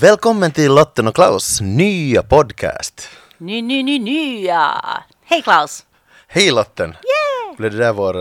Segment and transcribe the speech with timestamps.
[0.00, 3.08] Välkommen till Lotten och Klaus nya podcast.
[3.38, 4.82] Ny, ny, ny, nya!
[5.24, 5.86] Hej Klaus!
[6.26, 6.90] Hej Lotten!
[6.90, 7.56] Yay!
[7.56, 8.14] Blev det där vår...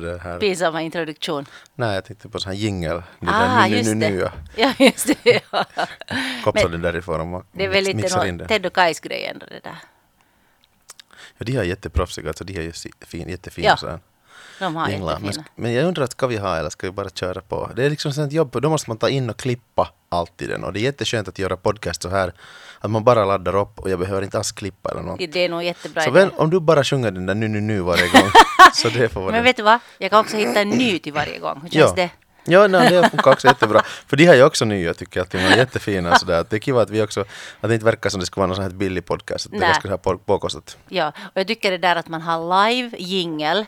[0.00, 0.38] Det här?
[0.38, 1.46] Pinsamma introduktion.
[1.74, 3.02] Nej, jag tänkte på sån här jingel.
[3.20, 4.10] Ah, där nu, just nu, det.
[4.10, 4.72] nu, ja.
[4.78, 5.40] Just det.
[5.52, 5.64] Ja.
[6.52, 8.48] Den därifrån och det är väl lite det.
[8.48, 9.78] Ted och Kajs grej ändå det där.
[11.38, 14.00] Ja, de har jätteproffsiga, alltså de fin, jättefina Ja, så här
[14.58, 15.18] De har jinglar.
[15.20, 17.70] Men, men jag undrar, ska vi ha eller ska vi bara köra på?
[17.76, 20.64] Det är liksom sånt jobb, då måste man ta in och klippa allt i den.
[20.64, 22.32] Och det är jätteskönt att göra podcast så här,
[22.80, 25.18] att man bara laddar upp och jag behöver inte alls klippa eller något.
[25.32, 27.80] Det är nog jättebra Så väl, om du bara sjunger den där nu, nu, nu
[27.80, 28.30] varje gång,
[28.74, 29.78] så det får vara Men vet du vad?
[29.98, 31.60] Jag kan också hitta en ny till varje gång.
[31.62, 31.94] Hur känns Ja.
[31.96, 32.10] det?
[32.50, 33.82] Ja, nej, det funkar också jättebra.
[34.06, 36.46] För de har ju också nya tycker jag, att de är jättefina sådär.
[36.50, 37.20] Det är kiva att vi också,
[37.60, 39.58] att det inte verkar som det skulle vara någon sån här billig podcast, att det
[39.58, 40.76] är ganska påkostat.
[40.88, 43.66] Ja, och jag tycker det där att man har live jingel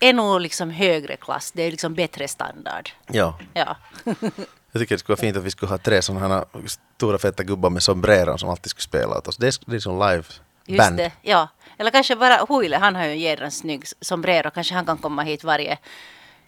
[0.00, 1.52] är nog liksom högre klass.
[1.52, 2.90] Det är liksom bättre standard.
[3.06, 3.76] Ja, Ja.
[4.72, 6.44] jag tycker det skulle vara fint att vi skulle ha tre sådana här
[6.96, 9.36] stora feta gubbar med sombreron som alltid skulle spela åt oss.
[9.36, 10.24] Det är, det är som live
[10.66, 10.96] Just band.
[10.96, 11.48] det, ja.
[11.78, 14.50] Eller kanske bara Huile, han har ju en jädrans snygg sombrero.
[14.50, 15.78] Kanske han kan komma hit varje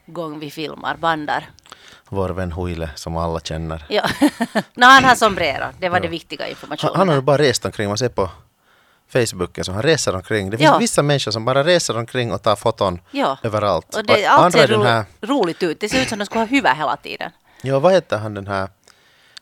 [0.06, 1.50] gång vi filmar bandar.
[2.08, 3.84] Vår vän Huile som alla känner.
[3.88, 4.08] Ja.
[4.74, 5.66] no, han har sombrero.
[5.78, 6.02] Det var Ja.
[6.02, 6.96] det viktiga Han, informationen.
[6.96, 8.30] han har ju bara rest omkring, man ser på
[9.12, 10.50] Facebooken så han reser omkring.
[10.50, 10.78] Det finns Ja.
[10.78, 13.38] vissa människor som bara reser omkring och tar foton Ja.
[13.42, 13.94] överallt.
[13.94, 15.80] Och det, allt ser är den ro, här, roligt ut.
[15.80, 17.30] Det ser ut som de skulle ha huvud hela tiden.
[17.62, 18.68] ja vad heter han den här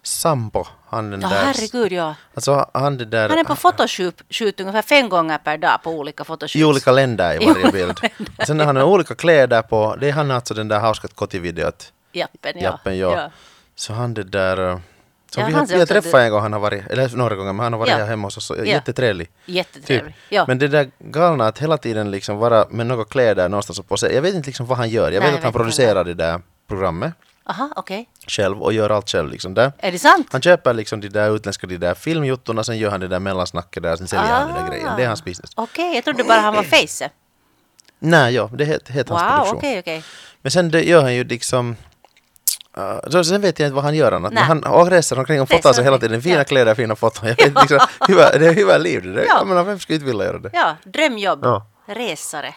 [0.02, 1.44] Sampo, han den Ja, där.
[1.44, 2.14] herregud ja.
[2.34, 3.28] Alltså han det där.
[3.28, 6.56] Han är på photoshoot ungefär fem gånger per dag på olika fotoshoots.
[6.56, 7.98] i olika länder i varje bild.
[8.38, 9.97] Och sen har han olika kläder på.
[10.00, 11.92] Det är han alltså den där Hauskat Kotti-videot.
[12.12, 12.62] Jappen, ja.
[12.62, 13.30] Jappen, ja.
[13.75, 14.80] Så han det där...
[15.31, 17.65] Så Ja, vi också träffat ut- en gång, han har varit, eller några gånger, men
[17.65, 17.97] han har varit Ja.
[17.97, 18.51] här hemma hos oss.
[18.51, 18.65] och Ja.
[18.65, 19.31] Jättetrevlig.
[19.47, 20.15] Jättetrevlig.
[20.15, 20.23] Typ.
[20.29, 20.45] Ja.
[20.48, 24.15] Men det där galna att hela tiden liksom vara med några kläder någonstans på sig.
[24.15, 25.03] Jag vet inte liksom vad han gör.
[25.03, 27.12] Jag Nej, vet jag att han producerar det där programmet
[27.47, 28.09] Aha, okej.
[28.27, 29.73] själv och gör allt själv liksom där.
[29.79, 30.27] Är det sant?
[30.31, 33.83] Han köper liksom de där utländska de där filmjuttorna, sen gör han det där mellansnacket
[33.83, 34.69] där, sen säljer han den där Ah.
[34.71, 34.89] grejen.
[34.97, 35.51] Det är hans business.
[35.55, 37.11] Okej, jag trodde bara han var face.
[37.99, 39.56] Nej, ja, det heter, hans Wow, produktion.
[39.59, 40.03] okej, okej.
[40.43, 41.77] Men sen det gör han ju liksom...
[42.79, 44.33] Uh, så sen vet jag inte vad han gör annat.
[44.33, 46.23] Men han och reser omkring och fotar sig hela tiden.
[46.23, 46.45] Fina ja.
[46.45, 47.29] kläder, fina foton.
[47.29, 49.25] Jag vet liksom, hyvä, det är hyvä liv det.
[49.25, 49.37] Ja.
[49.39, 49.45] Ja.
[49.45, 50.51] Men vem skulle inte vilja göra det?
[50.53, 51.45] Ja, drömjobb.
[51.45, 51.67] Ja.
[51.87, 52.55] Resare.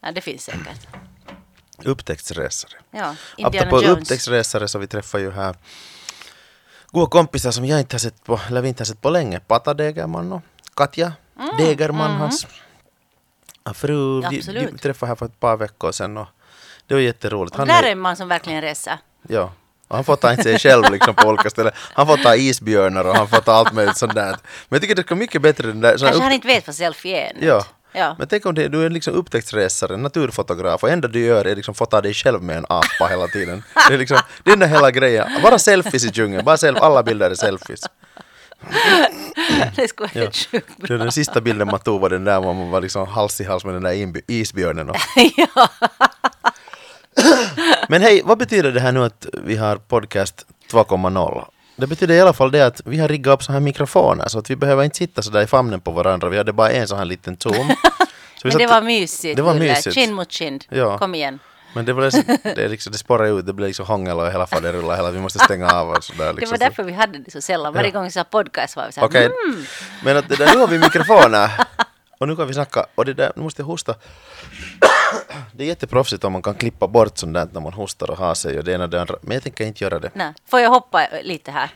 [0.00, 0.86] Ja, det finns säkert.
[1.84, 2.72] Upptäcktsresare.
[2.90, 4.02] Ja, Indiana Apropå Jones.
[4.02, 5.56] upptäcktsresare så vi träffar ju här
[6.92, 9.40] goda kompisar som jag inte har sett på, eller vi inte har sett på länge.
[9.40, 10.42] Pata Degerman och
[10.74, 11.12] Katja
[11.58, 12.46] Degerman, hans
[13.74, 14.24] fru.
[14.24, 14.82] Absolut.
[14.82, 16.28] träffade här för ett par veckor sedan och
[16.86, 17.58] det var jätteroligt.
[17.58, 18.98] Och där är en man som verkligen reser.
[19.28, 19.52] Ja.
[19.88, 21.72] Han får ta inte sig själv liksom på olika ställen.
[21.76, 24.30] Han får ta isbjörnar och han får ta allt möjligt sånt där.
[24.30, 24.36] Men
[24.68, 25.88] jag tycker det ska mycket bättre den där...
[25.98, 27.32] Kanske han upp- inte vet vad selfie är.
[27.46, 27.64] Ja.
[27.92, 28.16] Ja.
[28.18, 31.74] Men tänk om det, du är liksom upptäcktsresare, naturfotograf och enda du gör är liksom
[31.74, 33.62] fota dig själv med en apa hela tiden.
[33.88, 35.28] Det är liksom, det är den hela grejen.
[35.42, 37.80] Bara selfies i djungeln, bara self, alla bilder är selfies.
[39.76, 40.20] det skulle vara Ja.
[40.20, 40.96] helt sjukt bra.
[40.96, 43.74] den sista bilden man tog var den där man var liksom hals i hals med
[43.74, 44.90] den där isbjörnen.
[44.90, 44.96] Och.
[45.36, 45.68] ja.
[47.88, 51.44] Men hej, vad betyder det här nu att vi har podcast 2.0?
[51.76, 54.38] Det betyder i alla fall det att vi har riggat upp så här mikrofoner så
[54.38, 56.28] att vi behöver inte sitta så där i famnen på varandra.
[56.28, 57.70] Vi hade bara en sån här liten zoom.
[58.42, 59.36] Så Men det var mysigt.
[59.36, 59.94] Det var mysigt.
[59.94, 60.64] Kind mot kind.
[60.68, 60.98] Ja.
[60.98, 61.38] Kom igen.
[61.74, 62.10] Men det, blev,
[62.42, 65.10] det, liksom, det spårar ut, det blir liksom hångel och hela fall det rullar hela,
[65.10, 66.24] vi måste stänga av och sådär.
[66.26, 66.50] Det Liksom.
[66.50, 67.72] var därför vi hade det så sällan.
[67.74, 67.92] Varje Ja.
[67.92, 69.64] gång vi sa podcast var vi så här, Okej, mm.
[70.04, 71.50] men att det där, nu har vi mikrofoner
[72.22, 73.94] och nu kan vi snacka och det där, nu måste jag hosta.
[75.52, 78.34] Det är jätteproffsigt om man kan klippa bort sånt där när man hostar och har
[78.34, 80.10] sig och det ena och det andra, men jag tänker inte göra det.
[80.14, 80.32] Nej.
[80.50, 81.70] Får jag hoppa lite här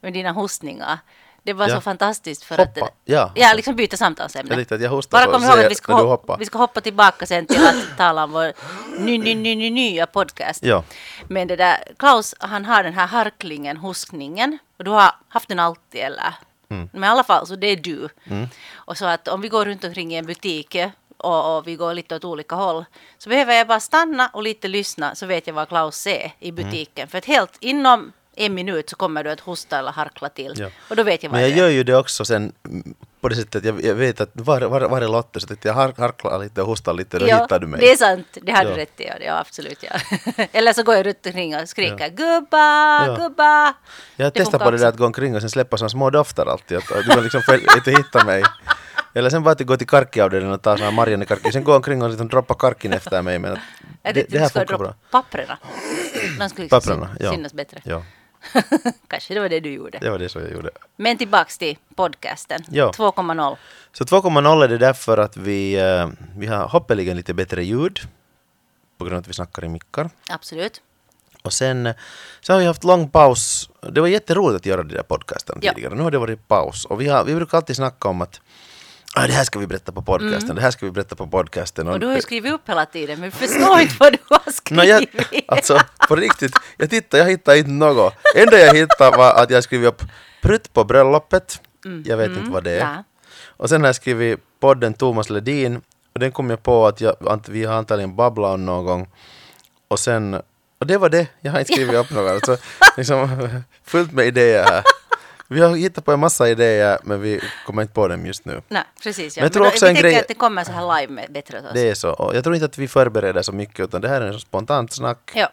[0.00, 0.98] med dina hostningar?
[1.44, 1.74] Det var Ja.
[1.74, 2.94] så fantastiskt för Hoppa, att...
[3.04, 3.32] ja.
[3.34, 4.62] Ja, liksom byta samtalsämne.
[4.62, 6.38] Att jag Bara kom ihåg att vi ska, när du hop- hoppar.
[6.38, 8.52] vi ska hoppa tillbaka sen till att tala om vår
[8.98, 10.64] ny, ny, ny, ny, nya podcast.
[10.64, 10.84] Ja.
[11.28, 14.58] Men det där, Klaus han har den här harklingen, hoskningen.
[14.78, 16.34] Och du har haft den alltid eller?
[16.72, 16.88] Mm.
[16.92, 18.08] Men i alla fall så det är du.
[18.74, 21.76] Och så att om vi går runt omkring i en butik eh, och, och vi
[21.76, 22.84] går lite åt olika håll
[23.18, 26.48] så behöver jag bara stanna och lite lyssna så vet jag vad Klaus är i
[26.48, 26.64] Mm.
[26.64, 27.08] butiken.
[27.08, 30.52] För att helt inom en minut så kommer du att hosta eller harkla till.
[30.56, 30.68] Ja.
[30.90, 31.70] Och då vet jag vad Men jag det gör är.
[31.70, 32.52] ju det också sen
[33.20, 35.64] på det sättet att jag, jag vet att var, var, var är Lotte så att
[35.64, 37.80] jag har, harklar lite och hostar lite, då hittar du mig.
[37.80, 38.76] Det är sant, det har du Ja.
[38.76, 39.04] rätt i.
[39.04, 39.82] Ja, ja, absolut.
[39.82, 39.90] Ja.
[40.52, 43.16] Eller så går jag runt omkring och skriker gubba, Ja.
[43.16, 43.74] gubba.
[44.16, 46.78] Jag funkar på det där att gå omkring och sen släppa sådana små dofter alltid.
[46.78, 47.42] Att, att du kan liksom
[47.76, 48.42] inte hitta mig.
[49.14, 51.52] Eller sen bara att gå till karkiavdelningen och ta sån här Marianne-karki.
[51.52, 53.38] Sen gå omkring och liksom droppa karkin efter mig.
[53.38, 53.58] Men att
[54.02, 54.94] det, det här du funkar bra.
[55.10, 55.58] papperna.
[56.38, 57.30] De skulle liksom ja.
[57.32, 57.80] synas bättre.
[57.84, 58.02] Ja,
[59.08, 59.98] Kanske det var det du gjorde.
[59.98, 60.70] det var det som jag gjorde.
[60.96, 62.62] Men tillbaks till podcasten.
[62.70, 62.90] Ja.
[62.96, 63.56] 2.0.
[63.92, 68.00] Så 2.0 är det därför att vi, eh, vi har hoppeligen lite bättre ljud.
[68.98, 70.10] På grund av att vi snackar i mickar.
[70.30, 70.80] Absolut.
[71.42, 71.94] Och sen,
[72.40, 73.70] sen har vi haft lång paus.
[73.92, 75.72] Det var jätteroligt att göra de där podcasten Ja.
[75.72, 75.94] tidigare.
[75.94, 76.84] Nu har det varit paus.
[76.84, 78.40] Och vi, har, vi brukar alltid snacka om att
[79.14, 81.82] ah, det här ska vi berätta på podcasten, det här ska vi berätta på podcasten.
[81.82, 81.94] Mm.
[81.94, 84.88] Och du har ju skrivit upp hela tiden, men förstår inte vad du har skrivit.
[84.88, 85.06] jag,
[85.48, 88.14] alltså på riktigt, jag tittade, jag hittade inte något.
[88.34, 90.02] enda jag hittade var att jag skrev upp
[90.42, 91.60] prutt på bröllopet.
[92.04, 92.84] Jag vet inte vad det är.
[92.84, 93.04] Nej.
[93.56, 95.80] Och sen har jag skrivit podden Thomas Ledin.
[96.12, 99.08] Och den kom jag på att, jag, att vi har antagligen babblat om någon gång.
[99.88, 100.34] Och sen,
[100.80, 101.26] och det var det.
[101.40, 102.30] Jag har inte skrivit upp något.
[102.30, 102.56] Alltså,
[102.96, 103.48] liksom,
[103.84, 104.84] fullt med idéer här.
[105.52, 108.62] Vi har hittat på en massa idéer men vi kommer inte på dem just nu.
[108.68, 109.36] Nej, precis.
[109.36, 109.40] Ja.
[109.40, 111.12] Men jag tror då- också vi en tänker grej- att det kommer så här live
[111.12, 111.70] med bättre åt oss.
[111.74, 112.10] Det är så.
[112.10, 114.92] Och jag tror inte att vi förbereder så mycket utan det här är en spontant
[114.92, 115.30] snack.
[115.34, 115.48] Ja.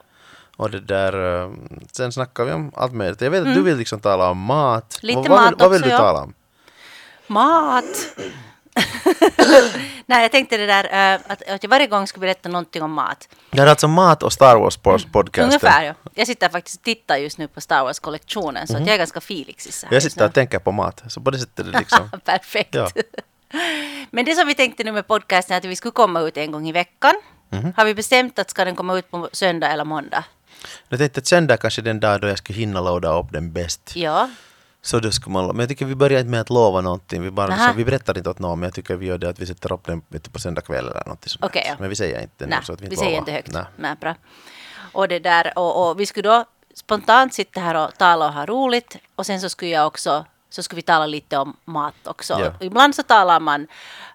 [0.58, 1.52] Och det där, eh,
[1.92, 3.22] sen snackar vi om allt möjligt.
[3.22, 5.00] Jag vet att du vill liksom tala om mat.
[5.04, 5.16] Mm.
[5.18, 5.98] Lite vad, vad mat vill, vad vill också, du ja.
[5.98, 6.34] tala om?
[7.28, 7.86] Mat!
[10.06, 12.92] Nej, jag tänkte det där eh, att, att jag varje gång ska berätta någonting om
[12.92, 13.30] mat.
[13.52, 15.44] Det är alltså mat och Star Wars på podcasten.
[15.44, 15.94] Ungefär ja.
[16.14, 19.22] Jag sitter faktiskt och tittar just nu på Star Wars-kollektionen så att jag är ganska
[19.22, 19.94] Mhm.
[19.94, 21.04] Jag sitter och tänker på mat.
[21.08, 22.10] Så på det sättet är det liksom...
[22.26, 22.76] Perfekt.
[22.76, 22.90] Ja.
[24.12, 26.52] Men det som vi tänkte nu med podcasten är att vi skulle komma ut en
[26.52, 27.14] gång i veckan.
[27.50, 27.74] Mhm.
[27.78, 30.24] Har vi bestämt att ska den komma ut på söndag eller måndag?
[30.90, 33.92] Jag tänkte att söndag kanske den dag då jag ska hinna loada upp den bäst.
[33.96, 34.30] Ja.
[34.90, 35.48] Så då ska man...
[35.48, 37.22] Men jag tycker vi börjar inte med att lova någonting.
[37.22, 39.40] Vi, bara liksom, vi berättar inte åt någon men jag tycker vi gör det att
[39.40, 41.54] vi sätter upp den vet på söndag kväll eller något sånt.
[41.54, 41.64] Där.
[41.66, 41.76] ja.
[41.80, 43.20] Men vi säger inte nu Nej, så att vi vi inte säger lovar.
[43.20, 43.52] inte högt.
[43.52, 43.64] Nej.
[43.78, 44.16] Nej, bra.
[44.92, 46.46] Och, det där, och, och vi skulle då
[46.76, 48.98] spontant sitta här och tala och ha roligt.
[49.16, 52.40] Och sen så skulle jag också så skulle vi tala lite om mat också.
[52.40, 52.66] Ja.
[52.66, 53.68] Ibland så talar man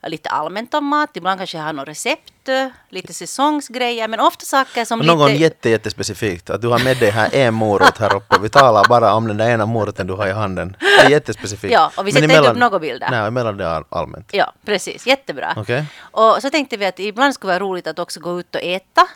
[0.07, 2.49] lite allmänt om mat, ibland kanske jag har något recept,
[2.89, 5.43] lite säsongsgrejer, men ofta saker som Och någon lite...
[5.43, 6.51] jätte, jättespecifikt.
[6.51, 8.39] Att du har med dig här en morot här uppe.
[8.41, 10.77] Vi talar bara om den där ena moroten du har i handen.
[10.81, 11.73] Det är jättespecifikt.
[11.73, 13.09] Ja, och vi sätter inte upp några bilder.
[13.11, 14.29] Nej, emellan det är allmänt.
[14.33, 15.07] Ja, precis.
[15.07, 15.55] Jättebra.
[15.57, 15.85] Okej.
[16.01, 19.07] Och så tänkte vi att ibland skulle vara roligt att också gå ut och äta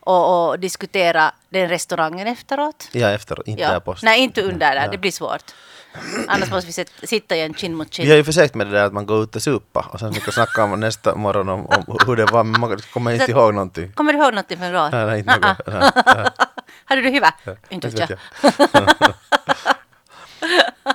[0.00, 2.88] och, och diskutera den restaurangen efteråt.
[2.92, 3.96] Ja, efter, inte där på.
[4.02, 4.84] Nej, inte under där.
[4.84, 4.90] Ja.
[4.90, 5.54] Det blir svårt.
[6.28, 8.06] Annars måste vi sit- sitta igen kind mot kind.
[8.06, 10.14] Vi har ju försökt med det där att man går ut och supa och sen
[10.14, 13.54] ska snacka om nästa morgon om, om hur det var, men man kommer inte ihåg
[13.54, 13.92] någonting.
[13.92, 14.90] Kommer du ihåg något från igår?
[14.90, 15.66] Nej, nej, inte Ah, något.
[15.66, 16.24] Nej, nej.
[16.36, 16.46] ah.
[16.84, 17.32] Hade du hyvä?
[17.68, 18.18] Inte Inte vet jag.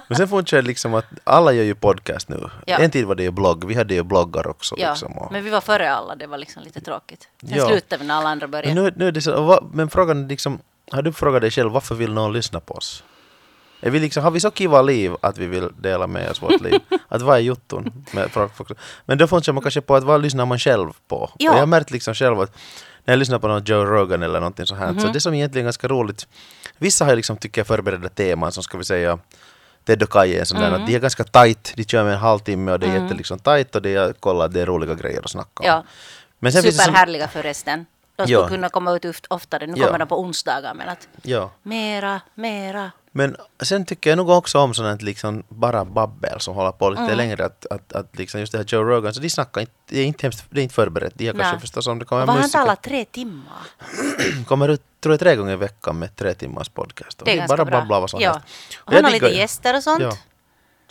[0.07, 2.49] Men sen fortsätter liksom att alla gör ju podcast nu.
[2.65, 2.77] Ja.
[2.77, 4.75] En tid var det ju blogg, vi hade ju bloggar också.
[4.77, 6.15] Ja, liksom, och, men vi var före alla.
[6.15, 7.27] Det var liksom lite tråkigt.
[7.41, 7.67] Sen Ja.
[7.67, 8.81] slutade vi när alla andra men, började.
[8.81, 10.59] nu, nu är det så, men frågan är liksom,
[10.91, 13.03] har du frågat dig själv varför vill någon lyssna på oss?
[13.85, 16.61] Är vi liksom, har vi så kiva liv att vi vill dela med oss vårt
[16.61, 16.79] liv?
[17.07, 17.55] Att vad är
[18.53, 18.71] folk-
[19.05, 21.29] Men då funderar man kanske på att vad lyssnar man själv på?
[21.37, 21.49] Ja.
[21.51, 22.55] Och jag har märkt liksom själv att
[23.05, 24.99] när jag lyssnar på någon Joe Rogan eller någonting så här, Mhm.
[24.99, 26.27] så det som egentligen är ganska roligt,
[26.77, 29.19] vissa har ju liksom, tycker jag, förberedda teman som ska vi säga
[29.85, 30.81] Ted och Kaj är sån där Mhm.
[30.81, 33.39] att de är ganska tight, de kör med en halvtimme och det är jätte liksom
[33.39, 35.65] tight och det är, kolla, det är roliga grejer att snacka om.
[35.65, 35.83] Ja.
[36.39, 37.85] Men sen Superhärliga förresten.
[38.15, 38.47] De skulle Ja.
[38.47, 39.67] kunna komma ut oft- oftare.
[39.67, 39.85] Nu Ja.
[39.85, 40.73] kommer de på onsdagar.
[40.73, 41.51] Men att ja.
[41.63, 42.91] mera, mera.
[43.11, 47.03] Men sen tycker jag nog också om sånt liksom bara babbel som håller på lite
[47.03, 47.17] Mm.
[47.17, 47.45] längre.
[47.45, 50.05] Att, att, att liksom just det här Joe Rogan, så de snackar inte, det är
[50.05, 51.13] inte hemskt, det är inte förberett.
[51.15, 53.63] De har kanske förstås om det kommer vad han talar tre timmar.
[54.47, 57.21] kommer ut tror jag tre gånger i veckan med tre timmars podcast.
[57.25, 57.79] Det är ganska bara bra.
[57.79, 58.31] babblar vad som ja.
[58.31, 58.47] helst.
[58.85, 60.01] Han har lite gäster och sånt.
[60.01, 60.09] Ja.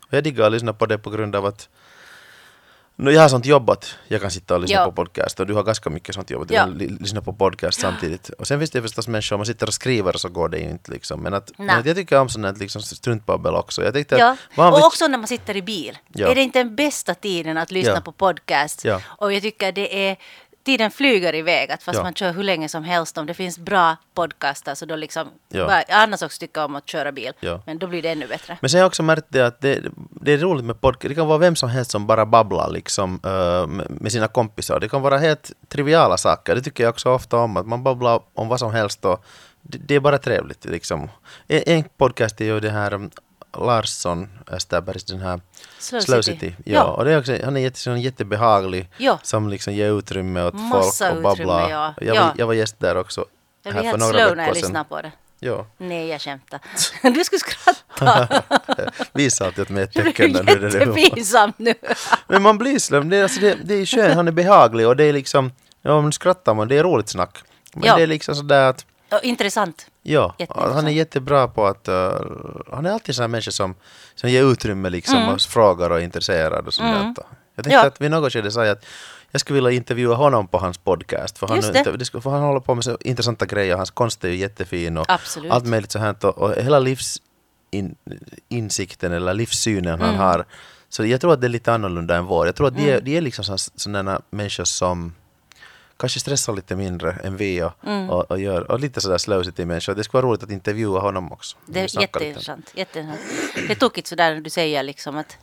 [0.07, 1.69] Och jag diggar att lyssna på det på grund av att
[3.03, 4.85] No, jag har sånt jobb att jag kan sitta och lyssna Ja.
[4.85, 6.61] på podcast och du har ganska mycket sånt jobb att du Ja.
[6.65, 8.29] kan lyssna på podcast samtidigt.
[8.29, 10.71] Och sen finns det förstås människor, om man sitter och skriver så går det ju
[10.71, 11.21] inte liksom.
[11.21, 13.85] Men att, men att jag tycker om sånt liksom struntbabbel också.
[13.85, 14.37] Jag tänkte Ja.
[14.57, 15.99] att Och också när man sitter i bil.
[16.19, 18.87] Är det inte den bästa tiden att lyssna på podcast?
[19.05, 20.17] Och jag tycker det är
[20.65, 22.03] Tiden flyger iväg, att fast Ja.
[22.03, 23.19] man kör hur länge som helst.
[23.19, 25.29] Om det finns bra podcaster så då liksom...
[25.49, 25.67] Ja.
[25.67, 27.33] Bara, annars också tycker om att köra bil.
[27.41, 27.63] Ja.
[27.67, 28.59] Men då blir det ännu bättre.
[28.61, 29.81] Men sen har jag också märkt det att det,
[30.21, 31.09] det är roligt med podcast.
[31.09, 34.81] Det kan vara vem som helst som bara babblar liksom, eh, med- sina kompisar.
[34.81, 36.55] Det kan vara helt triviala saker.
[36.55, 37.57] Det tycker jag också ofta om.
[37.57, 39.05] Att man babblar om vad som helst.
[39.05, 39.25] Och
[39.63, 40.65] det, det är bara trevligt.
[40.65, 41.11] Liksom.
[41.49, 43.11] En, en podcast är ju det här
[43.59, 45.41] Larsson Österbergs, den här
[45.79, 46.39] Slow Slow City.
[46.39, 46.55] City.
[46.65, 46.85] Ja, Ja.
[46.85, 48.89] och det är också, han är jätte, sån jättebehaglig.
[48.97, 49.19] Ja.
[49.23, 51.61] Som liksom ger utrymme åt Massa folk och babblar.
[51.63, 51.95] utrymme, ja.
[52.01, 52.23] Jag, Ja.
[52.23, 53.25] var, jag var gäst där också.
[53.63, 55.13] Jag blir helt slow när jag lyssnar på det.
[55.41, 55.67] Ja.
[55.79, 56.61] Nej, jag skämtar.
[57.03, 58.29] Du skulle skratta.
[59.13, 60.33] Visa alltid åt mig ett Det tecken.
[60.33, 60.99] blir det är humor.
[60.99, 61.75] jättepinsamt nu.
[62.29, 63.09] Men man blir slum.
[63.09, 66.01] Det är, alltså, det, det är skönt, han är behaglig och det är liksom, ja
[66.01, 67.39] men skrattar man, det är roligt snack.
[67.75, 67.97] Men Ja.
[67.97, 68.87] det är liksom sådär att,
[69.21, 69.87] intressant.
[70.03, 71.95] ja, han är jättebra på att, uh,
[72.73, 73.75] han är alltid sån här människa som,
[74.15, 77.15] som ger utrymme liksom och frågar och är intresserad och sånt Mm.
[77.15, 77.25] där.
[77.55, 77.87] Jag tänkte Ja.
[77.87, 78.85] att vid något skede sa jag att
[79.31, 81.39] jag skulle vilja intervjua honom på hans podcast.
[81.39, 81.85] För han, det.
[82.23, 85.53] för han håller på med så intressanta grejer, hans konst är ju jättefin och Absolut.
[85.53, 86.27] allt möjligt så här.
[86.27, 90.07] Och, och hela livsinsikten eller livssynen Mm.
[90.07, 90.45] han har.
[90.89, 92.47] Så jag tror att det är lite annorlunda än vår.
[92.47, 95.15] Jag tror att de, är, de är liksom så- sådana människor som
[95.97, 98.11] kanske stressar lite mindre än vi och, Mm.
[98.11, 99.95] och, och, gör, och lite sådär slösigt i människor.
[99.95, 101.57] Det skulle vara roligt att intervjua honom också.
[101.67, 102.71] Det är jätteintressant.
[102.75, 103.31] jätteintressant.
[103.55, 105.39] Det är tokigt sådär när du säger liksom att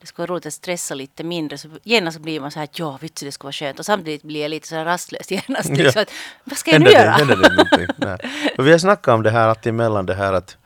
[0.00, 1.58] det skulle vara roligt att stressa lite mindre.
[1.58, 3.78] Så genast blir man så här att ja, vitsi det skulle vara skönt.
[3.78, 5.68] Och samtidigt blir jag lite så här rastlös genast.
[5.68, 5.74] Ja.
[5.74, 6.10] Liksom, att,
[6.44, 7.24] vad ska jag nu det, göra?
[7.24, 7.94] det?
[7.96, 8.18] Nej.
[8.58, 10.56] Och vi har snackat om det här att emellan det här att,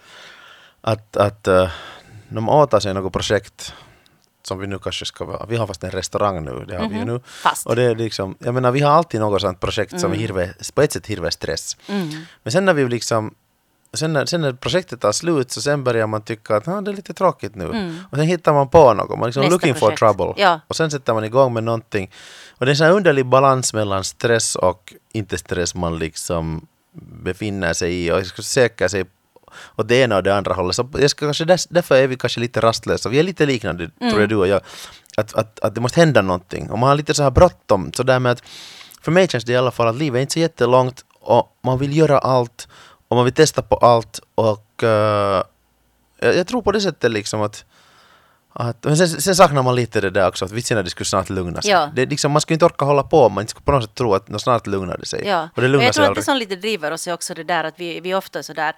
[0.81, 1.69] att, att uh,
[2.29, 3.75] de åtar sig något projekt
[4.47, 5.47] som vi nu kanske ska vara.
[5.47, 7.13] Vi har fast en restaurang nu, det har vi ju nu.
[7.13, 7.21] Mhm.
[7.43, 7.67] Fast.
[7.67, 10.13] Och det är liksom, jag menar vi har alltid något sånt projekt som Mm.
[10.13, 11.77] är hirve, på ett sätt hirve stress.
[12.43, 13.35] Men sen när vi liksom
[13.95, 16.91] Sen när, sen när projektet tar slut så sen börjar man tycka att "Ah, det
[16.91, 17.67] är lite tråkigt nu.
[18.11, 19.53] Och sen hittar man på något, man liksom Mm.
[19.53, 19.99] Nästa looking projekt.
[20.01, 20.43] for trouble.
[20.43, 20.61] Ja.
[20.69, 22.11] Och sen sätter man igång med någonting.
[22.59, 26.67] Och det är en sån här underlig balans mellan stress och inte stress man liksom
[27.23, 29.05] befinner sig i och söka sig
[29.77, 30.77] åt det ena och det andra hållet.
[30.77, 33.09] Så jag ska kanske, därför är vi kanske lite rastlösa.
[33.09, 34.61] Vi är lite liknande, tror jag du och jag.
[35.17, 36.71] Att, att, att det måste hända någonting.
[36.71, 37.93] Och man har lite så här bråttom.
[37.93, 38.43] Så där med att,
[39.03, 41.79] för mig känns det i alla fall att livet är inte så jättelångt och man
[41.79, 42.69] vill göra allt
[43.09, 45.43] och man vill testa på allt och eh,
[46.19, 47.65] jag, jag tror på det sättet liksom att
[48.59, 51.31] att, men sen, sen saknar man lite det där också, att vitsen det skulle snart
[51.31, 51.71] lugna sig.
[51.71, 51.91] Ja.
[51.95, 54.15] Det, är liksom, man skulle inte orka hålla på, man skulle på något sätt tro
[54.15, 55.23] att snart lugnar det sig.
[55.27, 55.49] Ja.
[55.55, 57.45] Och det lugnar jag sig tror att det som lite driver oss är också det
[57.45, 58.75] där att vi, vi ofta så där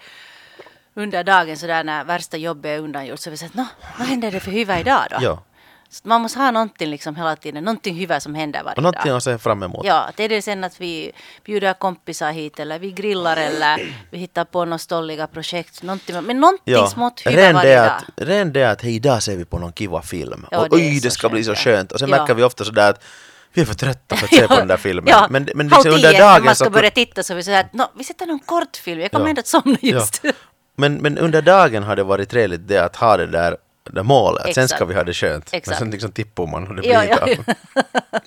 [0.99, 3.67] under dagen så där när värsta jobbet är undangjort så vi säger att "Nå,
[3.99, 5.17] vad händer det för hyvä idag då?
[5.21, 5.43] Ja.
[5.91, 9.09] Så man måste ha någonting liksom hela tiden, någonting hyvä som händer varje Och någonting
[9.11, 9.17] dag.
[9.17, 9.87] att se fram emot.
[9.87, 11.13] Ja, det är det sen att vi
[11.45, 15.83] bjuder kompisar hit eller vi grillar eller vi hittar på några stolliga projekt.
[15.83, 18.01] Någonting, men någonting smått hyvä Ren varje dag.
[18.17, 20.47] ren det att hej, idag ser vi på någon kiva film.
[20.51, 21.93] Ja, och det oj, det ska bli så skönt, skönt.
[21.93, 22.17] Och sen ja.
[22.19, 23.05] märker vi ofta sådär att
[23.53, 25.05] vi är för trötta för att se på den där filmen.
[25.09, 26.71] Ja, Men, men liksom under tio, när dagen man ska så...
[26.71, 29.29] börja titta så vi säger att "Nå, vi sätter någon kortfilm, jag kommer Ja.
[29.29, 30.21] ändå att somna just.
[30.23, 30.33] Ja.
[30.79, 33.57] Men, men under dagen har det varit trevligt det att ha det där,
[33.91, 34.79] där målet, att sen Exakt.
[34.79, 35.53] ska vi ha det skönt.
[35.53, 35.79] Men Exakt.
[35.79, 37.55] sen liksom tippar man och det blir ja, ja, ja.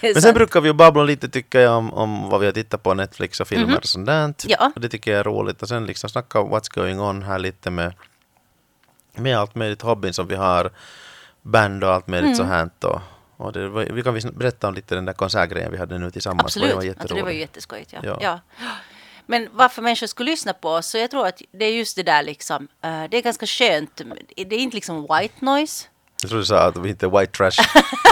[0.00, 0.34] Men sen sant.
[0.34, 3.40] brukar vi ju babbla lite tycker jag om, om vad vi har tittat på Netflix
[3.40, 4.26] och filmer och sånt där.
[4.26, 4.34] Mhm.
[4.46, 4.72] Ja.
[4.74, 5.62] Och det tycker jag är roligt.
[5.62, 7.94] Och sen liksom snacka om what's going on här lite med,
[9.14, 10.70] med allt möjligt hobbyn som vi har.
[11.42, 12.50] Band och allt möjligt Mm.
[12.50, 12.70] här.
[12.82, 13.00] Och,
[13.36, 16.44] och det, var- vi kan berätta om lite den där konsertgrejen vi hade nu tillsammans.
[16.46, 17.40] Absolut, Det var alltså, det var ju jätteroligt.
[17.40, 17.92] jätteskojigt.
[17.92, 18.00] Ja.
[18.04, 18.18] Ja.
[18.20, 18.38] Ja.
[19.26, 22.02] Men varför människor skulle lyssna på oss, så jag tror att det är just det
[22.02, 24.00] där liksom, eh, det är ganska skönt,
[24.36, 25.86] det är inte liksom white noise.
[26.22, 27.50] Jag tror du sa att vi inte är white trash.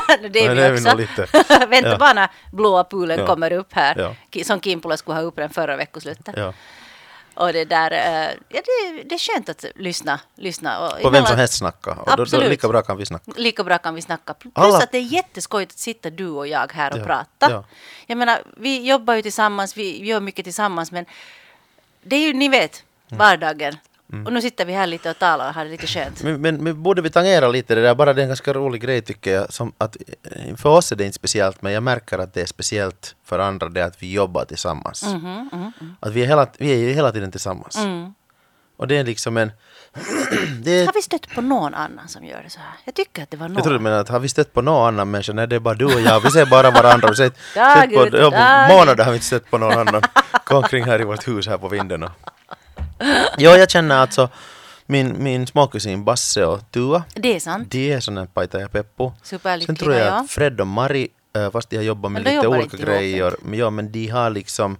[0.09, 0.97] det är vi det är vi också.
[0.97, 1.26] lite.
[1.68, 1.99] Vänta Ja.
[1.99, 3.26] bara när blåa poolen Ja.
[3.26, 4.44] kommer upp här, Ja.
[4.44, 6.35] Som Kimpola skulle ha upp den förra veckoslutet.
[6.37, 6.52] ja.
[7.35, 10.21] Och det där, eh, ja det, det är skönt att lyssna.
[10.35, 10.79] lyssna.
[10.81, 11.91] Och På vem som helst snacka.
[11.91, 12.49] Och då, då, Absolut.
[12.49, 13.33] lika bra kan vi snacka.
[13.37, 14.35] Lika bra kan vi snacka.
[14.35, 17.50] Plus Alla- att det är jätteskojigt att sitta du och jag här och Ja, prata.
[17.50, 17.64] ja.
[18.07, 21.05] Jag menar, vi jobbar ju tillsammans, vi gör mycket tillsammans, men
[22.03, 22.83] det är ju, ni vet,
[24.14, 24.26] Mm.
[24.26, 26.23] Och nu sitter vi här lite och talar och har det lite skönt.
[26.23, 28.83] Men, men, men borde vi tangera lite det där, bara det är en ganska rolig
[28.83, 29.52] grej tycker jag.
[29.52, 32.47] Som att, eh, för oss är det inte speciellt, men jag märker att det är
[32.47, 35.02] speciellt för andra det att vi jobbar tillsammans.
[35.02, 37.76] Mhm, Att vi är, hela, vi är hela tiden tillsammans.
[37.76, 38.14] Mm.
[38.76, 39.50] Och det är liksom en...
[40.66, 42.73] är, Har vi stött på någon annan som gör det så här?
[42.85, 43.54] Jag tycker att det var någon.
[43.54, 45.33] jag tror du menar att har vi stött på någon annan människa?
[45.33, 46.21] Nej, det är bara du och jag.
[46.21, 47.09] Vi ser bara varandra.
[47.09, 48.33] Vi ser, Dag på, dag
[48.68, 50.02] månader har vi inte stött på någon annan.
[50.47, 52.02] Gå omkring här i vårt hus här på vinden.
[52.02, 52.11] Och.
[53.39, 54.29] Jo, jag känner alltså
[54.87, 57.05] min, min småkusin Basse och Tua.
[57.15, 57.71] Det är sant.
[57.71, 59.13] De är här Paita ja Peppo.
[59.23, 60.13] Superlyckliga, Sen tror jag ja.
[60.13, 61.09] att Fred och Mari,
[61.53, 64.77] fast de har jobbat med lite jobbar olika grejer, men, ja, men de har liksom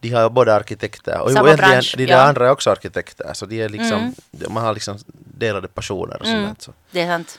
[0.00, 1.20] de har båda arkitekter.
[1.20, 2.22] Och Samma egentligen, bransch, de där ja.
[2.22, 3.30] andra är också arkitekter.
[3.34, 4.52] Så de är liksom, Mm.
[4.52, 4.98] man har liksom
[5.38, 6.62] delade passioner och Mm, sånt.
[6.62, 6.72] Så.
[6.90, 7.38] det är sant.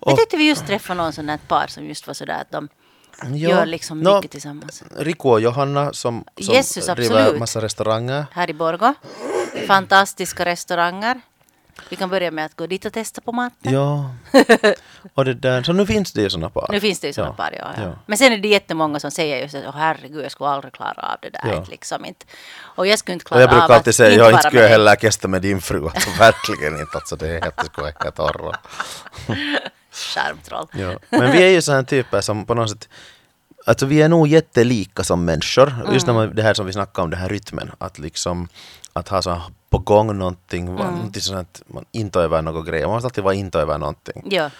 [0.00, 2.50] Och- Jag tyckte vi just träffade någon sån här par som just var sådär att
[2.50, 2.68] de
[3.22, 3.28] Ja.
[3.36, 4.82] gör liksom Nå, mycket tillsammans.
[4.96, 7.40] Rico och Johanna som, som Jesus, driver absolut.
[7.40, 8.26] massa restauranger.
[8.32, 8.94] Här i Borgå.
[9.66, 11.20] Fantastiska restauranger.
[11.88, 13.72] Vi kan börja med att gå dit och testa på maten.
[13.72, 14.10] Ja.
[15.14, 16.68] och det där, så nu finns det ju såna par.
[16.70, 17.82] Nu finns det ju sådana Ja, par, ja, ja.
[17.82, 17.98] ja.
[18.06, 21.12] Men sen är det jättemånga som säger just att Åh, herregud, jag skulle aldrig klara
[21.12, 21.52] av det där.
[21.52, 21.64] Ja.
[21.70, 22.26] Liksom inte.
[22.60, 24.62] Och jag skulle inte klara jag brukar av alltid att säga, inte jag inte skulle
[24.62, 25.84] jag heller kesta med din fru.
[25.84, 26.96] Alltså, verkligen inte.
[26.96, 28.58] Alltså, det är helt, det skulle vara helt.
[29.94, 30.66] Skärmtroll.
[30.72, 30.98] Ja.
[31.10, 32.88] Men vi är ju sådana typer som på något sätt
[33.66, 35.72] Alltså vi är nog jättelika som människor.
[35.92, 37.70] Just när man, det här som vi snackade om, den här rytmen.
[37.78, 38.48] Att liksom
[38.92, 40.94] att ha så på gång någonting, mm.
[40.94, 42.86] någonting sånt man inte över några grejer.
[42.86, 44.22] Man måste alltid vara inte över någonting.
[44.30, 44.50] Ja.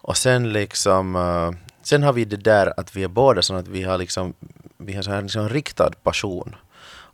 [0.00, 1.50] Och sen liksom eh,
[1.82, 4.34] Sen har vi det där att vi är båda sådana att vi har liksom
[4.76, 6.56] Vi har så här liksom riktad passion.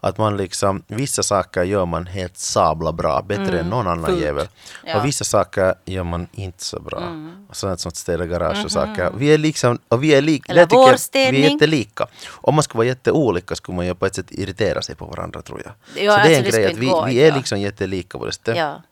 [0.02, 4.22] Att man liksom, vissa saker gör man helt sabla bra, bättre än någon annan fullt.
[4.22, 4.48] jävel.
[4.84, 4.96] Ja.
[4.98, 7.02] Och vissa saker gör man inte så bra.
[7.48, 9.10] Och sånt som städa garage och saker.
[9.16, 12.06] Vi är liksom, och vi är lika, Eller det tycker jag- vi är jättelika.
[12.30, 15.42] Om man skulle vara jätteolika skulle man ju på ett sätt irritera sig på varandra
[15.42, 15.72] tror jag.
[16.04, 17.36] Ja, så det alltså är en det grej att vi, gå, vi är ja.
[17.36, 18.56] liksom jättelika på det sättet.
[18.56, 18.82] ja.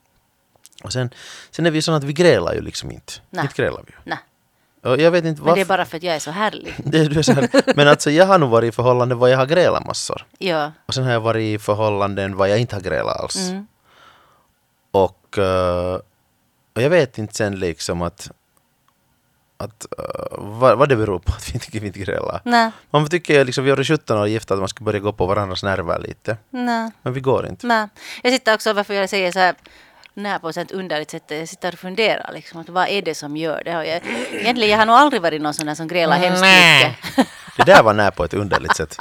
[0.85, 1.11] Och sen,
[1.51, 3.13] sen är vi sådana att vi grälar ju liksom inte.
[3.31, 3.43] Nej.
[3.43, 4.17] Inte grälar vi ju.
[4.91, 5.69] Och jag vet inte Men det är varför.
[5.69, 6.75] bara för att jag är så härlig.
[6.85, 7.77] Det är du så här.
[7.77, 10.27] Men alltså jag har nog varit i förhållanden var jag har grälat massor.
[10.39, 10.73] Ja.
[10.87, 13.37] Och sen har jag varit i förhållanden var jag inte har grälat alls.
[13.37, 13.67] Mm.
[14.91, 15.95] Och, eh,
[16.75, 18.31] och jag vet inte sen liksom att,
[19.57, 20.05] att eh,
[20.39, 22.41] vad, vad det beror på att vi inte, vi inte grälar.
[22.45, 25.27] Nej, Man tycker liksom, vi är 17 år gifta att man ska börja gå på
[25.27, 26.37] varandras nerver lite.
[26.51, 27.67] nej, Men vi går inte.
[27.67, 27.89] nej.
[28.23, 29.55] Jag sitter också, varför jag säger så här
[30.19, 33.15] när på ett sånt underligt sätt, jag sitter och funderar liksom, att vad är det
[33.15, 33.77] som gör det?
[33.77, 34.01] Och jag,
[34.33, 37.27] egentligen, jag har nog aldrig varit någon sån där som grälar hemskt mycket.
[37.57, 38.97] Det där var när på ett underligt sätt.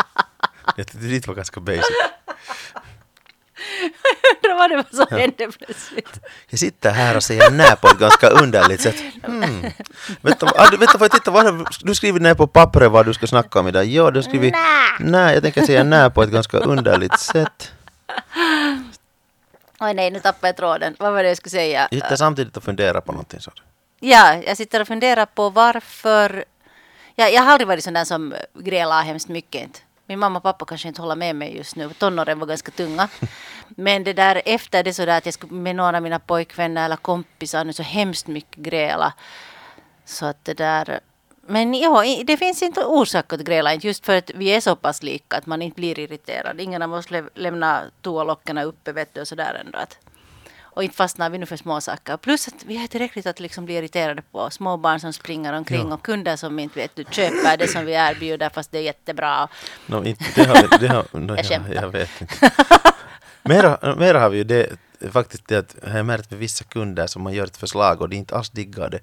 [0.76, 1.84] Det, det var ganska basic.
[4.44, 6.20] Undrar vad det var som hände plötsligt.
[6.50, 8.96] Jag sitter här och säger när på ett ganska underligt sätt.
[9.28, 9.66] Mm.
[10.22, 11.32] Vänta, ah, du- vänta, får jag titta?
[11.32, 13.86] Vad du skrivit ner på pappret vad du ska snacka om idag?
[13.86, 14.54] Jo, du skrivit
[15.00, 15.34] nej.
[15.34, 17.72] Jag tänker säga när på ett ganska underligt sätt.
[19.80, 20.96] Oj nej, nu tappade jag tråden.
[21.00, 21.88] Vad var det jag skulle säga?
[21.92, 23.40] Jag sitter samtidigt och funderar på någonting.
[23.40, 23.52] Så.
[24.00, 26.46] Ja, jag sitter och funderar på varför...
[27.16, 29.62] Ja, jag har aldrig varit sån där som grälar hemskt mycket.
[29.62, 29.80] Inte.
[30.06, 31.90] Min mamma och pappa kanske inte håller med mig just nu.
[31.94, 33.10] Tonåren var ganska tunga.
[33.68, 36.86] Men det där efter det så där att jag skulle med några av mina pojkvänner
[36.86, 39.14] eller kompisar nu så hemskt mycket gräla.
[40.06, 41.00] Så att det där...
[41.48, 45.04] Men ja, det finns inte orsak att gräla, just för att vi är så pass
[45.04, 46.62] lika att man inte blir irriterad.
[46.62, 49.78] Ingen av oss lämnar toalockorna uppe vet du och sådär ändå.
[49.80, 49.98] Att,
[50.62, 52.18] och inte fastnar vi nu för små saker.
[52.18, 55.88] Plus att vi är tillräckligt att liksom bli irriterade på små barn som springer omkring
[55.90, 55.94] Ja.
[55.94, 59.48] och kunder som inte vet du köper det som vi erbjuder fast det är jättebra.
[59.86, 62.52] No, inte, det har vi, det har, no, Jag jag, jag vet inte.
[63.44, 64.70] Mera, mera har vi ju det,
[65.12, 68.10] faktiskt det att jag har märkt med vissa kunder som man gör ett förslag och
[68.10, 69.00] de inte alls diggar det.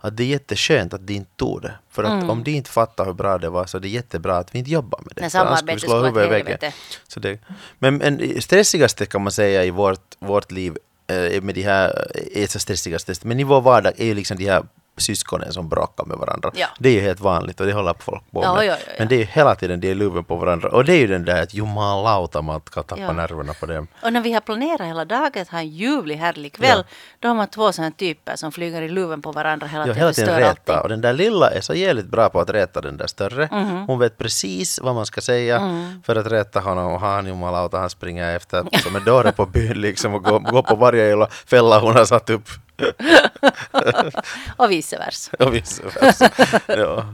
[0.00, 1.72] Att det är jätteskönt att de inte tog det.
[1.90, 2.30] För att Mm.
[2.30, 4.70] om de inte fattar hur bra det var så är det jättebra att vi inte
[4.70, 5.20] jobbar med det.
[5.20, 6.72] Nej, samarbetet skulle vara helvete.
[7.08, 7.38] Så det,
[7.78, 10.76] men, men stressigaste kan man säga i vårt, vårt liv
[11.06, 14.44] eh, med de här, är så stressigaste, men i vår vardag är ju liksom de
[14.46, 14.62] här
[15.00, 16.50] syskonen som bråkar med varandra.
[16.54, 16.66] Ja.
[16.78, 18.48] Det är ju helt vanligt och det håller folk på med.
[18.48, 18.76] ja, ja.
[18.98, 20.68] Men det är ju hela tiden de är luven på varandra.
[20.68, 23.86] Och det är ju den där att jumalauta man kan tappa nerverna på dem.
[24.02, 26.84] Och när vi har planerat hela dagen att ha en ljuvlig härlig kväll,
[27.20, 29.98] då har man två sådana typer som flyger i luven på varandra hela Ja, tiden
[30.00, 30.50] hela tiden reta.
[30.50, 30.78] allting.
[30.82, 33.48] Och den där lilla är så jävligt bra på att reta den där större.
[33.52, 33.86] Mhm.
[33.86, 36.02] Hon vet precis vad man ska säga Mm.
[36.06, 36.92] för att rätta honom.
[36.92, 40.62] Och han jumalauta, han springer efter som en dåre på byn liksom och går, går
[40.62, 42.48] på varje jävla fälla hon har satt upp.
[44.56, 45.36] Och vice versa.
[45.38, 46.30] Och vice versa.
[46.66, 47.12] ja.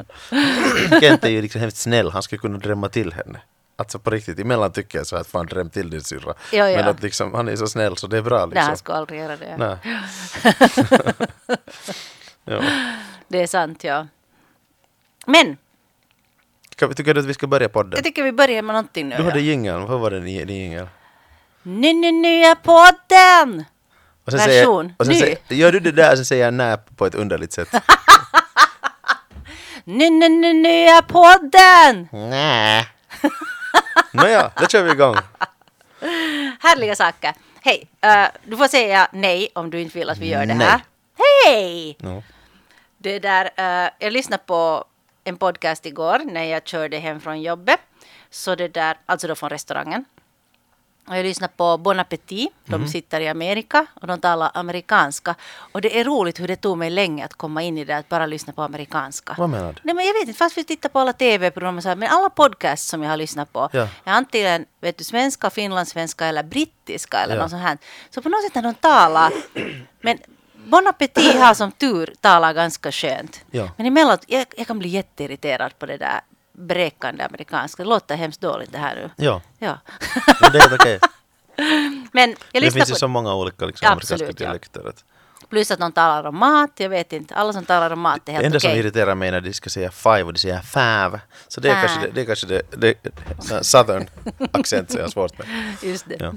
[1.01, 3.41] Kent är ju liksom hemskt snäll, han skulle kunna drämma till henne.
[3.77, 6.35] Alltså på riktigt, emellan tycker jag så att fan dräm till din syrra.
[6.53, 6.77] Ja, ja.
[6.77, 8.67] Men att liksom, han är så snäll så det är bra Nej, liksom.
[8.67, 9.57] han skulle aldrig göra det.
[9.57, 9.77] Nej.
[12.45, 12.63] ja.
[13.29, 14.07] Det är sant, ja.
[15.27, 15.57] Men,
[16.71, 17.93] Ska vi- Tycker du att vi ska börja podden?
[17.97, 19.17] jag tycker vi börjar med någonting nu.
[19.17, 19.45] Du hade ja.
[19.45, 20.89] jingeln, vad var det din jingel?
[21.63, 23.65] Nu, nu, nu är podden!
[24.25, 25.21] Och sen Version, Säger, och sen ny.
[25.21, 27.69] säger, gör du det där så säger jag nä på ett underligt sätt.
[29.87, 32.09] Nu, nu, nu, är podden!
[32.31, 32.87] Nä.
[34.13, 35.17] Nåja, då kör vi igång.
[36.61, 37.35] Härliga saker.
[37.61, 40.67] Hej, eh, du får säga nej om du inte vill att vi gör det Nej.
[40.67, 40.81] här.
[41.47, 41.97] Hej!
[42.01, 42.23] No.
[42.99, 44.85] Det där, eh, jag lyssnade på
[45.25, 47.81] en podcast igår när jag körde hem från jobbet.
[48.31, 50.05] Så det där, alltså då från restaurangen.
[51.09, 52.49] Och jag lyssnade på Bon Appetit.
[52.65, 52.89] De Mhm.
[52.89, 55.35] sitter i Amerika och de talar amerikanska.
[55.73, 58.09] Och det är roligt hur det tog mig länge att komma in i det, att
[58.09, 59.35] bara lyssna på amerikanska.
[59.39, 59.81] Vad menar du?
[59.83, 62.09] Nej men jag vet inte, fast vi tittar på alla tv-program och så här, men
[62.09, 63.83] alla podcasts som jag har lyssnat på Ja.
[64.05, 67.43] är antingen vet du, svenska, finlandssvenska eller brittiska eller Ja.
[67.43, 67.79] något sånt här.
[68.11, 69.33] Så på något sätt när de talar,
[70.01, 70.19] men
[70.67, 73.41] Bon Appetit har som tur talar ganska skönt.
[73.51, 73.69] Ja.
[73.77, 76.21] Men emellanåt, jag, jag kan bli jätteirriterad på det där
[76.55, 77.83] bräkande amerikanska.
[77.83, 79.11] Det låter hemskt dåligt det här nu.
[79.25, 79.79] Ja, Ja.
[80.41, 80.99] men det är helt okej.
[82.13, 84.47] men jag Det finns ju så många olika liksom, Ja, amerikanska absolut, ja.
[84.47, 84.89] dialekter.
[84.89, 85.05] Att
[85.49, 87.35] Plus att de talar om mat, jag vet inte.
[87.35, 88.81] Alla som talar om mat är det helt enda som okej.
[88.81, 91.21] irriterar mig är när de ska säga five och de säger five.
[91.49, 91.89] Så det är Five.
[91.89, 94.07] kanske det, det, är kanske det, det southern
[94.53, 95.47] accent så jag har svårt med.
[95.83, 96.17] Just det.
[96.21, 96.33] Ja.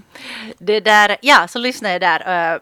[0.58, 2.54] Det där, ja, så lyssnade jag där.
[2.56, 2.62] Uh,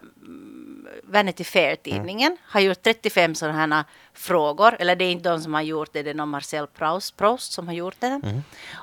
[1.16, 4.76] Vanity Fair-tidningen har gjort 35 sådana här frågor.
[4.80, 7.52] Eller det är inte de som har gjort det, det är någon Marcel Proust, Proust
[7.54, 8.22] som har gjort det.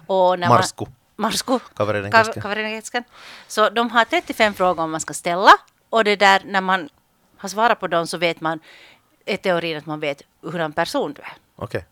[0.06, 0.84] Och när man- Marsku.
[1.16, 1.58] Marsku.
[1.76, 2.42] Kavereiden Ka- kesken.
[2.42, 3.04] kavereiden kesken.
[3.48, 5.50] Så de har 35 frågor man ska ställa.
[5.90, 6.88] Och det där, när man
[7.36, 8.60] har svarat på dem så vet man,
[9.26, 11.32] är teorin att man vet hur en person du är.
[11.56, 11.84] Okej.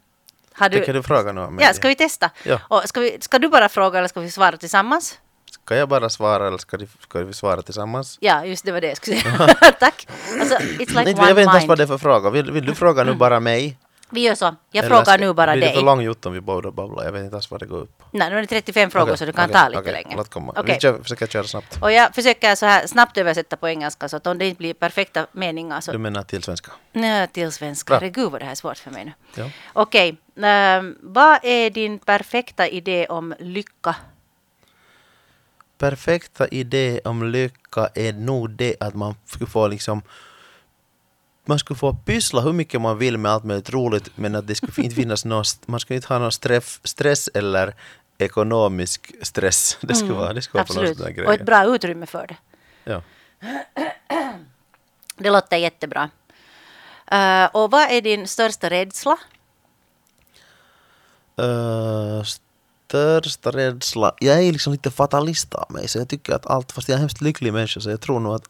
[0.53, 1.57] Har Tänker du fråga nu?
[1.61, 2.31] Ja, ska vi testa?
[2.45, 2.61] Ja.
[2.69, 5.19] Och ska, vi, ska du bara fråga eller ska vi svara tillsammans?
[5.65, 8.19] Ska jag bara svara eller ska, de, ska vi svara tillsammans?
[8.21, 9.37] Ja, just det var det jag skulle säga.
[9.81, 10.09] Tack.
[10.41, 12.31] Alltså, it's like Nej, one jag vet inte ens vad det är för fråga.
[12.31, 13.79] Vill, vill du fråga nu bara mig?
[14.13, 14.45] Vi gör så.
[14.45, 15.77] Jag Eller frågar ska- nu bara blir det dig.
[15.77, 17.05] för långt om vi båda babblar?
[17.05, 18.03] Jag vet inte alls vad det går upp.
[18.11, 20.17] Nej, nu är det 35 frågor Okej, så du kan okej, ta lite okej, länge.
[20.17, 20.53] Låt komma.
[20.57, 20.75] Okej.
[20.75, 21.79] Vi kör, försöker köra snabbt.
[21.83, 24.75] Och jag försöker så här snabbt översätta på engelska så att om det inte blir
[24.75, 26.73] perfekta meningar så Du menar till svenska?
[26.93, 27.91] Nej, till svenska.
[27.91, 27.99] Bra.
[27.99, 29.13] Herregud vad det här är svårt för mig nu.
[29.35, 29.51] Ja.
[29.73, 33.97] Okej, ehm, vad är din perfekta idé om lycka?
[35.81, 40.03] Perfekta idé om lycka är nog det att man skulle få liksom
[41.45, 44.55] man skulle få pyssla hur mycket man vill med allt möjligt roligt men att det
[44.55, 47.75] skulle inte finnas någon, man skulle inte ha någon stress, stress eller
[48.19, 49.79] ekonomisk stress.
[49.89, 50.99] Det skulle vara, det skulle vara på Mm, Absolut.
[50.99, 52.37] sån där Och ett bra utrymme för det.
[52.85, 53.03] Ja.
[55.17, 56.11] Det låter jättebra.
[57.07, 59.19] Eh, och vad är din största rädsla?
[61.41, 62.23] Uh,
[62.91, 66.89] största rädsla, jag är liksom lite fatalist av mig så jag tycker att allt, fast
[66.89, 68.43] jag är en hemskt lycklig människa så jag tror nog att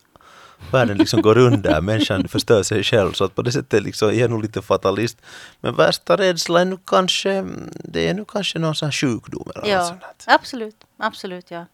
[0.73, 4.13] världen liksom går under, människan förstör sig själv så att på det sättet liksom är
[4.13, 5.19] jag nog lite fatalist.
[5.61, 7.45] Men värsta rädsla är nu kanske,
[7.85, 10.35] det är nu kanske någon sån här sjukdom eller något Ja, sånt där.
[10.35, 10.77] absolut.
[10.99, 11.67] Absolut, ja.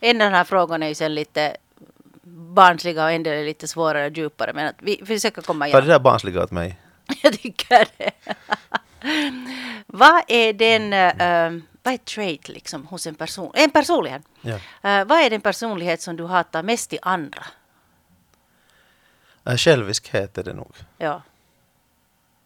[0.00, 1.56] En av de här frågorna är ju sen lite
[2.54, 4.52] barnsliga och en del är lite svårare och djupare.
[4.54, 5.88] Men att vi försöker komma Var det igenom.
[5.88, 6.80] där barnsliga åt mig?
[7.22, 8.10] Jag tycker det.
[9.86, 13.52] vad är den, eh, vad är trait liksom hos en person?
[13.54, 14.22] En personlighet.
[14.40, 14.54] Ja.
[14.90, 17.44] Eh, vad är den personlighet som du hatar mest i andra?
[19.46, 20.72] Äh, själviskhet är det nog.
[20.98, 21.22] Ja.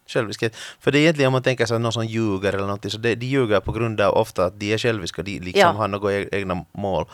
[0.07, 0.55] Själviskhet.
[0.55, 3.15] För det är egentligen om man tänker sig någon som ljuger eller någonting, så det,
[3.15, 5.71] de ljuger på grund av ofta att de är själviska, de liksom Ja.
[5.71, 7.05] har några e- egna mål.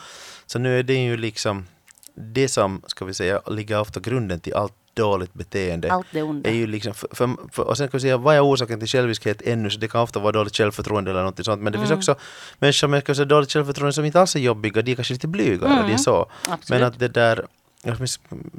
[0.45, 1.67] Så nu är det ju liksom
[2.15, 5.91] det som, ska vi säga, ligger ofta grunden till allt dåligt beteende.
[5.91, 6.49] Allt det onda.
[6.49, 8.87] Är ju liksom, för, för, för, och sen kan vi säga, vad är orsaken till
[8.87, 9.69] själviskhet ännu?
[9.69, 11.61] Så det kan ofta vara dåligt självförtroende eller någonting sånt.
[11.61, 11.87] Men det Mm.
[11.89, 12.15] finns också
[12.59, 15.71] människor med kanske dåligt självförtroende som inte alls är jobbiga, de är kanske lite blygare,
[15.73, 15.87] Mm.
[15.87, 16.31] de är så.
[16.49, 16.69] Absolut.
[16.69, 17.45] Men att det där,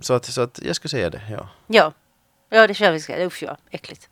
[0.00, 1.48] så att, så att jag skulle säga det, ja.
[1.66, 1.92] Ja,
[2.50, 3.26] ja det är själviskhet.
[3.26, 4.08] Usch ja, äckligt.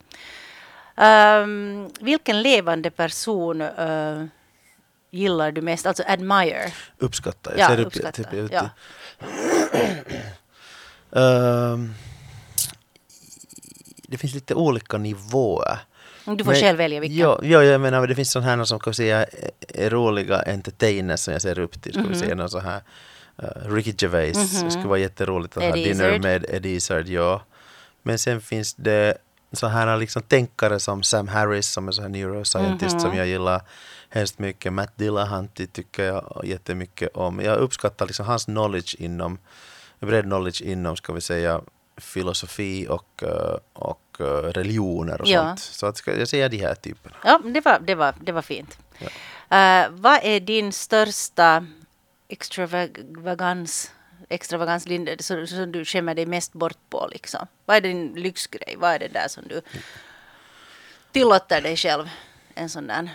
[0.96, 4.24] Ehm, vilken levande person eh,
[5.10, 5.86] gillar du mest?
[5.86, 6.72] Alltså admire.
[6.98, 7.50] Uppskatta.
[7.50, 8.68] Jag Ja, ser upp, uppskatta, Typ, ja.
[11.20, 11.94] Ehm,
[14.10, 15.78] det finns lite olika nivåer.
[16.24, 17.18] Du får Men- själv välja vilken.
[17.18, 21.20] Ja, ja, jag menar det finns sådana här som kan säga är- är roliga entertainers
[21.20, 21.92] som jag ser upp till.
[21.92, 22.12] Ska Mhm.
[22.12, 22.80] vi säga någon så här
[23.42, 24.60] uh, Ricky Gervais.
[24.62, 26.22] Det skulle vara jätteroligt att ha dinner Izzard.
[26.22, 27.42] med Eddie Izzard, ja.
[28.02, 29.14] Men sen finns det
[29.52, 33.00] så här liksom tänkare som Sam Harris som är så här neuroscientist Mhm.
[33.00, 33.62] som jag gillar
[34.10, 34.72] hemskt mycket.
[34.72, 37.40] Matt Dillahanty tycker jag jättemycket om.
[37.40, 39.38] Jag uppskattar liksom hans knowledge inom,
[40.00, 41.60] bred knowledge inom, ska vi säga,
[42.00, 45.40] filosofi och, eh, och eh, religioner och Ja.
[45.46, 45.58] sånt.
[45.60, 47.16] Så att ska jag säga de här typerna.
[47.24, 48.78] Ja, det var, det var, det var fint.
[49.48, 51.66] Eh, vad är din största
[52.28, 53.92] extravagans,
[54.28, 54.86] extravagans
[55.20, 57.08] som, som du skämmer dig mest bort på?
[57.12, 57.46] Liksom?
[57.64, 58.74] Vad är din lyxgrej?
[58.78, 59.60] Vad är det där som du
[61.12, 62.08] tillåter dig själv?
[62.54, 63.08] En sån där.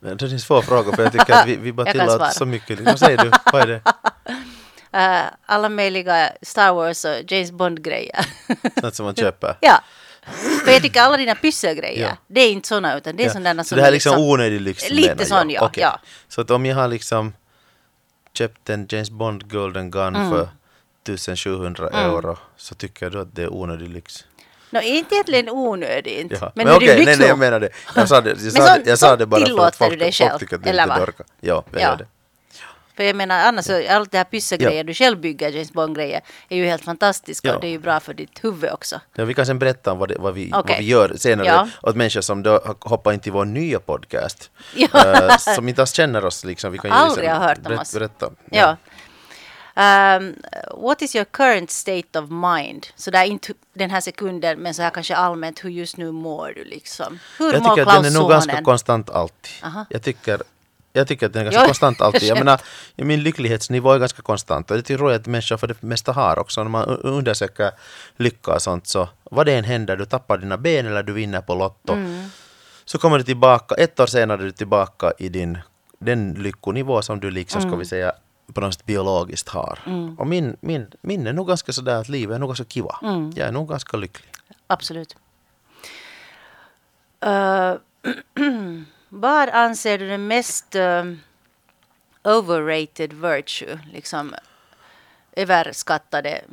[0.00, 2.80] Men Det finns få frågor för jag tycker att vi, vi bara tillåter så mycket.
[2.80, 3.30] Vad säger du?
[3.52, 3.82] Vad är det?
[4.94, 8.26] Eh, alla möjliga Star Wars och James Bond-grejer.
[8.82, 9.56] Något som man köper?
[9.60, 9.80] ja.
[10.64, 12.16] För jag tycker alla dina pysselgrejer, Ja.
[12.26, 13.32] det är inte såna utan det är Ja.
[13.32, 14.90] sådana Så som det här är liksom liksom- onödig lyx?
[14.90, 15.82] Lite menar sån, ja, Okej.
[15.82, 16.00] ja.
[16.28, 17.32] Så att om jag har liksom
[18.32, 20.30] köpt en James Bond Golden Gun Mm.
[20.30, 20.48] för
[21.04, 24.24] 1700 euro så tycker du att det är onödig lyx?
[24.70, 26.32] Nå, inte egentligen onödigt.
[26.40, 26.52] Ja.
[26.54, 27.68] Men, Men, okej, ju nej, nej, jag menar det.
[27.94, 29.90] Jag sa det, jag sa sånt- det, jag sa sånt det bara för att folk,
[29.90, 31.08] du dig folk tycker att det är eller lite vad?
[31.08, 31.24] dorka.
[31.40, 31.86] Ja, jag Ja.
[31.88, 32.06] gör det.
[32.96, 36.56] För jag menar annars så allt det här pysselgrejer du själv bygger, James Bond-grejer, är
[36.56, 37.54] ju helt fantastiska Ja.
[37.54, 39.00] och det är ju bra för ditt huvud också.
[39.14, 40.74] Ja, vi kan sen berätta om vad, det, vad, vi, Okej.
[40.74, 41.68] vad vi gör senare Ja.
[41.82, 44.50] åt människor som då har hoppat in till vår nya podcast.
[44.74, 44.88] Ja.
[45.28, 46.44] eh, som inte alls känner oss.
[46.44, 46.72] Liksom.
[46.72, 47.94] Vi kan ju Aldrig liksom har hört om oss.
[47.94, 48.30] Berätta.
[48.50, 48.76] Ja.
[49.76, 50.34] Um,
[50.82, 52.86] what is your current state of mind?
[52.96, 56.52] Så där inte den här sekunden, men så här kanske allmänt, hur just nu mår
[56.56, 57.18] du liksom?
[57.38, 59.52] Hur Jag mår tycker att den är nog ganska konstant alltid.
[59.62, 59.86] Aha.
[59.90, 60.42] Jag tycker,
[60.96, 62.22] jag tycker att den är ganska konstant alltid.
[62.22, 62.60] Jag menar,
[62.96, 64.70] min lycklighetsnivå är ganska konstant.
[64.70, 66.62] Och det tror jag att människor för det mesta har också.
[66.62, 67.70] När man undersöker
[68.16, 71.40] lycka och sånt så vad det än händer, du tappar dina ben eller du vinner
[71.40, 71.92] på Lotto.
[71.92, 72.28] Mm.
[72.84, 75.58] Så kommer du tillbaka, ett år senare är du tillbaka i din,
[75.98, 77.70] den lyckonivå som du liksom, Mm.
[77.70, 78.12] ska vi säga,
[78.54, 79.78] på något sätt biologiskt har.
[80.18, 82.98] Och min, min, min är nog ganska sådär att livet är nog ganska kiva.
[83.02, 83.32] Mm.
[83.36, 84.30] Jag är nog ganska lycklig.
[84.66, 85.16] Absolut.
[87.26, 87.74] Uh,
[89.14, 91.20] vad anser du är mest um,
[92.22, 93.80] overrated virtue?
[93.92, 94.34] Liksom
[95.32, 96.44] överskattade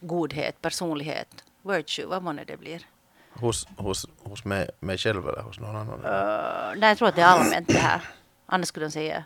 [0.00, 2.86] godhet, personlighet, virtue, vad månne det blir?
[3.32, 5.98] Hos, hos, hos mig, mig själv eller hos någon annan?
[5.98, 8.02] Uh, nej, jag tror att det är allmänt det här.
[8.46, 9.24] Annars skulle de säga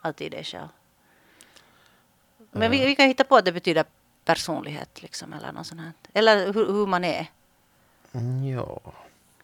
[0.00, 0.68] alltid det själv.
[2.50, 3.84] Men vi, vi kan hitta på att det betyder
[4.24, 5.92] personlighet liksom eller något sånt här.
[6.12, 7.26] Eller hur, hur man är.
[8.12, 8.80] Mm, ja.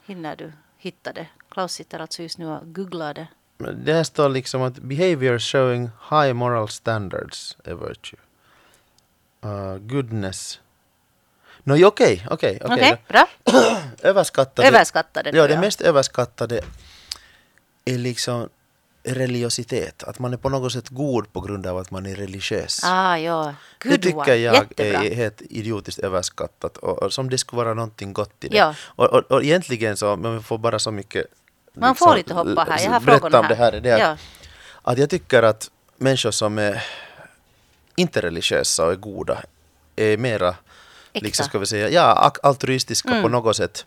[0.05, 1.27] Hinner du hitta det?
[1.49, 3.27] Klaus sitter alltså just nu och googlar det.
[3.73, 8.19] Det här står liksom att behavior showing high moral standards är virtue.
[9.45, 10.59] Uh, goodness.
[11.63, 13.03] No, okej, okej, okej.
[13.07, 13.27] Bra.
[14.01, 14.67] Överskattade.
[14.67, 15.29] Överskattade.
[15.33, 16.61] Ja, det mest överskattade
[17.85, 18.49] är liksom
[19.15, 20.03] religiositet.
[20.03, 22.79] Att man är på något sätt god på grund av att man är religiös.
[22.83, 23.53] Ah, ja.
[23.83, 24.35] det Good tycker one.
[24.35, 25.03] jag Jättebra.
[25.03, 28.57] är helt idiotiskt överskattat och, och som det skulle vara någonting gott i det.
[28.57, 28.75] Ja.
[28.81, 31.25] Och, och, och egentligen så, men vi får bara så mycket
[31.73, 32.83] Man får lite hoppa här.
[32.83, 33.71] Jag har frågorna om det här.
[33.71, 34.17] är Det att, Ja.
[34.81, 36.83] att jag tycker att människor som är
[37.95, 39.43] inte religiösa och är goda
[39.95, 41.25] är mera, Äkta.
[41.25, 43.21] liksom ska vi säga, ja, altruistiska Mm.
[43.21, 43.85] på något sätt.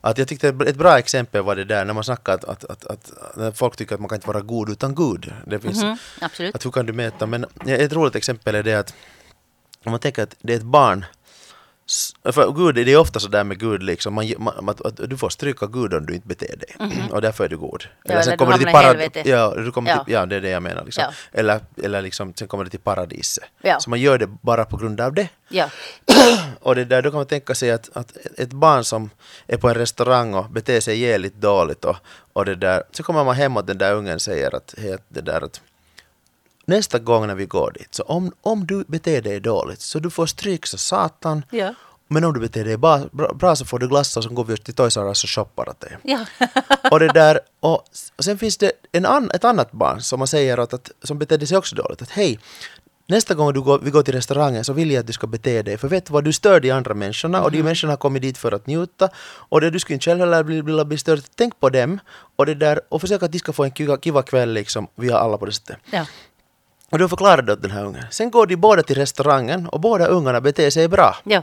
[0.00, 2.86] Att jag tyckte ett bra exempel var det där när man snackar att, att, att,
[2.86, 5.32] att när folk tycker att man kan inte vara god utan Gud.
[5.46, 6.54] Det finns, Mhm, absolut.
[6.54, 7.26] att hur kan du mäta?
[7.26, 8.94] Men ett roligt exempel är det att
[9.84, 11.04] om man tänker att det är ett barn
[12.32, 15.28] för Gud, det är ofta så där med Gud liksom, man, man, att, du får
[15.28, 16.76] stryka Gud om du inte beter dig.
[17.12, 17.84] Och därför är du god.
[18.04, 18.16] Mhm.
[18.16, 19.26] eller du kommer hamnar i helvetet.
[19.26, 20.04] Ja, du kommer Ja.
[20.04, 20.84] Till, ja, det är det jag menar.
[20.84, 21.04] Liksom.
[21.06, 21.38] Ja.
[21.40, 23.44] Eller, eller liksom, sen kommer det till paradiset.
[23.62, 23.80] Ja.
[23.80, 25.28] Så man gör det bara på grund av det.
[25.48, 25.70] Ja.
[26.60, 29.10] Och det där, då kan man tänka sig att, att ett barn som
[29.46, 31.96] är på en restaurang och beter sig jävligt dåligt och,
[32.32, 34.74] och det där, så kommer man hem och den där ungen säger att,
[35.08, 35.60] det där att
[36.70, 40.10] nästa gång när vi går dit, så om, om du beter dig dåligt så du
[40.10, 41.74] får stryk så satan, Ja.
[42.08, 44.44] men om du beter dig bra, bra, bra så får du glass och så går
[44.44, 45.96] vi till Toys R Us och shoppar åt dig.
[46.02, 46.24] Ja.
[46.90, 47.84] Och det där, och,
[48.16, 51.18] och sen finns det en an, ett annat barn som man säger att, att, som
[51.18, 52.38] betedde sig också dåligt, att hej,
[53.06, 55.62] nästa gång du går, vi går till restaurangen så vill jag att du ska bete
[55.62, 58.22] dig, för vet du vad, du stör de andra människorna och de människorna har kommit
[58.22, 59.08] dit för att njuta
[59.50, 61.98] och det du skulle inte själv heller bli, bli, bli störd, tänk på dem
[62.36, 65.08] och det där, och försök att de ska få en kiva, kiva kväll liksom, vi
[65.10, 65.76] har alla på det sättet.
[65.92, 66.06] ja.
[66.90, 68.04] Och då förklarar det åt den här ungen.
[68.10, 71.16] Sen går de båda till restaurangen och båda ungarna beter sig bra.
[71.24, 71.42] Ja.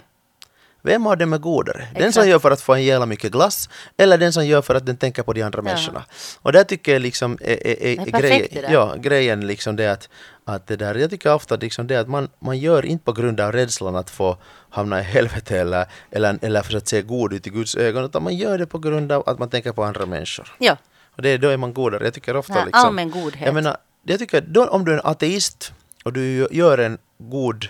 [0.82, 1.88] Vem av dem är godare?
[1.94, 2.14] Den Exakt.
[2.14, 4.86] som gör för att få en jävla mycket glass eller den som gör för att
[4.86, 6.06] den tänker på de andra människorna?
[6.42, 8.74] Och där tycker jag liksom är, är, är, är där.
[8.74, 10.10] ja, grejen liksom det att,
[10.46, 13.40] att det där, jag tycker ofta liksom det att man, man gör inte på grund
[13.40, 14.38] av rädslan att få
[14.70, 18.24] hamna i helvete eller, eller, eller för att se god ut i Guds ögon utan
[18.24, 20.56] man gör det på grund av att man tänker på andra människor.
[20.60, 20.78] Ja.
[21.16, 22.04] Och det, då är man godare.
[22.04, 22.86] Jag tycker ofta Ja, liksom...
[22.86, 23.46] allmän godhet.
[23.46, 23.78] Jag menar,
[24.12, 25.74] jag tycker då, om du är en ateist
[26.06, 27.70] och du gör en god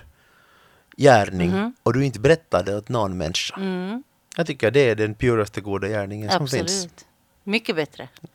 [0.97, 3.55] gärning och du inte berättar det åt någon människa.
[3.55, 4.03] Mm.
[4.37, 6.61] Jag tycker det är den puraste goda gärningen som finns.
[6.61, 7.05] Absolut.
[7.43, 8.07] Mycket bättre.
[8.21, 8.29] Sen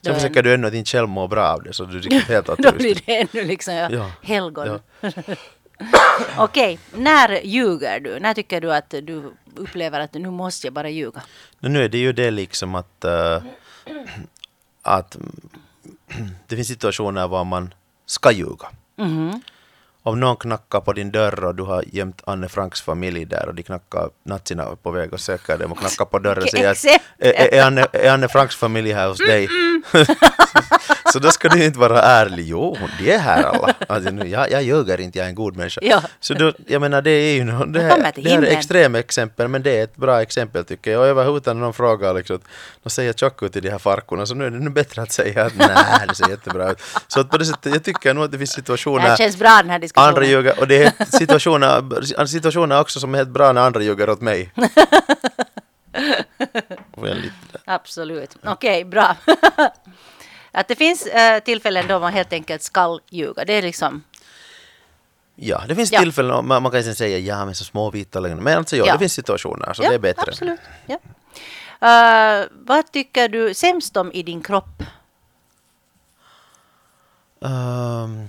[0.00, 2.22] Då är- försöker du ännu att inte själv må bra av det så du riktigt
[2.28, 3.04] helt Då altruistisk.
[3.06, 4.10] blir det ännu liksom ja, Ja.
[4.22, 4.80] helgon.
[5.00, 5.10] Ja.
[6.38, 8.20] Okej, när ljuger du?
[8.20, 11.22] När tycker du att du upplever att nu måste jag bara ljuga?
[11.58, 13.42] Nu är det ju det liksom att, eh,
[14.82, 15.16] att
[16.46, 17.74] det finns situationer var man
[18.06, 18.66] ska ljuga.
[18.98, 19.40] Mhm.
[20.04, 23.54] Om någon knackar på din dörr och du har gömt Anne Franks familj där och
[23.54, 26.84] de knackar, nazierna på väg och söker dem och knackar på dörren och säger att
[27.18, 29.48] är, är, Anne, är Anne Franks familj här hos dig?
[31.12, 32.44] så då ska du inte vara ärlig.
[32.46, 33.74] Jo, de är här alla.
[33.88, 35.80] Alltså, nu, jag, jag ljuger inte, jag är en god människa.
[35.84, 36.02] Ja.
[36.20, 38.52] Så då, jag menar det är ju nå- det här, det här är himlen.
[38.52, 41.00] extrema exempel men det är ett bra exempel tycker jag.
[41.00, 42.38] Och överhuvudtaget när någon frågar liksom,
[42.82, 45.12] de säger tjock ut i de här farkorna så nu är det nu bättre att
[45.12, 45.68] säga att nej,
[46.08, 46.78] det ser jättebra ut.
[47.08, 49.36] Så att på det sättet, jag tycker nog att det finns Det situationer här känns
[49.38, 50.08] bra den här diskussionen.
[50.08, 54.10] Andra ljuger, och det är situationer, situationer också som är helt bra när andra ljuger
[54.10, 54.52] åt mig.
[56.96, 57.32] Väldigt.
[57.64, 58.36] Absolut.
[58.44, 59.16] Okej, bra.
[60.52, 63.44] att det finns eh, tillfällen då man helt enkelt skall ljuga.
[63.44, 64.02] Det är liksom...
[65.34, 66.00] Ja, det finns Ja.
[66.00, 68.86] tillfällen, man, man kan sen säga ja men så små vita lögner, men alltså ja,
[68.86, 68.92] Ja.
[68.92, 70.22] det finns situationer så ja, det är bättre.
[70.28, 70.60] Absolut.
[70.86, 70.98] Ja.
[71.88, 74.82] Eh, vad tycker du sämst om i din kropp?
[77.40, 78.28] Um,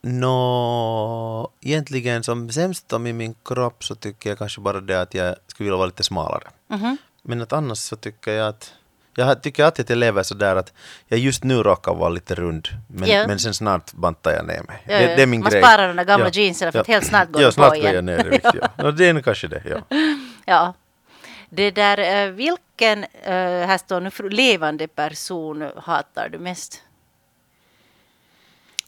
[0.00, 5.14] Nå, egentligen som sämst om i min kropp så tycker jag kanske bara det att
[5.14, 6.48] jag skulle vilja vara lite smalare.
[6.68, 6.96] Mhm.
[7.22, 8.74] Men att annars så tycker jag att
[9.18, 10.72] jag tycker alltid att jag lever så där att
[11.06, 13.26] jag just nu råkar vara lite rund men, Ja.
[13.26, 14.82] men sen snart bantar jag ner mig.
[14.86, 15.16] Ja, det, ja.
[15.16, 15.62] det är min Man grej.
[15.62, 17.92] sparar de där gamla jeansen för att helt snart går ja, snart på går jag
[17.92, 18.06] igen.
[18.06, 18.40] ner i.
[18.42, 18.68] Ja.
[18.82, 19.62] Nå, det är kanske det.
[19.64, 19.96] Ja.
[20.44, 20.74] Ja.
[21.50, 26.82] Det där, eh, vilken, eh, här står nu, levande person hatar du mest?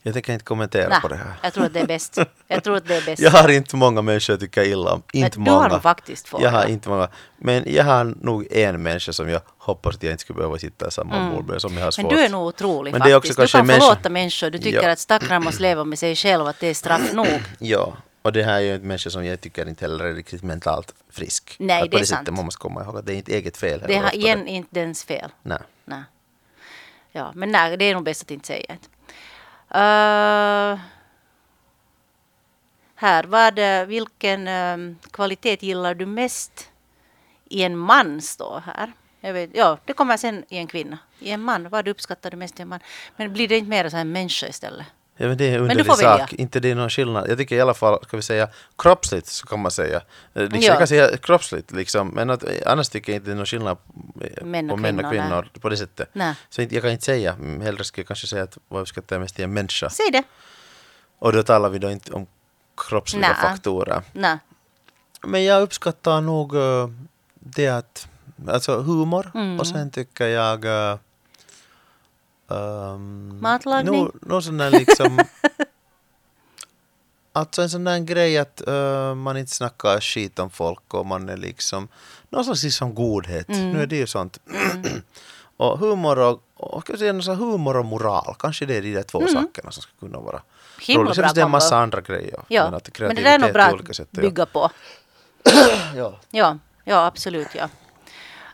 [0.02, 1.32] Jag tänker inte kommentera Nej, på det här.
[1.42, 2.18] jag tror att det är bäst.
[2.48, 3.22] Jag tror att det är bäst.
[3.22, 5.02] Jag har inte många människor jag tycker illa om.
[5.12, 5.62] Inte Men du många.
[5.62, 6.42] har nog faktiskt få.
[6.42, 7.08] Jag har inte många.
[7.36, 10.88] Men jag har nog en människa som jag hoppas att jag inte skulle behöva sitta
[10.88, 11.60] i samma bord med.
[11.60, 12.02] Som jag har svårt.
[12.04, 12.14] Mm.
[12.14, 13.36] Men du är nog otrolig Men det är också faktiskt.
[13.36, 14.50] Du kanske kan människa- förlåta människor.
[14.50, 14.90] Du tycker Ja.
[14.92, 17.26] att stackaren måste leva med sig själv att det är straff nog.
[17.58, 20.42] Ja, och det här är ju en människa som jag tycker inte heller är riktigt
[20.42, 21.56] mentalt frisk.
[21.58, 22.30] Nej, att det är sant.
[22.30, 23.82] man måste komma ihåg att det är inte eget fel.
[23.88, 25.30] Det ofta igen inte dens fel.
[25.42, 25.58] Nej.
[25.84, 26.02] Nej.
[27.12, 28.78] Ja, men nej, det är nog bäst att inte säga det.
[29.74, 30.80] Uh,
[33.00, 36.70] Här, vad, vilken um, kvalitet gillar du mest
[37.48, 38.92] i en man står här.
[39.20, 40.98] Jag vet, ja, det kommer sen i en kvinna.
[41.18, 42.80] I en man, vad uppskattar du mest i en man?
[43.16, 44.87] Men blir det inte mer så här människa istället?
[45.22, 46.33] Ja, men det är en underlig sak.
[46.33, 47.28] Inte det är någon skillnad.
[47.30, 49.96] Jag tycker i alla fall, ska vi säga, kroppsligt så kan man säga.
[50.35, 50.66] Eh, Liksom, Ja.
[50.68, 53.46] Jag kan säga kroppsligt liksom, men att, eh, annars tycker jag inte det är någon
[53.46, 53.76] skillnad
[54.20, 56.09] eh, Män på män och kvinnor, kvinnor på det sättet.
[56.12, 56.35] Nej.
[56.50, 59.20] Så jag kan inte säga, Mm, hellre skulle jag kanske säga att vad uppskattar jag
[59.20, 59.90] mest i en människa.
[59.90, 60.22] Säg det.
[61.18, 62.26] Och då talar vi då inte om
[62.88, 63.37] kroppsliga Nej.
[63.50, 64.02] faktorer.
[64.12, 64.38] Nej.
[65.22, 66.52] Men jag uppskattar nog
[67.35, 68.09] det att,
[68.48, 69.61] alltså humor Mm.
[69.61, 70.64] och sen tycker jag
[72.50, 74.10] um, Matlagning?
[74.20, 75.18] No, sån där liksom
[77.32, 81.28] Alltså en sån där grej att eh, man inte snackar skit om folk och man
[81.28, 81.88] är liksom
[82.30, 83.48] någon slags liksom godhet.
[83.48, 83.70] Mm.
[83.70, 84.38] Nu är det ju sånt.
[85.56, 88.94] och humor och, och ska säga, någon här humor och moral, kanske det är de
[88.94, 90.42] där två sakerna som ska kunna vara
[90.80, 90.86] Mm.
[90.86, 91.14] Himla roligt.
[91.14, 92.40] Sen finns det en massa andra grejer.
[92.48, 94.70] Ja, Men, att men det där är nog bra att bygga på.
[95.96, 96.18] Ja.
[96.30, 97.68] Ja, ja absolut ja.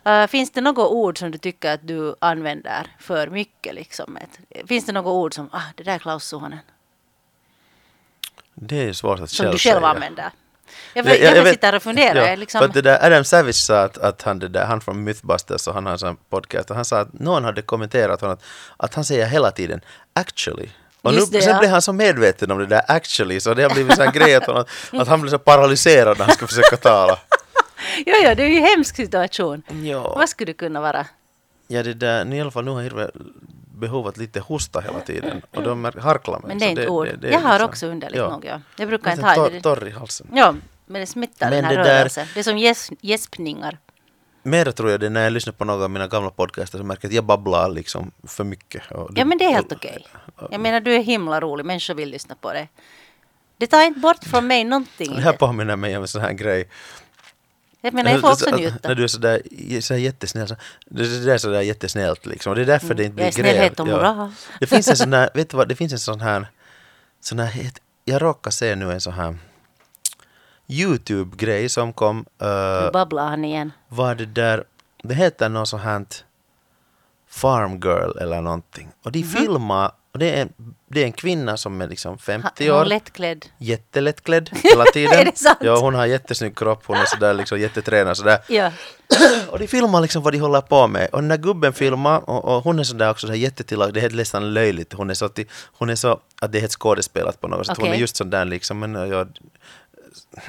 [0.07, 3.75] Eh, finns det något ord som du tycker att du använder för mycket?
[3.75, 4.17] Liksom?
[4.17, 6.59] Ett, finns det något ord som, ah, det där är Klaus Suhonen,
[8.55, 9.87] Det är svårt att som själv du själv säga.
[9.87, 10.29] använder?
[10.93, 12.27] Jag, Jag- jag, jag vet- sitter och funderar.
[12.29, 15.03] Ja, liksom, för det där Adam Savage sa att, att han, det där, han från
[15.03, 18.43] Mythbusters och han har en podcast och han sa att någon hade kommenterat honom att,
[18.77, 19.81] att han säger hela tiden
[20.13, 20.69] actually.
[21.01, 21.59] Och Just nu, det, sen ja.
[21.59, 24.49] blev han så medveten om det där actually så det har blivit en grej att,
[24.93, 27.19] att han blir så paralyserad när han ska försöka tala.
[28.05, 29.63] ja, ja, det är ju en hemsk situation.
[29.83, 31.05] Ja, Vad skulle det kunna vara?
[31.67, 33.09] ja det där, nu i alla fall nu har jag
[33.75, 36.47] behov att lite hosta hela tiden och de harklar mig.
[36.47, 37.07] Men det är inte ord.
[37.21, 38.29] det är jag har liksom- också underligt ja.
[38.29, 38.45] nog.
[38.45, 38.61] Ja.
[38.77, 39.61] Jag brukar inte ha det.
[39.61, 40.27] torr i halsen.
[40.33, 42.27] Ja, men det smittar Men den här det där- rörelsen.
[42.33, 43.77] Det är som gäs, gäspningar.
[44.43, 46.83] Mer tror jag det är när jag lyssnar på några av mina gamla podcaster så
[46.83, 48.83] märker jag att jag babblar liksom för mycket.
[49.15, 50.05] Ja, men det är helt okej.
[50.51, 51.65] Jag menar, du är himla rolig.
[51.65, 52.69] Människor vill lyssna på dig.
[53.57, 55.15] Det tar inte bort från mig någonting.
[55.15, 56.69] Det här påminner mig om en sån här grej.
[57.81, 58.87] Jag menar, jag får också Att- njuta.
[58.87, 59.41] När du är sådär,
[59.81, 62.49] sådär jättesnäll, så, det är det är sådär jättesnällt liksom.
[62.49, 63.53] Och det är därför det inte Jag är blir gräl.
[63.55, 64.31] snällhet och moral.
[64.59, 66.47] Det finns en sån där, vet du vad, det finns en sån här,
[67.21, 67.71] sån här
[68.05, 69.37] jag råkar se nu en sån här
[70.67, 72.47] YouTube-grej som kom, uh,
[72.83, 73.71] Nu babblar han igen.
[73.87, 74.63] var det där,
[75.03, 76.05] det heter något sånt här
[77.29, 78.89] Farm Girl eller någonting.
[79.03, 82.17] Och de filmar, och det är, en, det är en kvinna som är liksom Ha-
[82.17, 82.81] 50 hon år.
[82.81, 83.45] är lättklädd.
[83.57, 85.13] jättelättklädd hela tiden.
[85.19, 85.57] Är det sant?
[85.61, 88.39] Ja, hon har jättesnygg kropp, hon är sådär liksom jättetränad sådär.
[88.47, 88.71] Ja.
[89.49, 91.09] Och de filmar liksom vad de håller på med.
[91.11, 94.09] Och den där gubben filmar och, och hon är sådär också sådär jättetillagd, det är
[94.09, 94.93] nästan löjligt.
[94.93, 95.45] Hon är så, till,
[95.77, 97.77] hon är så att det är helt skådespelat på något sätt.
[97.77, 99.37] Hon är just sån där liksom, men jag,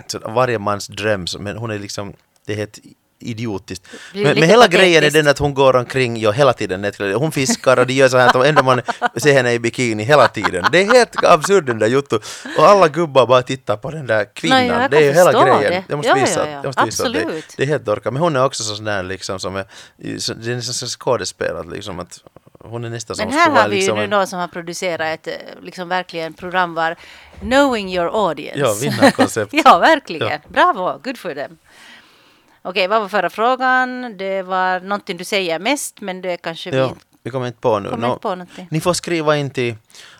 [0.07, 2.13] så, varje mans dröm, men hon är liksom,
[2.47, 2.79] det är helt
[3.21, 3.87] idiotiskt.
[4.13, 5.15] Men, men hela grejen är patetiskt.
[5.25, 7.15] den att hon går omkring ja, hela tiden nättklädd.
[7.15, 8.83] Hon fiskar och de gör så här att man
[9.17, 10.65] ser henne i bikini hela tiden.
[10.73, 12.19] Det är helt absurd den där juttu.
[12.59, 14.67] Och alla gubbar bara tittar på den där kvinnan.
[14.67, 15.73] Jag det är ju hela grejen.
[15.73, 15.85] det.
[15.89, 16.53] Jag måste Ja, visa, ja, ja.
[16.53, 17.03] Jag måste visa.
[17.07, 17.55] Absolut.
[17.57, 18.13] Det är helt dorkat.
[18.13, 19.65] Men hon är också sån där liksom som är,
[19.97, 22.21] det är så skådespelad liksom att
[22.65, 24.49] hon är nästan som Men här har vi ju liksom nu en, någon som har
[24.49, 26.97] producerat ett eh, liksom verkligen program var
[27.41, 28.61] Knowing your audience.
[28.61, 29.53] Ja, vinnarkoncept.
[29.65, 30.29] ja, verkligen.
[30.29, 30.39] Ja.
[30.49, 31.59] Bravo, good for them.
[32.69, 34.17] Okej, vad var förra frågan?
[34.17, 37.61] Det var någonting du säger mest, men det kanske vi Ja, inte vi kommer inte
[37.61, 37.91] på nu.
[37.91, 38.69] kommer Nå, inte på någonting.
[38.71, 39.77] Ni får skriva in till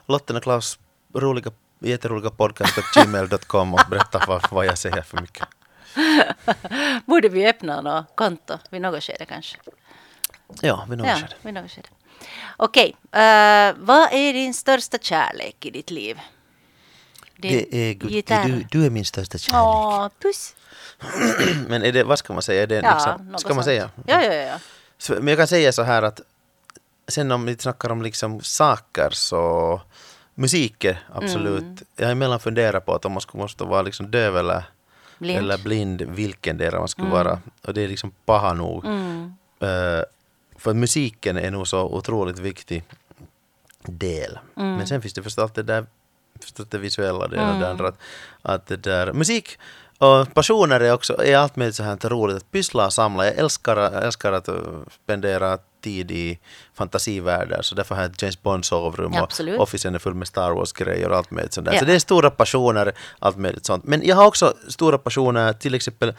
[0.07, 0.79] Lotten och Klaus
[1.15, 5.49] roliga, jätteroliga podcast gmail.com och berätta vad, vad jag säger för mycket.
[7.07, 9.57] Borde vi öppna något konto vid något skede kanske?
[10.61, 11.35] Ja, vi når Ja, skede.
[11.43, 11.89] vid något skede.
[12.57, 16.19] Okej, eh, vad är din största kärlek i ditt liv?
[17.37, 18.45] Din Det är Gutti, gitarr.
[18.45, 19.63] du, du är min största kärlek.
[19.65, 20.55] Åh, puss.
[21.69, 22.63] Men är det, vad ska man säga?
[22.63, 23.65] Är det Ja, liksom, ska man sånt.
[23.65, 23.91] säga?
[24.07, 24.59] Ja, ja, ja.
[24.99, 26.21] Så, men jag kan säga så här att
[27.09, 29.81] sen om vi snackar om liksom saker så
[30.35, 31.63] musiken absolut.
[31.63, 31.77] Mm.
[31.97, 34.65] Jag har emellan funderat på att om man skulle måste vara liksom döv eller
[35.19, 35.39] Blind.
[35.39, 37.41] eller blind, vilken del man skulle vara.
[37.67, 38.85] Och det är liksom paha nog.
[38.85, 39.35] Mm.
[39.61, 40.03] Eh,
[40.57, 42.85] för musiken är nog så otroligt viktig
[43.83, 44.39] del.
[44.57, 44.77] Mm.
[44.77, 45.87] Men sen finns det förstås allt det där
[46.41, 47.61] förstås det visuella det Mm.
[47.61, 47.89] det andra.
[47.89, 47.99] Att,
[48.43, 49.59] att det där, musik
[49.99, 53.27] och passioner är också är allt möjligt så här roligt att pyssla och samla.
[53.27, 54.55] Jag älskar, jag älskar att uh,
[55.05, 56.39] spendera tid i
[56.75, 59.57] fantasivärldar så därför har jag James Bond sovrum Absolut.
[59.57, 61.73] och Officen är full med Star Wars-grejer och allt möjligt sånt där.
[61.73, 61.79] Ja.
[61.79, 63.85] Så det är stora passioner, allt möjligt sånt.
[63.85, 66.15] Men jag har också stora passioner, till exempel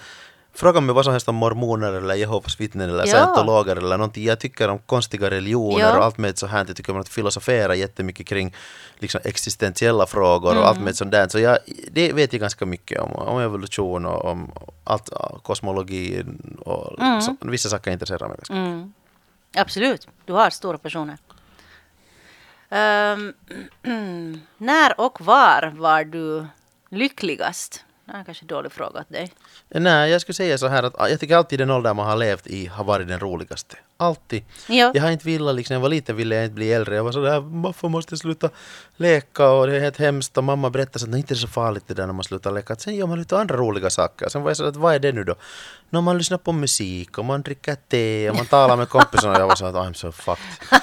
[0.60, 3.14] Fråga mig vad som helst om mormoner eller Jehovas vittnen eller Ja.
[3.14, 4.24] scientologer eller någonting.
[4.26, 5.98] Jag tycker om konstiga religioner Ja.
[5.98, 6.66] och allt möjligt så här.
[6.68, 8.56] Jag tycker om att filosofera jättemycket kring
[9.00, 10.64] liksom, existentiella frågor och Mm.
[10.64, 11.28] allt möjligt sånt där.
[11.28, 11.58] Så jag,
[11.92, 13.12] det vet jag ganska mycket om.
[13.12, 14.52] Om evolution och om
[14.84, 15.10] allt,
[15.44, 16.24] kosmologi
[16.60, 17.22] och Mm.
[17.22, 18.54] så, vissa saker intresserar mig ganska.
[18.54, 18.94] Mm.
[19.58, 21.18] Absolut, du har stora personer.
[22.70, 23.34] Ehm,
[24.58, 26.48] när och var var du
[26.92, 27.86] Lyckligast?
[28.12, 29.32] Det är kanske en dålig fråga åt dig.
[29.68, 32.48] Nej, jag skulle säga så här att jag tycker alltid den ålder man har levt
[32.48, 33.78] i har varit den roligaste.
[34.02, 34.44] Alltid.
[34.68, 34.92] Ja.
[34.94, 36.96] Jag har inte velat, liksom, jag var liten ville jag inte bli äldre.
[36.96, 38.50] Jag var sådär, varför måste jag sluta
[38.98, 40.38] leka och det är helt hemskt.
[40.38, 42.74] Och mamma berättade att det inte är så farligt det där när man slutar leka.
[42.74, 44.30] Att sen gör man lite andra roliga saker.
[44.30, 45.36] Sen var jag sådär, att vad är det nu då?
[45.90, 49.42] När man lyssnar på musik och man dricker te och man talar med kompisarna och
[49.42, 50.80] jag var så att I'm so fucked.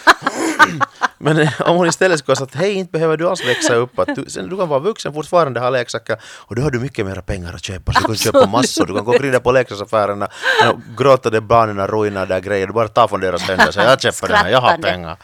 [1.18, 3.98] Men eh, om hon istället skulle ha sagt hej, inte behöver du alls växa upp.
[3.98, 7.06] Att du, sen, du kan vara vuxen fortfarande, ha leksaker och då har du mycket
[7.06, 7.92] mer pengar att köpa.
[7.92, 8.86] Så du kan köpa massor.
[8.86, 10.28] Du kan gå och grina på leksaksaffärerna
[10.68, 12.66] och gråta där barnen ruinar där grejer.
[12.66, 15.16] Du bara tar deras händer och säger jag köper den här, jag har pengar.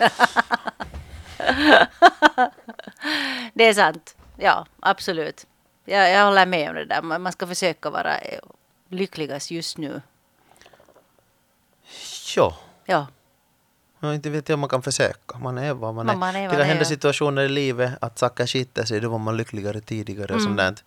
[3.54, 4.16] Det är sant.
[4.36, 5.46] Ja, absolut.
[5.84, 7.02] Jag, jag håller med om det där.
[7.02, 8.38] Man, man ska försöka vara eh,
[8.88, 10.02] lyckligast just nu.
[12.36, 12.56] Ja.
[14.00, 15.38] Ja, inte vet jag om man kan försöka.
[15.38, 16.12] Man är vad man är.
[16.12, 16.84] Men man är det kan man hända är.
[16.84, 19.00] situationer i livet att saker skiter sig.
[19.00, 20.56] Då var man lyckligare tidigare och Mm.
[20.56, 20.84] sånt.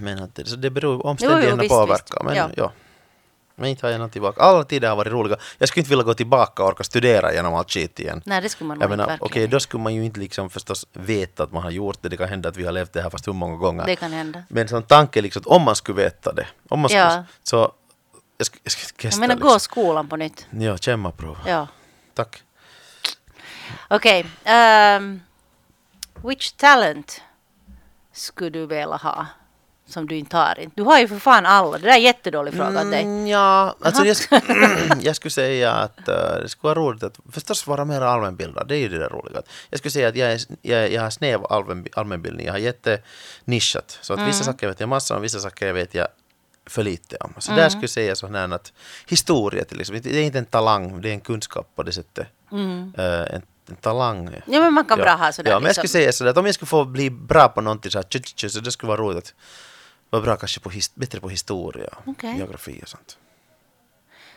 [0.00, 2.24] Men att det, så det beror, omständigheterna påverkar.
[2.24, 2.50] Men Ja.
[2.56, 2.72] ja.
[3.54, 4.40] Men inte har jag något tillbaka.
[4.42, 5.36] Alla tider har varit roliga.
[5.58, 8.22] Jag skulle inte vilja gå tillbaka och orka studera genom allt skit igen.
[8.24, 9.18] nej det skulle man nog Jag inte verkligen.
[9.26, 12.08] okej, då skulle man ju inte liksom förstås veta att man har gjort det.
[12.08, 13.86] Det kan hända att vi har levt det här fast hur många gånger.
[13.86, 14.42] Det kan hända.
[14.48, 16.46] Men som tanke liksom att om man skulle veta det.
[16.68, 17.24] Om man skulle, Ja.
[17.42, 17.72] så...
[18.36, 19.48] Jag skulle, jag skulle Jag testa menar, liksom.
[19.52, 20.46] gå skolan på nytt.
[20.50, 21.38] Ja, kämmaprov.
[21.46, 21.66] Ja.
[22.14, 22.42] Tack.
[23.88, 24.26] Okej.
[24.44, 25.20] ehm,
[26.24, 27.20] which talent
[28.12, 29.26] skulle du vilja ha?
[29.92, 30.58] Som du inte har.
[30.74, 31.78] Du har ju för fan alla.
[31.78, 33.02] Det där är en jättedålig fråga åt dig.
[33.02, 37.18] Mm, ja, alltså jag, sk- jag skulle säga att eh, det skulle vara roligt att
[37.32, 38.68] förstås vara mer allmänbildad.
[38.68, 39.42] Det är ju det där roliga.
[39.70, 42.46] Jag skulle säga att jag, är, jag, jag har snäv allmän, allmänbildning.
[42.46, 43.98] Jag har jättenischat.
[44.02, 44.26] Så att Mm.
[44.30, 46.08] vissa saker vet jag massor om, vissa saker vet jag
[46.66, 47.34] för lite om.
[47.38, 47.62] Så Mm.
[47.62, 48.72] där skulle jag säga så här att
[49.06, 52.26] historia till exempel, det är inte en talang, det är en kunskap på det sättet.
[52.98, 54.26] Eh, en, en talang.
[54.26, 54.40] Mm.
[54.46, 55.88] Ja, men man kan bra ha sådär Ja, men jag liksom.
[55.88, 58.18] skulle säga sådär att om jag skulle få bli bra på någonting så här, tju,
[58.18, 59.34] tju, tju, så det skulle vara roligt att
[60.12, 62.36] vara bra kanske på his, bättre på historia, Okej.
[62.36, 63.18] geografi och sånt.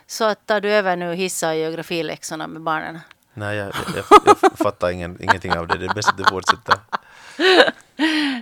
[0.08, 3.00] Så att tar du över nu hissa och geografiläxorna med barnen?
[3.34, 5.78] Nej, jag, jag, jag, jag fattar ingen, ingenting av det.
[5.78, 6.76] Det är bäst att du fortsätter.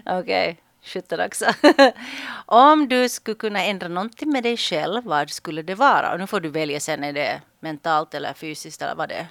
[0.20, 1.46] Okej, sjutton också.
[2.46, 6.14] Om du skulle kunna ändra någonting med dig själv, vad skulle det vara?
[6.14, 9.28] Och nu får du välja sen, är det mentalt eller fysiskt eller vad det är?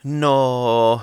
[0.00, 1.00] Nå...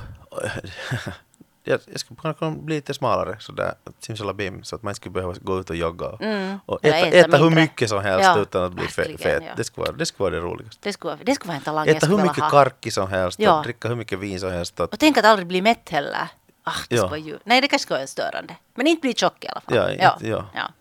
[1.64, 5.34] Jag, jag skulle kunna bli lite smalare sådär, simsalabim, så att man inte skulle behöva
[5.42, 6.58] gå ut och jogga och, Mm.
[6.66, 9.44] och äta, äta äta hur mycket som helst Ja, utan att bli fe, verkligen, fet.
[9.48, 9.54] ja.
[9.58, 10.78] Det, skulle vara, det skulle vara det roligaste.
[10.82, 12.50] Det skulle, vara- det skulle vara en talang Äta hur mycket ha.
[12.50, 13.58] karki som helst Ja.
[13.58, 14.80] och dricka hur mycket vin som helst.
[14.80, 16.28] Och, Och tänk att aldrig bli mätt heller.
[16.64, 17.18] Ah, det Ja.
[17.18, 17.38] ju...
[17.44, 18.56] Nej, det kanske skulle vara störande.
[18.76, 19.76] Men inte bli tjock i alla fall.
[19.76, 20.46] Ja, inte- ja.
[20.54, 20.72] ja.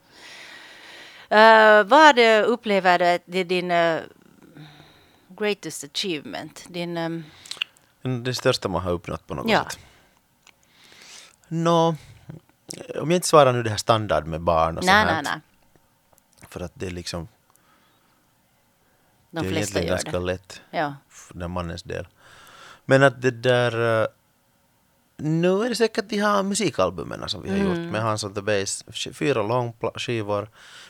[1.36, 4.00] Eh, vad upplever du att det är din eh,
[5.38, 6.64] greatest achievement?
[6.68, 6.96] Din...
[6.96, 7.24] ehm,
[8.24, 9.64] det största man har uppnått på något Ja.
[9.64, 9.78] sätt.
[11.52, 11.88] Nå,
[13.00, 15.40] om jag inte svarar nu det här standard med barn och nej, så nej, nej.
[16.48, 17.28] För att det är liksom,
[19.30, 20.18] De det är egentligen ganska det.
[20.18, 20.60] lätt.
[20.70, 20.94] Ja.
[21.08, 22.08] för den mannens del.
[22.84, 24.02] Men att det där...
[24.02, 24.06] eh,
[25.16, 27.68] Nu är det säkert de här musikalbumen som vi har Mm.
[27.68, 28.84] gjort med Hans on the Bass.
[29.12, 30.48] Fyra långskivor.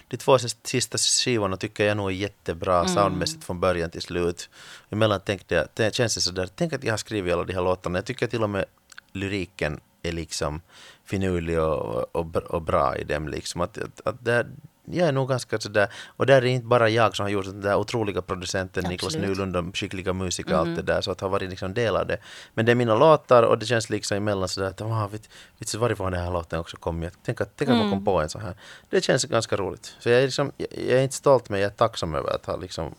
[0.09, 2.89] De två sis- sista skivorna tycker jag nog är jättebra Mm.
[2.95, 4.51] soundmässigt från början till slut.
[4.91, 7.63] Emellan tänkte jag, det känns det sådär, tänk att jag har skrivit alla de här
[7.63, 7.99] låtarna.
[7.99, 8.65] Jag tycker till och med
[9.13, 10.61] lyriken är liksom
[11.05, 13.61] finurlig och, och, och bra i dem liksom.
[13.61, 14.47] Att, att, att där,
[14.85, 17.53] jag är nog ganska sådär, och där är inte bara jag som har gjort det,
[17.53, 19.29] den där otroliga producenten Niklas Absolut.
[19.29, 22.07] Nylund och skickliga musiker och allt det där, så att ha varit liksom del av
[22.07, 22.19] det.
[22.55, 25.29] Men det är mina låtar och det känns liksom emellan sådär att ah, vet,
[25.59, 27.03] vet varifrån den här låten också kom.
[27.03, 28.55] Jag tänk att, tänk att man kom på en så här.
[28.91, 29.97] Det känns ganska roligt.
[29.99, 32.47] Så jag är, liksom, jag, jag är inte stolt men jag är tacksam över att
[32.47, 32.95] ha liksom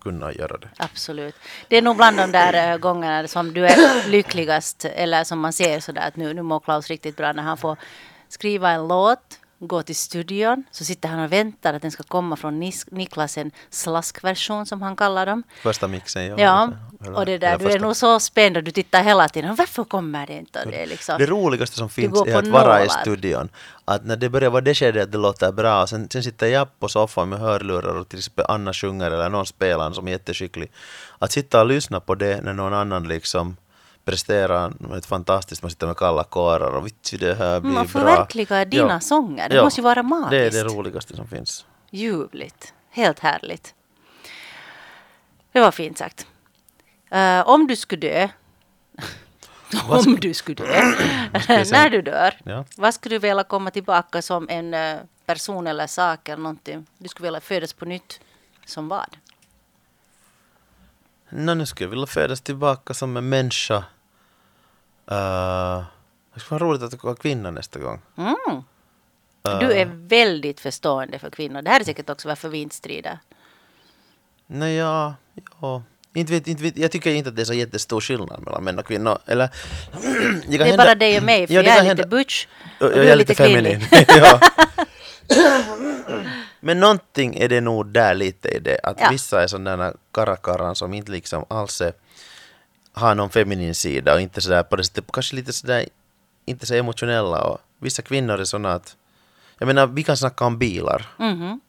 [0.00, 0.68] kunna göra det.
[0.76, 1.34] Absolut.
[1.68, 5.52] Det är nog bland de där eh, gångerna som du är lyckligast eller som man
[5.52, 7.76] ser sådär att nu, nu mår Klaus riktigt bra när han får
[8.28, 12.36] skriva en låt, gå till studion, så sitter han och väntar att den ska komma
[12.36, 15.42] från Nis- Niklas en slaskversion som han kallar dem.
[15.62, 16.36] Första mixen, ja.
[16.38, 16.70] Ja,
[17.06, 19.54] Eller- och det där, du är nog så spänd och du tittar hela tiden.
[19.54, 20.64] Varför kommer det inte?
[20.64, 23.48] Det liksom, Det roligaste som finns är att vara i studion.
[23.84, 26.78] Att när det börjar vara det skedet att det låter bra, sen, sen sitter jag
[26.80, 30.72] på soffan med hörlurar och till exempel Anna sjunger eller någon spelar som är jätteskicklig.
[31.18, 33.56] Att sitta och lyssna på det när någon annan liksom
[34.04, 37.88] presterar något fantastiskt, man sitter med kalla kårar och vitsi det här blir man bra.
[37.90, 39.00] förverkligar dina Ja.
[39.00, 39.48] sånger.
[39.48, 39.64] Det Ja.
[39.64, 40.30] måste ju vara magiskt.
[40.30, 41.66] Det är det roligaste som finns.
[41.90, 42.74] Ljuvligt.
[42.90, 43.74] Helt härligt.
[45.52, 46.26] Det var fint sagt.
[47.10, 48.28] Eh, om du skulle dö.
[49.88, 50.72] om du skulle dö.
[51.72, 52.34] När du dör.
[52.44, 52.64] Ja.
[52.76, 56.86] Vad skulle du vilja komma tillbaka som en eh, person eller sak eller någonting?
[56.98, 58.20] Du skulle vilja födas på nytt.
[58.66, 59.16] Som vad?
[61.32, 63.76] Nå, nu skulle jag vilja födas tillbaka som en människa.
[65.10, 65.84] Uh,
[66.34, 68.00] Det skulle vara roligt att vara kvinna nästa gång.
[68.18, 68.36] Mm.
[69.60, 71.62] Du är väldigt förstående för kvinnor.
[71.62, 73.18] Det här är säkert också varför vi inte strider.
[74.46, 75.14] Nej, ja,
[75.60, 75.82] ja.
[76.14, 78.78] Inte vet, inte vet, jag tycker inte att det är så jättestor skillnad mellan män
[78.78, 79.18] och kvinnor.
[79.26, 79.48] Eller,
[80.48, 82.46] det, Det är bara dig och mig, för Ja, jag är lite hända- butch
[82.80, 83.88] och jag du är lite kvinnlig.
[83.90, 84.06] feminin.
[86.62, 86.66] ja.
[86.66, 88.78] Men någonting är det nog där lite i det.
[88.82, 89.08] Att Ja.
[89.10, 91.92] vissa är sådana karakaran som inte liksom alls är,
[92.92, 95.88] har någon feminin sida och inte sådär på det sättet, kanske lite sådär,
[96.46, 97.44] inte så emotionella.
[97.44, 98.96] Och vissa kvinnor är sådana att,
[99.58, 101.06] jag menar vi kan snacka om bilar.
[101.18, 101.60] Mhm.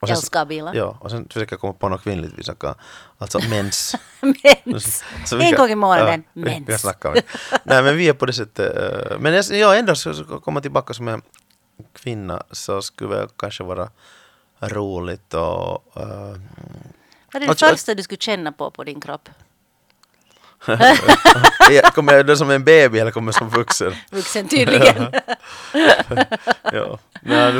[0.00, 0.74] Och sen, Älskar bilar.
[0.74, 2.74] Ja, och sen försöka komma på något kvinnligt vi snackar.
[3.18, 3.94] Alltså mens.
[4.64, 5.04] Mens.
[5.26, 6.80] Så vi En gång i månaden, vi kan mens.
[6.80, 7.22] snacka om det.
[7.64, 8.76] Nej men vi är på det sättet.
[9.10, 11.22] eh, Men jag, ja, ändå så så komma tillbaka som en
[11.92, 13.90] kvinna så skulle väl kanske vara
[14.68, 15.92] roligt och...
[15.96, 16.38] eh, Vad
[17.32, 19.28] är det Alltså, första du skulle känna på på din kropp?
[21.94, 23.94] kommer jag då som en baby eller kommer jag som vuxen?
[24.10, 25.06] Vuxen tydligen.
[26.72, 26.98] ja.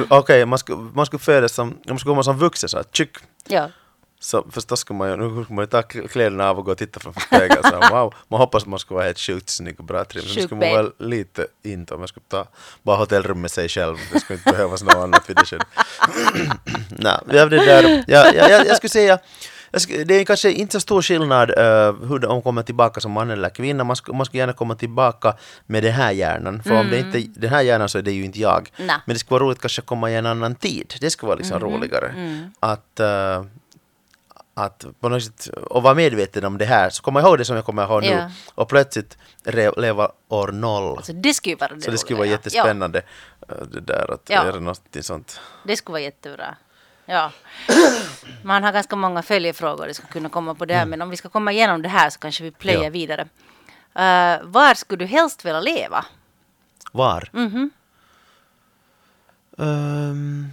[0.09, 2.84] Okej, man, skulle, man skulle födas som, om man skulle komma som vuxen så här,
[2.92, 3.09] tjock.
[3.48, 3.68] ja.
[4.25, 6.79] Så förstås ska man ju, nu ska man ju ta kläderna av och gå och
[6.79, 7.62] titta framför spegeln.
[7.62, 10.22] Så wow, man hoppas man ska vara helt sjukt snygg och bra trim.
[10.22, 12.47] Sjuk skulle man vara lite inte om man skulle ta
[12.83, 13.97] bara hotellrum med sig själv.
[14.12, 15.66] Det skulle inte behövas något annat vid det skedet.
[16.89, 18.05] Nej, vi har det där.
[18.07, 19.18] Jag, jag, jag, jag skulle säga
[19.81, 23.31] skulle, det är kanske inte så stor skillnad uh, hur de kommer tillbaka som man
[23.31, 23.85] eller kvinna.
[23.85, 26.62] Man skulle, man skulle gärna komma tillbaka med den här hjärnan.
[26.62, 28.70] För om det inte är den här hjärnan så är det ju inte jag.
[28.77, 28.97] Nej.
[29.07, 30.95] Men det skulle vara roligt kanske att komma i en annan tid.
[31.01, 32.14] Det skulle vara liksom roligare.
[32.61, 33.45] Att, eh,
[34.55, 36.90] att på något sätt, och vara medveten om det här.
[36.90, 38.09] Så komma ihåg det som jag kommer ihåg nu.
[38.09, 38.30] Ja.
[38.55, 39.18] Och plötsligt
[39.76, 40.96] leva år noll.
[40.96, 43.02] Alltså det skulle vara det så det skulle vara jättespännande.
[43.48, 44.44] eh, Det där att Ja.
[44.46, 45.40] göra något sånt.
[45.40, 46.57] Ja, det skulle vara jättebra.
[47.07, 47.30] Ja.
[48.42, 51.16] Man har ganska många följefrågor det ska kunna komma på det här, men om vi
[51.16, 52.84] ska komma igenom det här så kanske vi plöjer Mm.
[52.86, 52.90] Ja.
[52.90, 53.28] vidare.
[53.98, 56.05] Uh, var skulle du helst vilja leva?
[56.92, 57.28] Var?
[57.32, 57.70] Mhm.
[59.59, 60.48] Ehm,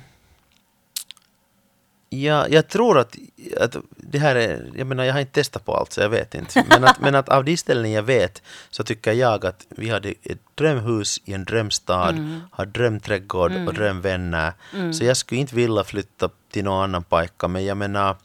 [2.13, 3.15] ja, jag tror att,
[3.59, 6.35] att det här är, jag menar jag har inte testat på allt så jag vet
[6.35, 6.65] inte.
[6.69, 10.13] Men att, men att av de ställen jag vet så tycker jag att vi hade
[10.23, 14.53] ett drömhus i en drömstad, har drömträdgård och drömvänner.
[14.93, 18.15] Så jag skulle inte vilja flytta till någon annan pojke men jag menar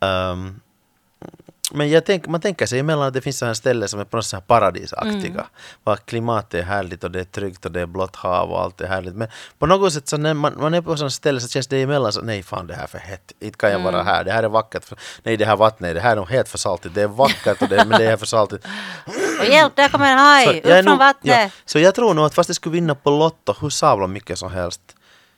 [0.00, 0.60] ehm,
[1.72, 4.16] men jag tänk, man tänker sig emellan att det finns sådana ställen som är på
[4.16, 5.46] något sätt paradisaktiga.
[5.84, 8.80] Var klimatet är härligt och det är tryggt och det är blått hav och allt
[8.80, 9.14] är härligt.
[9.14, 11.82] Men på något sätt så när man, man är på sådana ställen så känns det
[11.82, 13.32] emellan så nej fan det här är för hett.
[13.40, 14.24] Inte kan jag vara här.
[14.24, 14.84] Det här är vackert.
[14.84, 16.94] För, nej det här vattnet, det här är nog helt för saltigt.
[16.94, 18.66] Det är vackert och det, men det är för saltigt.
[19.40, 20.60] Och hjälp, där kommer en haj!
[20.60, 21.36] Upp från vattnet!
[21.36, 24.38] ja, så jag tror nog att fast jag skulle vinna på Lotto hur sabla mycket
[24.38, 24.80] som helst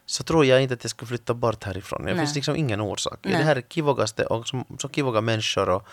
[0.07, 2.05] så tror jag inte att jag skulle flytta bort härifrån.
[2.05, 3.19] Det finns liksom ingen orsak.
[3.23, 3.39] Nej.
[3.39, 5.89] Det här är kivogaste och så, så kivoga människor och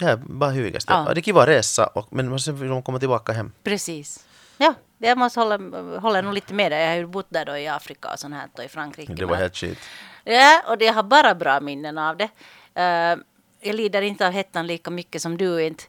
[0.00, 0.92] här är bara hyvigaste.
[0.92, 1.14] Ja.
[1.14, 3.52] Det är kiva resa och, men sen vill de komma tillbaka hem.
[3.62, 4.26] Precis.
[4.56, 5.58] Ja, jag måste hålla,
[5.98, 6.80] hålla nog lite med dig.
[6.80, 9.12] Jag har ju bott där då i Afrika och sånt här och i Frankrike.
[9.12, 9.78] Det var helt skit.
[10.24, 12.28] Ja, och jag har bara bra minnen av det.
[12.74, 13.16] Eh,
[13.60, 15.84] jag lider inte av hettan lika mycket som du inte.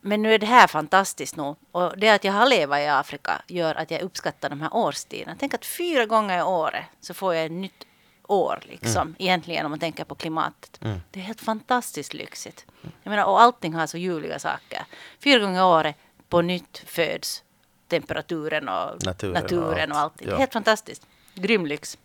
[0.00, 1.56] Men nu är det här fantastiskt nog.
[1.72, 5.36] Och det att jag har levat i Afrika gör att jag uppskattar de här årstiderna.
[5.38, 7.84] Tänk att fyra gånger i året så får jag ett nytt
[8.32, 9.14] år liksom.
[9.18, 10.80] Egentligen om man tänker på klimatet.
[11.10, 12.66] Det är helt fantastiskt lyxigt.
[13.02, 14.84] Jag menar, och allting har så ljuvliga saker.
[15.20, 15.96] Fyra gånger året
[16.28, 17.42] på nytt föds
[17.88, 20.14] temperaturen och Naturen naturen, och allt.
[20.14, 20.28] och allting.
[20.28, 20.36] Ja.
[20.36, 21.06] Helt fantastiskt.
[21.34, 21.98] Grym lyx.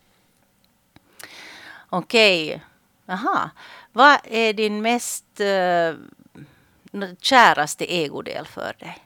[1.88, 2.64] Okej.
[3.06, 3.50] Jaha.
[3.92, 8.98] Vad är din mest uh, käraste ägodel för dig?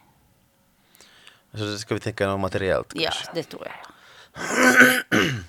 [1.55, 3.31] Så ska vi tänka något materiellt Ja, kanske.
[3.35, 3.77] det tror jag.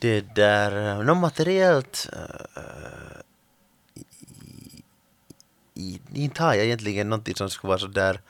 [0.00, 2.08] Det där, eh, något materiellt
[5.74, 8.20] i, inte har jag egentligen någonting som skulle vara så där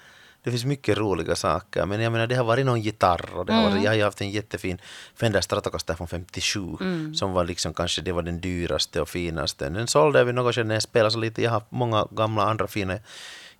[0.43, 3.53] det finns mycket roliga saker, men jag menar det har varit någon gitarr och det
[3.53, 4.81] har varit, jag har ju haft en jättefin
[5.15, 6.61] Fender Stratocaster från 57
[7.15, 9.69] som var liksom kanske det var den dyraste och finaste.
[9.69, 11.43] Den sålde jag vid något skede när jag spelade så lite.
[11.43, 12.99] Jag har många gamla andra fina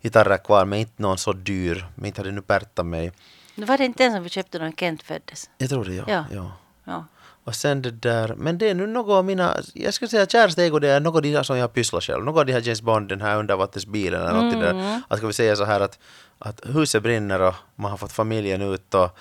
[0.01, 1.85] gitarrer kvar men inte någon så dyr.
[1.95, 3.11] Men inte hade nu Berta mig.
[3.55, 5.49] Var det inte den som vi köpte när Kent föddes?
[5.57, 6.03] Jag tror det ja.
[6.07, 6.25] Ja.
[6.31, 6.51] ja.
[6.83, 7.05] Ja.
[7.43, 10.63] Och sen det där, men det är nu något av mina, jag skulle säga käraste
[10.63, 12.23] ägor det är något av de här som jag har pysslat själv.
[12.23, 15.01] Något av de här James Bond, den här undervattensbilen eller något där.
[15.07, 15.99] Att ska vi säga så här att,
[16.39, 19.17] att huset brinner och man har fått familjen ut och,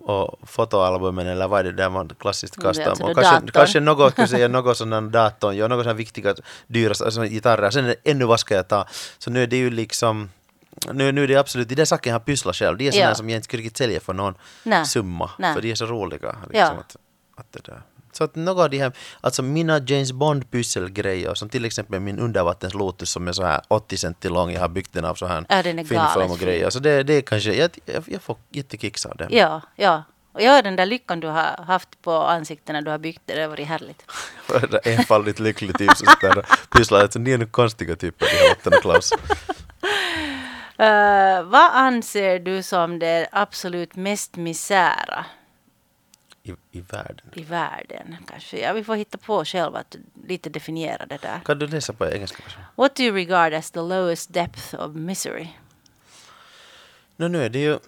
[0.00, 2.90] och fotoalbumen eller vad är det där man klassiskt Mm, det kastar.
[2.90, 6.34] alltså det kanske, kanske något, skulle säga, något sån datorn, ja, något här viktiga,
[6.66, 7.70] dyra alltså, gitarrer.
[7.70, 8.86] Sen är det ännu vad ska jag ta?
[9.18, 10.30] Så nu är det ju liksom
[10.92, 13.10] nu, nu är det absolut, de där sakerna jag har pysslat själv, de är sådana
[13.10, 13.14] Ja.
[13.14, 14.86] som jag inte skulle sälja för någon Nej.
[14.86, 15.30] summa.
[15.38, 15.54] Nej.
[15.54, 16.36] För de är så roliga.
[16.42, 16.66] Liksom, Ja.
[16.66, 16.96] att,
[17.38, 17.82] att det där.
[18.12, 22.18] Så att några av de här, alltså mina James Bond pysselgrejer som till exempel min
[22.18, 25.44] undervattenslotus som är så här 80 cm lång, jag har byggt den av så här
[25.48, 26.70] Ja, galet och grejer.
[26.70, 29.26] Så det, det är kanske, jag, jag, jag får jättekicks av det.
[29.30, 30.02] Ja, ja.
[30.32, 33.34] Och ja, den där lyckan du har haft på ansiktet när du har byggt det,
[33.34, 34.02] det har varit härligt.
[34.86, 37.00] Enfaldigt lycklig typ som sitter och pysslar.
[37.00, 39.12] Alltså, ni är nu konstiga typer, de här och Klaus.
[40.78, 45.24] Eh, vad anser du som det absolut mest misära
[46.48, 47.26] I, I världen.
[47.34, 48.16] i världen?
[48.26, 48.58] Kanske.
[48.60, 49.96] Ja, vi får hitta på själva att
[50.26, 51.40] lite definiera det där.
[51.44, 52.42] Kan du läsa på engelska?
[52.76, 55.48] What do you regard as the lowest depth of misery?
[57.16, 57.78] No, nu är det ju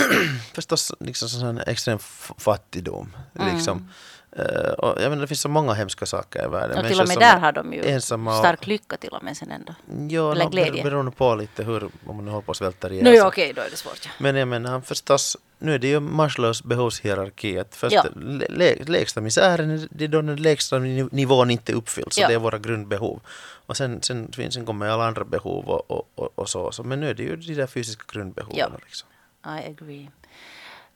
[0.54, 1.98] förstås liksom sån här extrem
[2.38, 3.16] fattigdom.
[3.34, 3.54] Mm.
[3.54, 3.88] Liksom.
[4.36, 6.78] Eh, och jag menar, det finns så många hemska saker i världen.
[6.78, 9.36] Och till och med där är har de ju ensamma stark lycka till och med
[9.36, 9.74] sen ändå.
[10.14, 10.72] Ja, eller no, glädje.
[10.72, 13.22] ber- beroende på lite hur, om man nu håller på att svälta ihjäl sig.
[13.22, 14.00] okej, då är det svårt.
[14.04, 14.10] Ja.
[14.18, 17.58] Men jag menar förstås, nu är det ju Maslows behovshierarki.
[17.58, 18.04] Att först Ja.
[18.16, 22.14] lä- lä- lägsta misären, det är då den lägsta niv- nivån inte uppfylls.
[22.14, 22.28] Så Ja.
[22.28, 23.20] det är våra grundbehov.
[23.66, 26.82] Och sen, sen, sen, sen kommer alla andra behov och, och, och, och så, så.
[26.82, 28.58] Men nu är det ju de där fysiska grundbehoven.
[28.58, 28.68] Ja.
[28.84, 29.08] Liksom.
[29.46, 30.08] I agree.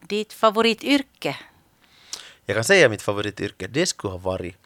[0.00, 1.36] Ditt favorityrke?
[2.46, 4.56] Jag kan säga mitt favorityrke, det skulle ha varit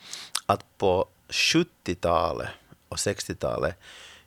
[0.46, 2.48] att på 70-talet
[2.88, 3.74] och 60-talet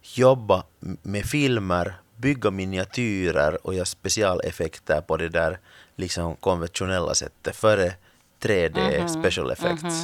[0.01, 0.63] jobba
[1.01, 5.59] med filmer, bygga miniatyrer och göra specialeffekter på det där
[5.95, 7.93] liksom konventionella sättet före
[8.41, 10.03] 3D special effects.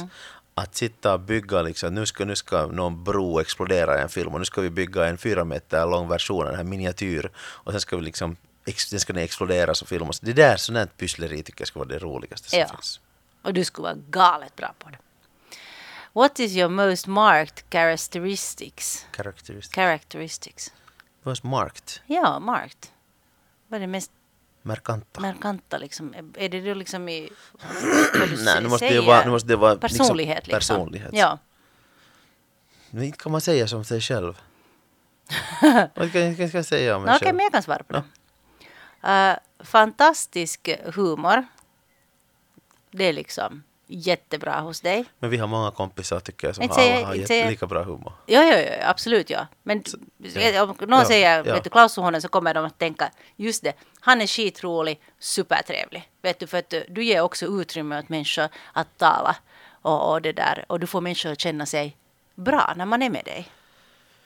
[0.54, 4.32] Att sitta och bygga liksom, nu ska, nu ska någon bro explodera i en film
[4.32, 7.72] och nu ska vi bygga en fyra meter lång version av den här miniatyr och
[7.72, 8.36] sen ska vi liksom
[8.90, 10.20] den ska den exploderas och filmas.
[10.20, 12.68] Det där sånt här pyssleri tycker jag ska vara det roligaste som Ja.
[12.68, 13.00] finns.
[13.48, 14.98] Och du skulle vara galet bra på det.
[16.12, 19.06] What is your most marked characteristics?
[19.16, 19.74] Characteristic.
[19.74, 20.72] Characteristics.
[21.22, 22.00] Most marked.
[22.06, 22.86] Ja, marked.
[23.68, 24.10] Vad är det mest
[24.62, 25.20] Markanta.
[25.20, 26.14] markanta liksom?
[26.34, 27.30] Är det då liksom i...
[28.44, 29.06] Nej, nu måste det säger?
[29.06, 30.76] vara, nu måste det vara Personlighet liksom.
[30.76, 31.10] personlighet.
[31.12, 31.38] Ja.
[32.90, 34.40] Men inte kan man säga som sig själv.
[35.94, 37.36] Vad ska, ska, ska jag säga om mig No, Okej, själv?
[37.36, 38.04] men jag kan svara på det.
[39.12, 41.46] Eh, fantastisk humor.
[42.90, 45.04] Det är liksom jättebra hos dig.
[45.18, 47.82] Men vi har många kompisar tycker jag som Inte säga- alla har inte lika bra
[47.82, 48.12] humor.
[48.26, 49.46] Ja, ja, ja absolut ja.
[49.62, 49.82] Men
[50.18, 50.62] ja.
[50.62, 51.54] om någon Ja, säger ja.
[51.54, 56.10] vet du, Klaus Suhonen så kommer de att tänka just det, han är skitrolig, supertrevlig.
[56.22, 59.36] Vet du, för att du ger också utrymme åt människor att tala
[59.82, 61.96] och, och det där och du får människor att känna sig
[62.34, 63.48] bra när man är med dig.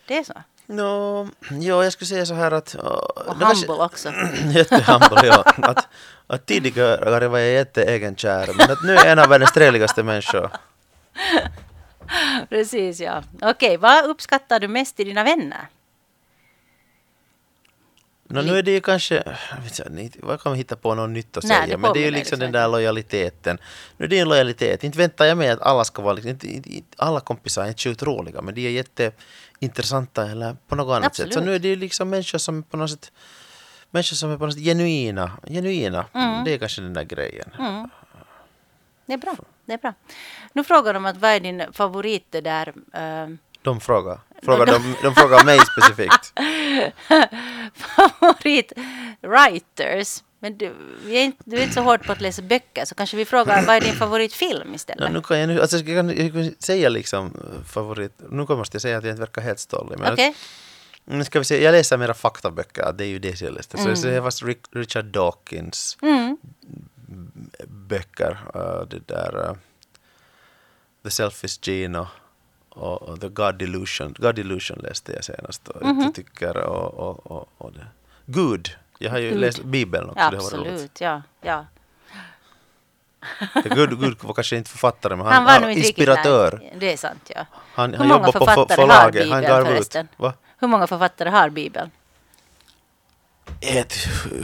[0.06, 0.34] Det är så.
[0.72, 2.74] No, ja, jag skulle säga så här att...
[2.74, 4.08] Och det kanske- humble också.
[4.54, 5.44] Jättehumble, ja.
[5.62, 5.88] Att,
[6.26, 10.50] att tidigare var jag jätteegenkär, men att nu är jag en av världens trevligaste människor.
[12.48, 13.22] Precis ja.
[13.42, 15.68] Okej, vad uppskattar du mest i dina vänner?
[18.32, 19.22] No, nu är det ju kanske,
[20.20, 22.52] vad kan man hitta på något nytt att säga, men det är ju liksom den
[22.52, 23.58] där lojaliteten.
[23.96, 26.62] Nu är det ju en lojalitet, inte väntar jag mig att alla ska vara, inte,
[26.96, 31.16] alla kompisar är inte sjukt roliga, men de är jätteintressanta eller på något annat sätt.
[31.16, 31.46] Så Absolut.
[31.46, 33.12] nu är det ju liksom människor som är på något sätt,
[33.90, 36.04] människor som är på något sätt genuina, genuina.
[36.14, 36.44] Mm.
[36.44, 37.50] Det är kanske den där grejen.
[39.06, 39.36] Det är bra.
[39.64, 39.94] Det är bra.
[40.52, 43.28] Nu frågar de att vad är din favorit det där eh,
[43.62, 46.32] De frågar, frågar de, de frågar mig specifikt.
[47.74, 48.72] favorit
[49.20, 50.22] writers.
[50.38, 50.66] Men du,
[51.08, 53.66] är inte, du är inte så hård på att läsa böcker så kanske vi frågar
[53.66, 55.12] vad är din favoritfilm No, istället?
[55.12, 58.74] nu kan jag nu, alltså jag kan, jag kan säga liksom eh, favorit, nu måste
[58.74, 59.98] jag säga att jag inte verkar helt stollig.
[60.12, 60.34] Okej.
[61.04, 63.76] Nu ska vi se, jag läser mera faktaböcker, det är ju det jag läste.
[63.76, 63.90] Så Mm.
[63.90, 65.98] jag ser fast Rick, Richard Dawkins
[67.66, 69.56] böcker, uh, det där uh,
[71.04, 72.06] The Selfish Gene och,
[72.74, 74.14] och, och The God Delusion.
[74.18, 76.00] God Delusion läste jag senast och Mhm.
[76.00, 77.86] jag tycker och, och, och, och det.
[78.26, 78.68] Good.
[78.98, 79.40] Jag har ju Good.
[79.40, 80.42] läst Bibeln också, roligt.
[80.44, 81.22] Absolut, ja.
[81.40, 81.66] ja.
[83.54, 86.50] Good, Good var kanske inte författare men han, Han var han inspiratör.
[86.50, 86.80] riktigt.
[86.80, 87.46] Det är sant, ja.
[87.74, 89.66] Han, Hur han många jobbar på för, författare har förlaget, han Bibeln gav ut.
[89.68, 90.08] förresten?
[90.16, 90.34] Va?
[90.58, 91.90] Hur många författare har Bibeln?
[93.60, 93.94] ett,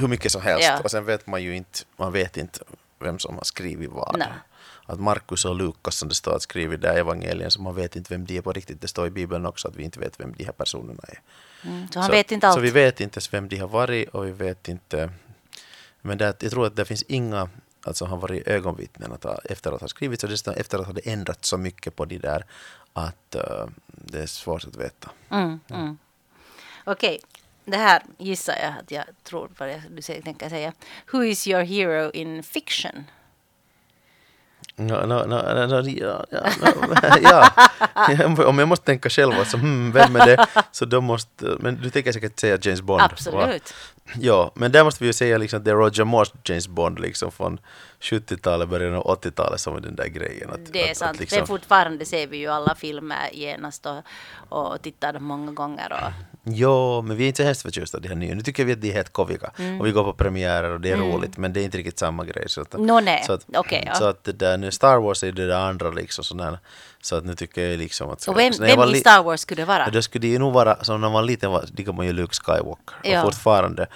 [0.01, 0.69] hur mycket som helst.
[0.69, 0.81] Ja.
[0.85, 2.61] Och sen vet man ju inte, man vet inte
[2.99, 4.19] vem som har skrivit vad.
[4.19, 4.29] Nej.
[4.91, 8.15] Att Markus och Lukas som det står att skrivit där evangelien, så man vet inte
[8.15, 8.81] vem de är på riktigt.
[8.81, 11.21] Det står i Bibeln också att vi inte vet vem de här personerna är.
[11.69, 12.55] Mm, så han så, vet inte allt.
[12.55, 15.11] Så vi vet inte ens vem de har varit och vi vet inte...
[16.01, 17.49] Men det, jag tror att det finns inga
[17.83, 21.11] alltså har varit ögonvittnen att efter att ha skrivit och dessutom efter att ha det
[21.11, 22.45] ändrat så mycket på de där
[22.93, 25.11] att eh, det är svårt att veta.
[25.31, 25.99] Mm, mm.
[26.85, 27.21] Okej,
[27.65, 30.73] det här gissar jag att jag tror vad jag, du tänker säga.
[31.13, 33.05] Who is your hero in fiction?
[34.79, 38.47] No, no, no, no, ja, ja, no, ja.
[38.47, 40.47] Om jag måste tänka själv, alltså, hmm, vem är det?
[40.73, 43.01] Så då måste, men du tänker säkert säga James Bond.
[43.01, 43.09] va?
[43.13, 43.75] Absolut.
[44.21, 46.99] Ja, men där måste vi ju säga liksom att det är Roger Moores James Bond
[46.99, 47.61] liksom från
[48.01, 50.51] 70-talet, början av 80-talet som är den där grejen.
[50.51, 51.11] Att, Det är att, sant.
[51.11, 54.03] Att, liksom, Men fortfarande ser vi ju alla filmer genast och,
[54.49, 55.93] och tittar dem många gånger.
[55.93, 56.13] Och,
[56.51, 58.35] Jo, men vi är inte så hemskt förtjusta av de här nya.
[58.35, 59.51] Nu tycker vi att de är helt koviga.
[59.59, 59.81] Mm.
[59.81, 62.25] Och vi går på premiärer och det är roligt, men det är inte riktigt samma
[62.25, 62.45] grej.
[62.49, 63.23] Så att, Nå, nej.
[63.27, 63.95] så att, Okej, ja.
[63.95, 66.59] så att det där, nu Star Wars är det där andra liksom sådär.
[67.03, 68.29] Så att nu tycker jag liksom att...
[68.29, 69.85] och vem, vem i Star Wars skulle det vara?
[69.85, 72.07] Ja, då skulle det ju nog vara, som när man var liten var, tycker man
[72.07, 72.97] ju Luke Skywalker.
[73.03, 73.23] Ja.
[73.23, 73.87] Och fortfarande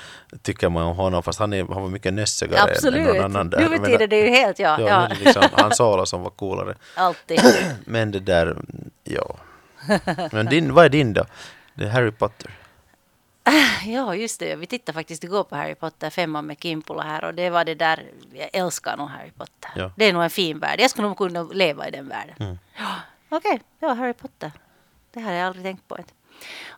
[0.43, 3.07] tycker man om honom, fast han, är, han var mycket nössigare än Absolut.
[3.07, 3.69] någon annan där.
[3.69, 4.81] Nu betyder det ju helt, ja.
[4.81, 5.09] Ja, ja.
[5.09, 6.75] Det liksom Han Solo som var coolare.
[6.95, 7.41] Alltid.
[7.85, 8.57] Men det där,
[9.05, 9.37] ja.
[10.33, 11.25] Men din, vad är din då?
[11.75, 12.51] Det är Harry Potter.
[13.85, 14.57] Ja, just det.
[14.57, 17.75] Vi tittade faktiskt igår på Harry Potter, femman med Kimpula här och det var det
[17.75, 19.71] där, jag älskar nog Harry Potter.
[19.77, 19.93] Ja.
[19.97, 20.81] Det är nog en fin värld.
[20.81, 22.35] Jag skulle nog kunna leva i den världen.
[22.41, 22.59] Mm.
[22.79, 22.95] Ja,
[23.29, 24.53] Okej, det var Harry Potter.
[25.13, 25.99] Det här har jag aldrig tänkt på.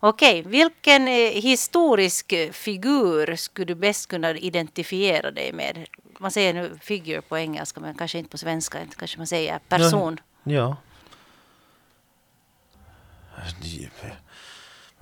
[0.01, 5.87] Okej, vilken eh, historisk eh, figur skulle du bäst kunna identifiera dig med?
[6.19, 8.79] Man säger nu figure på engelska, men kanske inte på svenska.
[8.97, 10.21] Kanske man säger person.
[10.45, 10.77] Ja.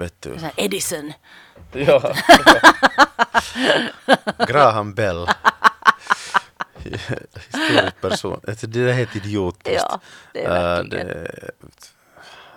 [0.02, 0.34] Vet du.
[0.38, 1.12] Så här Edison.
[1.72, 2.14] Ja.
[4.48, 5.28] Graham Bell.
[7.34, 8.40] Historisk person.
[8.44, 9.76] Det är helt idiotiskt.
[9.88, 10.00] Ja,
[10.32, 11.06] det är Äh, verkligen.
[11.06, 11.50] det-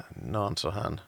[0.09, 0.99] Någon så här...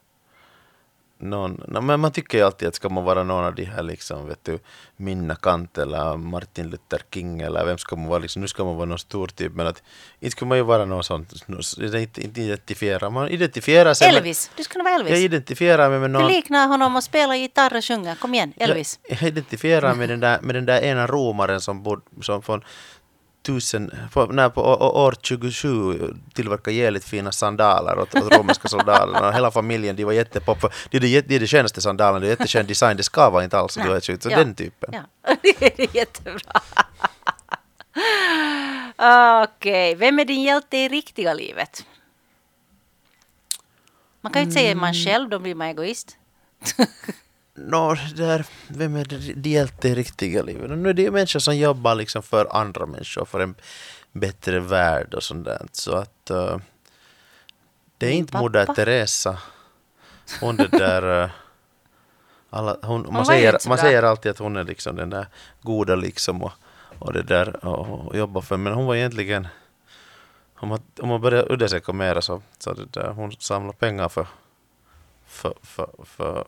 [1.20, 3.84] Någon, no, men man tycker ju alltid att ska man vara någon av de här
[3.84, 4.59] liksom, vet du,
[4.97, 8.76] Minna Kant eller Martin Luther King eller vem ska man vara liksom, nu ska man
[8.76, 9.84] vara någon stor typ men att
[10.20, 11.26] inte skulle man ju vara någon sån,
[11.95, 14.51] inte, inte identifiera, man identifierar sig med- Elvis.
[14.55, 15.11] Du skulle vara Elvis.
[15.11, 18.15] jag identifierar mig med Du någon liknar honom och spelar gitarr och sjunger.
[18.15, 18.99] Kom igen, Elvis.
[19.09, 22.63] Jag, jag identifierar med den där, med den där ena romaren som, bod, som från
[23.48, 24.62] tusen, på, när på
[25.06, 29.32] år 27 tillverkade jävligt fina sandaler åt, åt romerska soldaterna.
[29.32, 30.62] Hela familjen, de var jättepop.
[30.89, 33.58] Det är det, det, är det skönaste sandalerna, det är jätteskön design, det skavar inte
[33.58, 33.74] alls.
[33.74, 34.38] Så Ja.
[34.38, 34.89] den typen.
[34.93, 35.02] Ja,
[35.41, 36.62] det är jättebra.
[39.43, 41.86] Okej, vem är din hjälte i riktiga livet?
[44.22, 44.82] Man kan ju inte säga Mm.
[44.82, 46.18] man själv, då blir man egoist.
[47.58, 50.70] Det där, vem är det, hjälte i riktiga livet?
[50.70, 53.55] Nu är det ju människor som jobbar liksom för andra människor, för en
[54.12, 55.68] bättre värld och sånt där.
[55.72, 56.58] Så att eh,
[57.97, 58.76] det är Min inte Moder pappa.
[58.76, 59.38] Teresa.
[60.41, 61.24] Hon det där...
[61.24, 61.30] eh,
[62.49, 65.28] alla, hon, var man, säger, man säger alltid att hon är liksom den där
[65.62, 66.51] goda liksom och,
[66.99, 68.58] och det där och, och jobbar för.
[68.58, 69.47] Men hon var egentligen...
[70.60, 74.28] Om man, om man börjar undersöka mera så, så det där, hon samlar pengar för,
[75.28, 76.45] för, för, för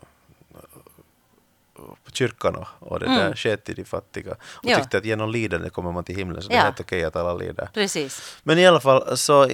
[2.04, 3.34] på kyrkan och, och det där Mm.
[3.34, 4.32] sket till de fattiga.
[4.32, 4.76] Och Ja.
[4.76, 6.60] tyckte att genom lidande kommer man till himlen så det Ja.
[6.60, 7.68] är helt okej att alla lider.
[7.74, 8.38] Precis.
[8.42, 9.50] Men i alla fall så,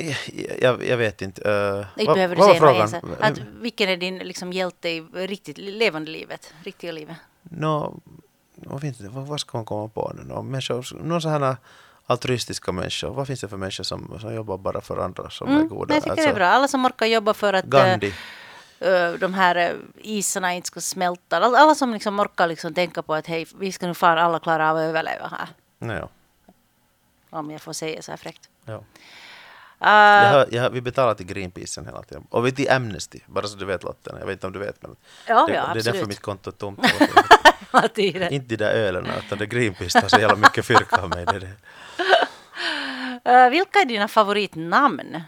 [0.60, 1.40] jag, jag vet inte.
[1.50, 2.94] Uh, Inte behöver du säga något ens.
[3.20, 6.52] Att, vilken är din liksom, hjälte i riktigt levande livet?
[6.64, 7.16] Riktiga livet?
[7.42, 7.94] Nå,
[8.54, 10.42] vad, finns det, vad, vad ska man komma på nu?
[10.42, 11.56] Människor, någon sådana
[12.06, 13.10] altruistiska människor.
[13.10, 15.84] Vad finns det för människor som, som jobbar bara för andra som är Mm, goda?
[15.88, 16.46] men jag tycker det är bra.
[16.46, 18.14] Alla som orkar jobba för att eh, Gandhi.
[18.80, 21.36] Eh, de här eh, isarna inte ska smälta.
[21.36, 24.70] Alla, som liksom orkar liksom tänka på att hej, vi ska nu fan alla klara
[24.70, 25.48] av att överleva här.
[25.78, 26.08] Ja,
[27.30, 28.48] Om jag får säga så här fräckt.
[28.64, 28.82] ja.
[29.82, 32.26] Uh, Jag jag vi betalar till Greenpeace hela tiden.
[32.30, 34.18] Och vi till Amnesty, bara så du vet Lotta.
[34.18, 34.96] Jag vet inte om du vet men
[35.26, 36.78] Ja, det, ja, det är därför mitt konto är tomt.
[38.32, 41.26] inte de där ölen utan det Greenpeace tar så jävla mycket fyrka av mig.
[41.26, 41.52] Det det.
[43.24, 45.22] Eh, vilka är dina favoritnamn?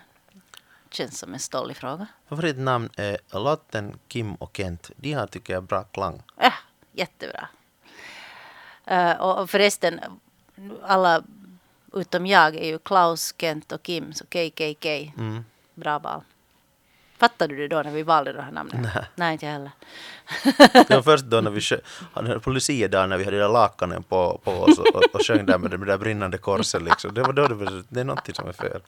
[0.91, 2.07] Känns som en stollig fråga.
[2.28, 4.91] Favoritnamn är Lotten, Kim och Kent.
[4.97, 6.22] De har tycker jag bra klang.
[6.36, 6.53] Äh,
[6.93, 7.49] jättebra.
[8.84, 10.01] Eh, och förresten,
[10.82, 11.22] alla
[11.93, 15.12] utom jag är ju Klaus, Kent och Kim, så KKK.
[15.16, 15.45] Mm.
[15.74, 16.22] Bra val.
[17.18, 18.89] Fattade du det då när vi valde de här namnen?
[18.95, 19.05] Nej.
[19.14, 19.70] Nej, inte jag heller.
[20.89, 21.61] Det var först då när vi
[22.12, 25.26] hade på Lucia-dagen när vi hade de där lakanen på, på oss och, och, och
[25.26, 27.14] sjöng där med det där brinnande korset liksom.
[27.14, 28.80] Det var då det var, det är någonting som är fel.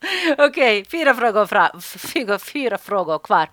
[0.38, 3.50] Okej, fyra, frågor fra, fyra, fyra frågor kvar.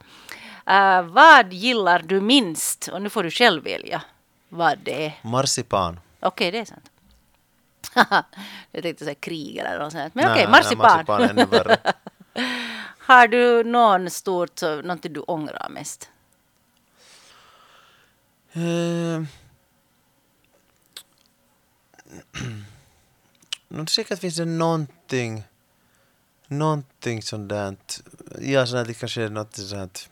[0.66, 2.88] Eh, vad gillar du minst?
[2.88, 4.02] Och nu får du själv välja
[4.50, 5.20] vad det är.
[5.22, 6.00] Marsipan.
[6.20, 6.90] Okej, det är sant.
[8.72, 10.16] jag tänkte säga krig eller något sånt.
[10.16, 11.06] Men okej, Nej, marsipan.
[11.36, 11.78] Nej, marsipan.
[13.06, 16.10] Har du någon stort, så, någonting du ångrar mest?
[18.54, 18.62] Eh,
[23.68, 25.44] nå, säkert finns det någonting,
[26.48, 27.76] någonting sånt där,
[28.42, 30.10] ja sånt där, det kanske är något sånt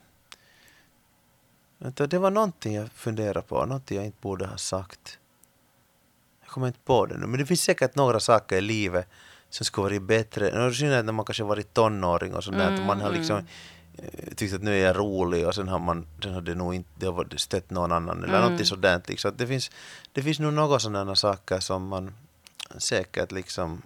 [1.78, 5.18] Vänta, det var någonting jag funderade på, någonting jag inte borde ha sagt.
[6.42, 9.08] Jag kommer inte på det nu, men det finns säkert några saker i livet
[9.50, 10.52] som skulle varit bättre.
[10.52, 13.38] Det synnerhet när man kanske varit tonåring och sådär, Mm, att man har liksom
[13.98, 16.76] eh, tyckt att nu är jag rolig och sen har man sen har det nog
[16.76, 18.42] inte det har stött någon annan eller Mm.
[18.42, 19.10] någonting sådant.
[19.10, 19.32] Liksom.
[19.38, 19.72] Det, finns,
[20.12, 22.14] det finns nog några sådana saker som man
[22.78, 23.82] säkert liksom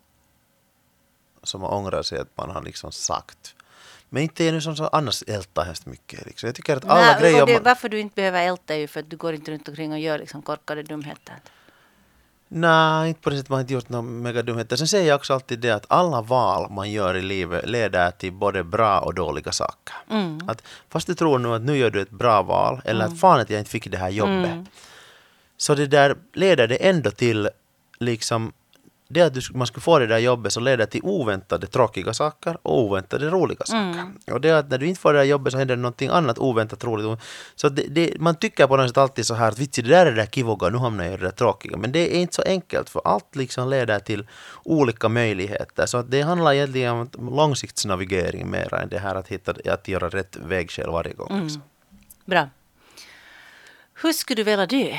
[1.45, 3.55] som man ångrar sig att man har liksom sagt.
[4.09, 6.25] Men inte är det som så annars älta hemskt mycket.
[6.25, 6.47] Liksom.
[6.47, 7.53] Jag tycker att alla Nej, grejer...
[7.53, 9.91] man- varför du inte behöver älta är ju för att du går inte runt omkring
[9.91, 11.35] och gör liksom korkade dumheter.
[12.47, 13.49] Nej, inte på det sättet.
[13.49, 14.75] Man har inte gjort några megadumheter.
[14.75, 18.33] Sen säger jag också alltid det att alla val man gör i livet leder till
[18.33, 19.95] både bra och dåliga saker.
[20.09, 20.49] Mm.
[20.49, 23.39] Att fast du tror nu att nu gör du ett bra val, eller att fan
[23.39, 24.51] att jag inte fick det här jobbet.
[24.51, 24.65] Mm.
[25.57, 27.49] Så det där leder det ändå till
[27.99, 28.53] liksom
[29.08, 32.58] det att du, man skulle få det där jobbet så leder till oväntade tråkiga saker
[32.62, 33.99] och oväntade roliga saker.
[33.99, 34.18] Mm.
[34.32, 36.84] Och det att när du inte får det där jobbet så händer någonting annat oväntat
[36.84, 37.20] roligt.
[37.56, 40.06] Så det, det, man tycker på något sätt alltid så här att vitsi det där
[40.06, 41.78] är det där kivoga, nu hamnar jag i det där tråkiga.
[41.78, 44.28] Men det är inte så enkelt för allt liksom leder till
[44.64, 45.86] olika möjligheter.
[45.86, 50.36] Så det handlar egentligen om långsiktsnavigering mer än det här att, hitta, att göra rätt
[50.36, 51.41] vägskäl varje gång.
[51.41, 51.62] Liksom.
[52.26, 52.49] Bra.
[54.01, 54.97] Hur skulle du vilja dö?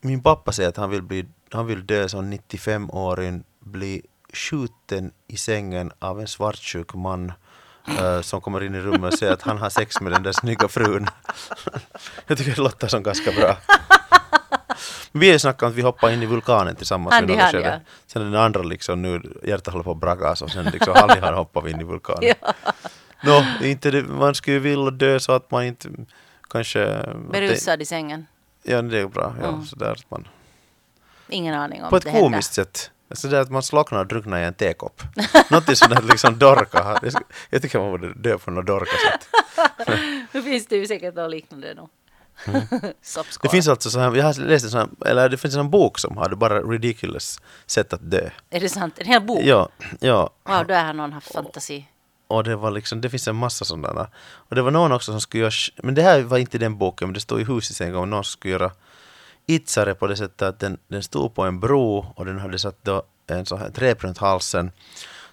[0.00, 5.36] Min pappa säger att han vill, bli, han vill dö som 95-åring, bli skjuten i
[5.36, 7.32] sängen av en svartsjuk man
[7.98, 10.32] eh, som kommer in i rummet och säger att han har sex med den där
[10.32, 11.06] snygga frun.
[12.26, 13.56] Jag tycker det låter som ganska bra.
[15.12, 17.36] Vi har ju snackat om att vi hoppar in i vulkanen tillsammans Hand i vid
[17.36, 17.80] något hand, skede.
[17.84, 17.92] ja.
[18.06, 21.62] Sen den andra liksom nu, hjärtat håller på att braggas och sen liksom hand hoppar
[21.62, 22.34] vi in i vulkanen.
[22.40, 22.52] Ja.
[23.22, 25.88] Nå, inte det, man skulle ju vilja dö så att man inte
[26.50, 27.06] kanske...
[27.30, 28.26] Berusad i sängen?
[28.62, 29.34] Ja, det är bra.
[29.42, 29.64] Ja, Mm.
[29.66, 30.28] sådär att man...
[31.28, 32.26] Ingen aning om På ett det händer.
[32.30, 32.90] komiskt sätt.
[33.10, 35.02] Alltså det att man slocknar och drunknar i en tekopp.
[35.50, 37.00] Något där liksom dorka.
[37.50, 39.28] Jag tycker man borde dö på något dorka sätt.
[40.32, 41.88] Nu finns det ju säkert något liknande nog.
[42.46, 42.60] Mm.
[43.42, 45.70] Det finns alltså så här, jag har läst en sån här, eller det finns en
[45.70, 48.30] bok som har det bara ridiculous sätt att dö.
[48.50, 48.94] Är det sant?
[48.98, 49.40] En hel bok?
[49.42, 49.68] Ja,
[50.00, 50.30] ja.
[50.44, 51.86] Wow, då har någon haft fantasi.
[52.30, 54.08] Och det var liksom, det finns en massa sådana.
[54.48, 55.52] Och det var någon också som skulle göra,
[55.82, 58.24] men det här var inte den boken, men det stod i huset en gång, någon
[58.24, 58.70] skulle göra
[59.46, 62.84] Itsare på det sättet att den, den stod på en bro och den hade satt
[62.84, 64.70] då en sån här ett rep runt halsen.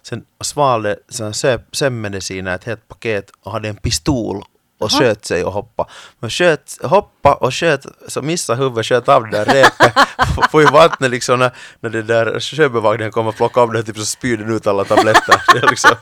[0.01, 4.43] Sen svalde sån här sömnmediciner, ett helt paket och hade en pistol
[4.77, 5.87] och sköt sig och hoppa.
[6.19, 10.65] Men sköt, hoppa och sköt, så missade huvudet, sköt av det där repet på i
[10.65, 14.43] vattnet liksom när, när det där sjöbevakningen kom och plockade av det typ så spydde
[14.43, 15.41] den ut alla tabletter.
[15.53, 15.95] Det liksom,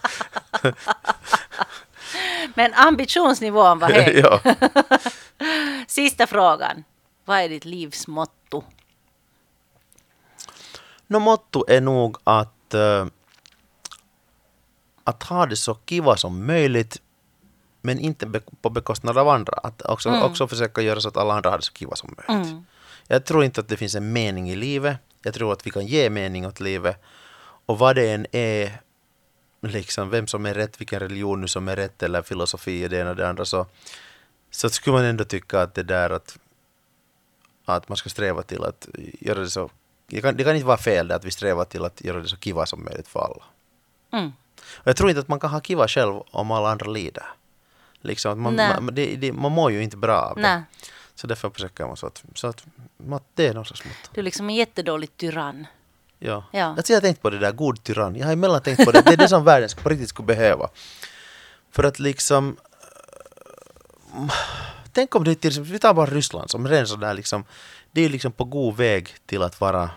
[2.53, 4.17] Men ambitionsnivån var hög.
[4.23, 4.39] ja.
[5.87, 6.83] Sista frågan.
[7.25, 8.63] Vad är ditt livs motto?
[11.07, 13.05] No, motto är nog att, eh,
[15.03, 17.01] att ha det så kiva som möjligt
[17.85, 19.53] men inte be- på bekostnad av andra.
[19.53, 20.21] Att också, Mm.
[20.23, 22.47] också försöka göra så att alla andra har det så kiva som möjligt.
[22.51, 22.65] Mm.
[23.07, 24.97] Jag tror inte att det finns en mening i livet.
[25.23, 27.01] Jag tror att vi kan ge mening åt livet.
[27.65, 28.81] Och vad det än är,
[29.61, 32.97] liksom vem som är rätt, vilken religion nu som är rätt eller filosofi och det
[32.99, 33.65] ena och det andra så,
[34.51, 36.37] så skulle man ändå tycka att det där att,
[37.65, 38.87] att man ska sträva till att
[39.19, 39.69] göra det så
[40.07, 42.37] det kan, det kan inte vara fel att vi strävar till att göra det så
[42.37, 43.43] kiva som möjligt för alla.
[44.13, 44.31] Mm.
[44.75, 47.23] Och jag tror inte att man kan ha kiva själv om alla andra lider.
[48.05, 50.41] Liksom, att man, man, det, det, man mår ju inte bra av det.
[50.41, 50.61] Nej,
[51.15, 52.63] Så därför försöker man så att, så att
[53.33, 54.09] det är någon sorts motto.
[54.13, 55.67] du är liksom en jättedålig tyrann.
[56.19, 56.43] Ja.
[56.51, 56.65] Ja.
[56.65, 58.15] Alltså jag har tänkt på det där, god tyrann.
[58.15, 59.01] Jag har emellan tänkt på det.
[59.01, 60.69] Det är det som världen på riktigt skulle behöva.
[61.71, 62.57] För att liksom...
[64.91, 67.43] Tänk om det till exempel, vi tar bara Ryssland som redan sådär liksom,
[67.91, 69.89] det är liksom på god väg till att vara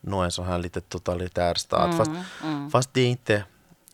[0.00, 1.96] nå en sån här lite totalitär stat.
[1.96, 2.10] Fast,
[2.42, 2.70] mm.
[2.70, 3.44] fast det är inte,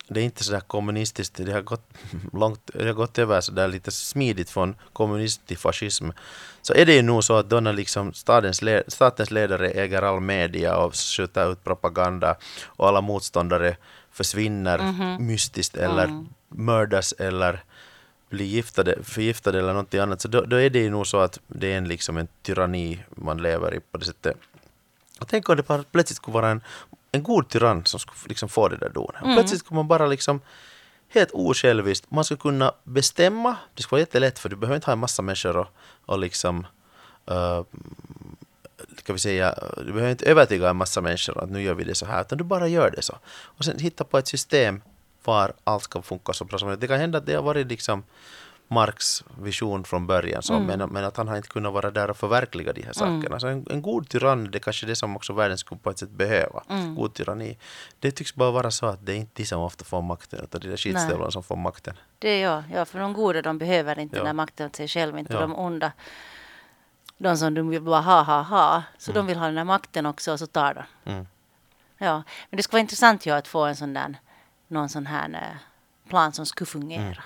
[0.09, 1.89] det är inte sådär kommunistiskt, det har gått
[2.33, 6.11] långt, det har gått över sådär lite smidigt från kommunism till fascism.
[6.63, 10.03] Så är det ju nog så att då när liksom stadens le, statens ledare äger
[10.03, 13.77] all media och skjuter ut propaganda och alla motståndare
[14.13, 15.27] försvinner Mhm.
[15.27, 16.29] mystiskt eller Mm.
[16.49, 17.63] mördas eller
[18.31, 20.21] blir giftade, förgiftade eller någonting annat.
[20.21, 23.05] Så då, då är det ju nog så att det är en, liksom en tyranni
[23.17, 24.37] man lever i på det sättet.
[25.21, 26.61] Och tänk om det plötsligt skulle vara en,
[27.15, 29.23] en god tyrann som skulle liksom få det där donet.
[29.23, 29.37] Och Mm.
[29.37, 30.41] Plötsligt skulle man bara liksom
[31.09, 34.93] helt osjälviskt, man skulle kunna bestämma, det skulle vara jättelätt för du behöver inte ha
[34.93, 35.69] en massa människor och,
[36.07, 36.67] och liksom
[37.31, 37.63] uh,
[38.99, 41.95] ska vi säga, du behöver inte övertyga en massa människor att nu gör vi det
[41.95, 43.19] så här, utan du bara gör det så.
[43.27, 44.83] Och sen hitta på ett system
[45.25, 46.81] var allt ska funka så bra som möjligt.
[46.81, 48.03] Det kan hända att det har varit liksom
[48.69, 50.79] Marx vision från början, så, Mm.
[50.79, 53.23] men, men att han har inte kunnat vara där och förverkliga de här Mm.
[53.23, 53.41] sakerna.
[53.41, 55.99] Så en, en god tyrann, det är kanske det som också världen skulle på ett
[55.99, 56.63] sätt behöva.
[56.71, 56.95] Mm.
[56.95, 57.59] God tyranni.
[58.01, 60.61] Det tycks bara vara så att det är inte de som ofta får makten, utan
[60.61, 61.95] det är skitstövlarna som får makten.
[62.19, 62.63] Det är jag.
[62.73, 64.21] Ja, för de goda de behöver inte Ja.
[64.21, 65.41] den här makten åt sig själv, inte Ja.
[65.41, 65.93] de onda.
[67.19, 68.83] De som de vill bara ha, ha, ha.
[68.99, 71.11] Så de vill ha den här makten också och så tar de.
[71.11, 71.27] Mm.
[71.99, 74.15] Ja, men det skulle vara intressant ju att få en sån där,
[74.69, 77.23] någon sån här eh, plan som skulle fungera.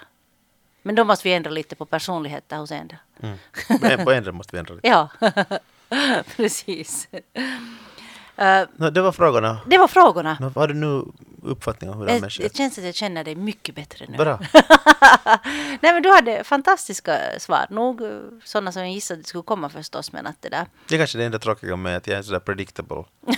[0.83, 2.93] Men då måste vi ändra lite på personligheten hos en.
[3.23, 3.39] Mm.
[3.81, 4.89] Men på en måste vi ändra lite.
[4.89, 5.09] Ja,
[6.37, 7.09] precis.
[8.37, 9.61] Eh, No, det var frågorna.
[9.67, 10.37] det var frågorna.
[10.41, 11.05] No, har du nu
[11.43, 12.43] uppfattning om hur det är Det, människor?
[12.43, 14.17] det känns att jag känner dig mycket bättre nu.
[14.17, 14.41] Bra.
[15.81, 17.67] Nej men du hade fantastiska svar.
[17.71, 18.09] Nog eh,
[18.45, 20.67] sådana som jag gissade skulle komma förstås men att det där.
[20.89, 23.05] Det är kanske det enda tråkiga med att jag är sådär predictable.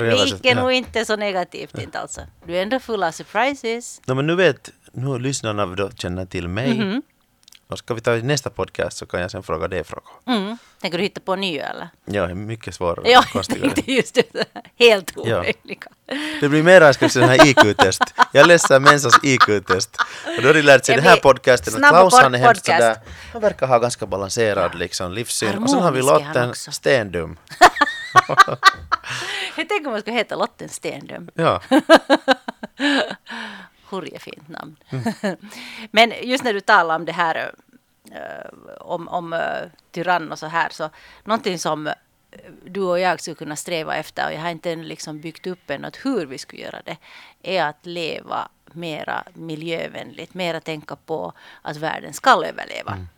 [0.00, 0.54] Vilket ja.
[0.54, 2.20] nog inte så negativt inte alltså.
[2.46, 4.00] Du är ändå full av surprises.
[4.06, 6.74] No, men nu vet, nu lyssnarna då känner till mig.
[6.78, 7.02] Mhm.
[7.68, 10.10] Och ska vi ta nästa podcast så kan jag sen fråga dig frågor.
[10.26, 10.58] Mm.
[10.80, 11.88] Tänker du hitta på nya eller?
[12.04, 13.24] Ja, mycket svårare Ja,
[13.88, 14.44] är just det.
[14.78, 15.22] Helt Ja.
[15.22, 15.88] omöjliga.
[16.40, 18.02] Det blir mer ska här IQ-test.
[18.32, 19.96] Jag läser Mensas IQ-test.
[20.36, 22.66] Och då har de lärt sig i den här podcasten att Klaus han är hemskt
[22.66, 22.96] sådär,
[23.32, 25.62] han verkar ha ganska balanserad liksom, livssyn.
[25.62, 26.54] Och sen har vi Lotten.
[26.54, 27.36] Stendum.
[29.56, 31.30] Jag tänker om man skulle heta Lotten Stendöm.
[31.34, 31.60] Ja,
[33.90, 34.76] Hurjefint namn.
[34.90, 35.36] Mm.
[35.90, 37.52] Men just när du talar om det här
[38.12, 39.40] eh, om, om uh,
[39.90, 40.90] tyrann och så här så
[41.24, 41.94] någonting som eh,
[42.64, 45.70] du och jag skulle kunna sträva efter och jag har inte än liksom byggt upp
[45.70, 46.96] än hur vi skulle göra det
[47.42, 51.32] är att leva mera miljövänligt, mera tänka på
[51.62, 52.92] att världen ska överleva.
[52.92, 53.08] Mm.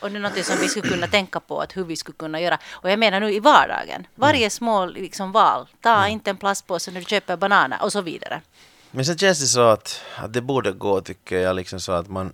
[0.00, 2.40] Och det är något som vi skulle kunna tänka på att hur vi skulle kunna
[2.40, 2.58] göra.
[2.70, 4.06] Och jag menar nu i vardagen.
[4.14, 4.50] Varje Mm.
[4.50, 5.68] små liksom, val.
[5.80, 8.40] Ta inte en plastpåse när du köper bananer och så vidare.
[8.90, 12.08] Men sen känns det så att, att det borde gå tycker jag liksom så att
[12.08, 12.32] man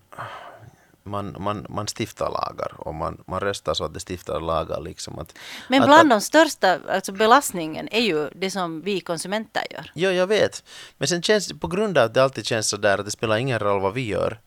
[1.03, 5.19] man, man, man stiftar lagar och man, man röstar så att det stiftar lagar liksom
[5.19, 5.35] att,
[5.69, 9.91] Men att, bland att, de största alltså belastningen är ju det som vi konsumenter gör.
[9.95, 10.65] Jo, jag vet.
[10.99, 13.11] Men sen känns det på grund av att det alltid känns så där att det
[13.11, 14.41] spelar ingen roll vad vi gör.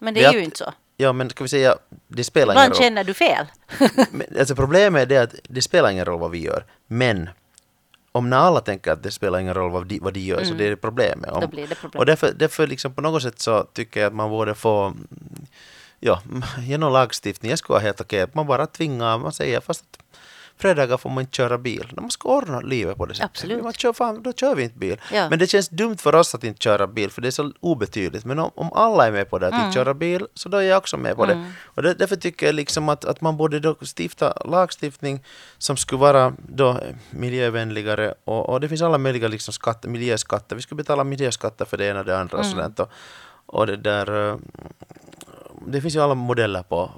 [0.00, 0.72] Men det Vi är att- ju inte så.
[0.96, 1.76] Ja, men ska vi säga,
[2.08, 2.82] det spelar ingen Ibland roll.
[2.82, 3.46] känner du fel.
[4.10, 6.66] Men, alltså problemet är det att det spelar ingen roll vad vi gör.
[6.86, 7.28] Men
[8.12, 10.54] om när alla tänker att det spelar ingen roll vad de, vad de gör så
[10.54, 11.30] det är det problemet.
[11.30, 11.68] Om, Mm.
[11.68, 11.98] Det problem.
[11.98, 15.06] Och därför, därför liksom på något sätt så tycker jag att man borde få mm,
[16.00, 19.60] ja, mm, genom lagstiftning, jag skulle vara helt okej att man bara tvingar, man säger
[19.60, 20.04] fast att
[20.62, 21.92] fredagar får man inte köra bil.
[22.00, 23.30] Man ska ordna livet på det sättet.
[23.30, 23.62] Absolut.
[23.62, 25.00] Man kör, fan, då kör vi inte bil.
[25.12, 25.28] Ja.
[25.30, 28.24] Men det känns dumt för oss att inte köra bil för det är så obetydligt.
[28.24, 29.66] Men om, om alla är med på det att Mm.
[29.66, 31.52] inte köra bil så då är jag också med på det.
[31.64, 35.24] Och det, därför tycker jag liksom att, att man borde då stifta lagstiftning
[35.58, 40.56] som skulle vara då miljövänligare och, och det finns alla möjliga liksom skatter, miljöskatter.
[40.56, 42.56] Vi skulle betala miljöskatter för det ena och det andra och Mm.
[42.56, 42.80] sådant.
[42.80, 42.88] Och,
[43.46, 44.36] och det där eh,
[45.66, 46.90] det finns ju alla modeller på,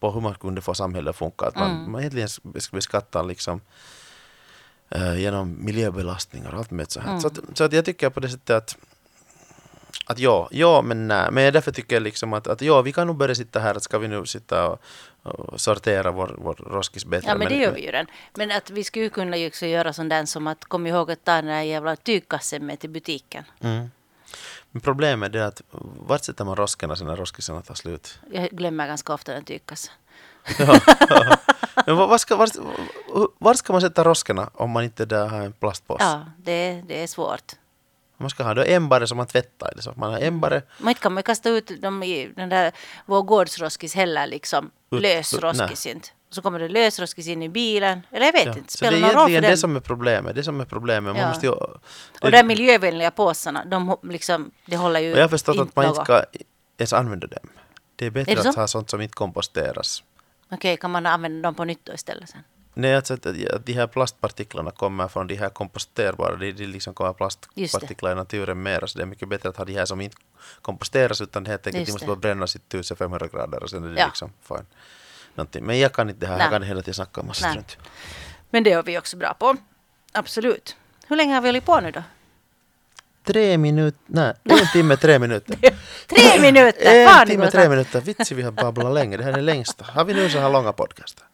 [0.00, 1.46] på hur man kunde få samhället att funka.
[1.46, 1.92] Att man, Mm.
[1.92, 3.60] man egentligen ska beskatta liksom
[4.90, 7.08] eh, genom miljöbelastningar och allt möjligt så här.
[7.08, 7.20] Mm.
[7.20, 8.76] Så, att, så att jag tycker på det sättet att
[10.08, 11.30] att ja, ja men nej.
[11.32, 13.82] Men därför tycker jag liksom att, att ja, vi kan nog börja sitta här, att
[13.82, 14.80] ska vi nu sitta och,
[15.22, 17.28] och sortera vår, vår roskis bättre.
[17.28, 18.06] Ja men det gör vi ju redan.
[18.34, 21.24] Men att vi skulle kunna ju också göra sån där som att kom ihåg att
[21.24, 23.44] ta den där jävla tygkassen med till butiken.
[23.60, 23.90] Mm.
[24.76, 25.62] Men problemet är att
[26.06, 28.18] vart sätter man roskorna sen när roskisarna tar slut?
[28.30, 29.92] Jag glömmer ganska ofta den tygkassen.
[30.58, 31.36] Ja, ja.
[31.86, 32.48] Men var, ska, var,
[33.38, 36.04] var ska man sätta roskorna om man inte där har en plastpåse?
[36.04, 37.52] Ja, det, det är svårt.
[38.16, 39.72] Man ska ha då ämbare som man tvättar.
[39.78, 39.92] Så.
[39.96, 40.62] Man har ämbare.
[40.78, 42.72] Man inte kan man kasta ut dem i den där
[43.06, 44.70] vår gårdsroskis heller liksom.
[44.90, 46.08] Ut- Lös ut- roskis inte.
[46.30, 48.00] Så kommer det lös roskis in i bilen.
[48.10, 48.48] Eller jag vet Ja.
[48.50, 48.60] inte.
[48.60, 49.50] Det är Spelar någon roll för egentligen den?
[49.50, 50.34] det som är problemet.
[50.34, 51.12] Det som är problemet.
[51.14, 51.28] Man Ja.
[51.28, 51.52] måste ju,
[52.20, 55.86] Och de miljövänliga påsarna, de liksom, det håller ju och jag har förstått att man
[55.86, 56.22] inte ska
[56.78, 57.48] ens använda dem.
[57.96, 60.02] Det är bättre Är det att ha sånt som inte komposteras.
[60.50, 62.40] Okej, kan man använda dem på nytt istället sen?
[62.74, 66.94] Nej, alltså att, att de här plastpartiklarna kommer från de här komposterbara, de, de liksom
[66.94, 70.00] kommer plastpartiklar i naturen mer, så det är mycket bättre att ha de här som
[70.00, 70.16] inte
[70.62, 72.08] komposteras utan det helt enkelt, de måste det.
[72.08, 74.06] bara brännas i 1500 grader och sen är det Ja.
[74.06, 74.66] liksom fine.
[75.36, 75.64] Någonting.
[75.64, 77.76] Men jag kan inte det här, jag kan hela tiden snacka om massa strunt.
[78.50, 79.56] Men det är vi också bra på.
[80.12, 80.76] Absolut.
[81.06, 82.02] Hur länge har vi hållit på nu då?
[83.24, 85.56] Tre minuter, nej, en timme, tre minuter.
[86.06, 87.06] Tre minuter!
[87.06, 88.00] En timme, tre minuter.
[88.00, 89.16] Vitsi, vi har babblat länge.
[89.16, 89.84] Det här är längsta.
[89.84, 91.24] Har vi nu så här långa podcaster?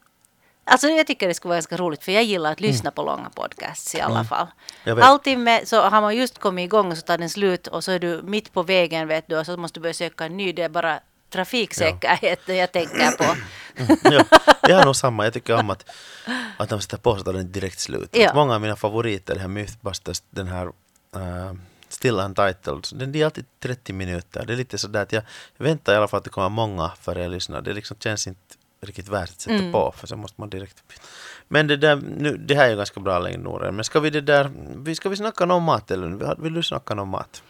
[0.64, 3.30] Alltså jag tycker det skulle vara ganska roligt för jag gillar att lyssna på långa
[3.34, 4.46] podcasts i alla fall.
[4.46, 4.52] Mm.
[4.84, 5.04] Jag vet.
[5.04, 7.98] Halvtimme så har man just kommit igång och så tar den slut och så är
[7.98, 10.52] du mitt på vägen vet du och så måste du börja söka en ny.
[10.52, 11.00] Det är bara
[11.32, 13.24] trafiksäkerheten jag tänker på.
[14.14, 14.24] ja,
[14.68, 15.24] jag har nog samma.
[15.24, 15.90] Jag tycker om att,
[16.56, 18.08] att de sätter på så tar den direkt slut.
[18.12, 18.28] Ja.
[18.28, 20.66] Att Många av mina favoriter, det här Mythbusters, den här
[21.16, 21.52] uh,
[21.88, 24.44] Still Untitled, den är alltid 30 minuter.
[24.46, 25.22] Det är lite sådär att jag,
[25.56, 27.60] jag väntar i alla fall att det kommer många för jag lyssnar.
[27.60, 28.40] Det liksom känns inte
[28.86, 29.72] riktigt värt att sätta Mm.
[29.72, 30.82] på för så måste man direkt...
[31.48, 33.72] Men det där, nu, det här är ju ganska bra längre Nora.
[33.72, 36.94] Men ska vi det där, vi- ska vi snacka om mat eller vill du snacka
[36.94, 37.42] om mat?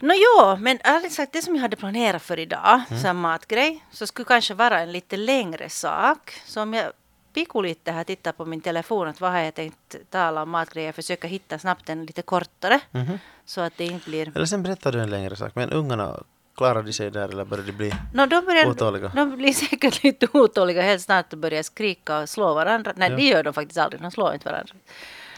[0.00, 3.02] Nå jo, men ärligt sagt det som jag hade planerat för idag, Mm.
[3.02, 6.32] som matgrej, så skulle kanske vara en lite längre sak.
[6.46, 6.92] Så om jag
[7.34, 10.92] piku lite här, titta på min telefon, att vad har jag tänkt tala om matgrejer,
[10.92, 13.18] försöka hitta snabbt en lite kortare, Mhm.
[13.44, 14.32] så att det inte blir...
[14.34, 15.52] Eller sen berättar du en längre sak.
[15.54, 16.16] Men ungarna,
[16.56, 17.92] klarar de sig där eller börjar de bli...
[18.14, 19.08] No, de, börjar, Otåliga.
[19.14, 22.92] de blir säkert lite otåliga helt snart och börjar skrika och slå varandra.
[22.96, 23.16] Nej, Ja.
[23.16, 24.74] det gör de faktiskt aldrig, de slår inte varandra.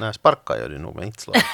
[0.01, 1.37] Nej, sparkar gör de nog, men inte slår.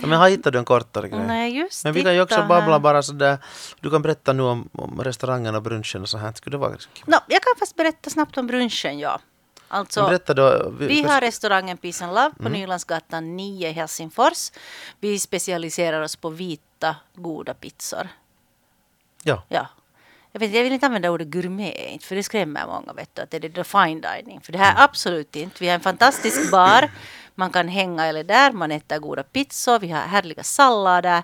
[0.00, 1.26] ja, men har hittat du en kortare grej?
[1.26, 2.78] Nej, just Men vi kan ju också babbla här.
[2.78, 3.38] bara sådär.
[3.80, 6.32] Du kan berätta nu om, om restaurangen och brunchen och så här.
[6.32, 6.76] Skulle det vara?
[7.06, 9.20] No, jag kan fast berätta snabbt om brunchen, ja.
[9.68, 10.70] Alltså, då.
[10.78, 14.52] Vi har restaurangen Peace and Love på Nylandsgatan 9 i Helsingfors.
[15.00, 18.08] Vi specialiserar oss på vita, goda pizzor.
[19.22, 19.42] Ja.
[19.48, 19.66] Ja.
[20.32, 22.92] Jag, vet, jag vill inte använda ordet gourmet, för det skrämmer många.
[22.92, 24.40] Vet du, att det är det fine dining.
[24.40, 25.56] För det här är absolut inte.
[25.60, 26.90] Vi har en fantastisk bar.
[27.38, 28.52] Man kan hänga eller där.
[28.52, 29.78] Man äter goda pizzor.
[29.78, 31.22] Vi har härliga sallader.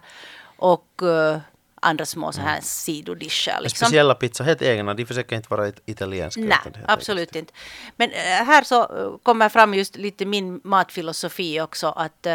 [0.57, 1.39] Och eh,
[1.81, 3.61] andra små så här sidodischer.
[3.61, 3.87] Liksom.
[3.87, 4.95] Speciella pizzor, helt egna.
[4.95, 6.41] De försöker inte vara it- italienska.
[6.41, 7.53] Nej, absolut inte.
[7.97, 12.27] Men eh, här så eh, kommer fram just lite min matfilosofi också att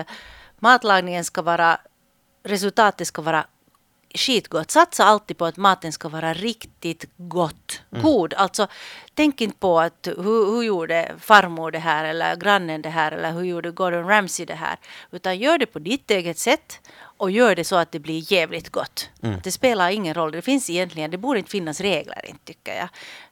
[0.59, 1.79] matlagningen ska vara,
[2.43, 3.45] resultatet ska vara
[4.15, 4.71] skitgott.
[4.71, 8.33] Satsa alltid på att maten ska vara riktigt gott, god.
[8.33, 8.67] Alltså
[9.13, 13.31] tänk inte på att hur, hur gjorde farmor det här eller grannen det här eller
[13.31, 14.77] hur gjorde Gordon Ramsay det här.
[15.11, 18.69] Utan gör det på ditt eget sätt och gör det så att det blir jävligt
[18.69, 19.09] gott.
[19.43, 20.31] Det spelar ingen roll.
[20.31, 22.89] Det finns egentligen, det borde inte finnas regler inte tycker jag.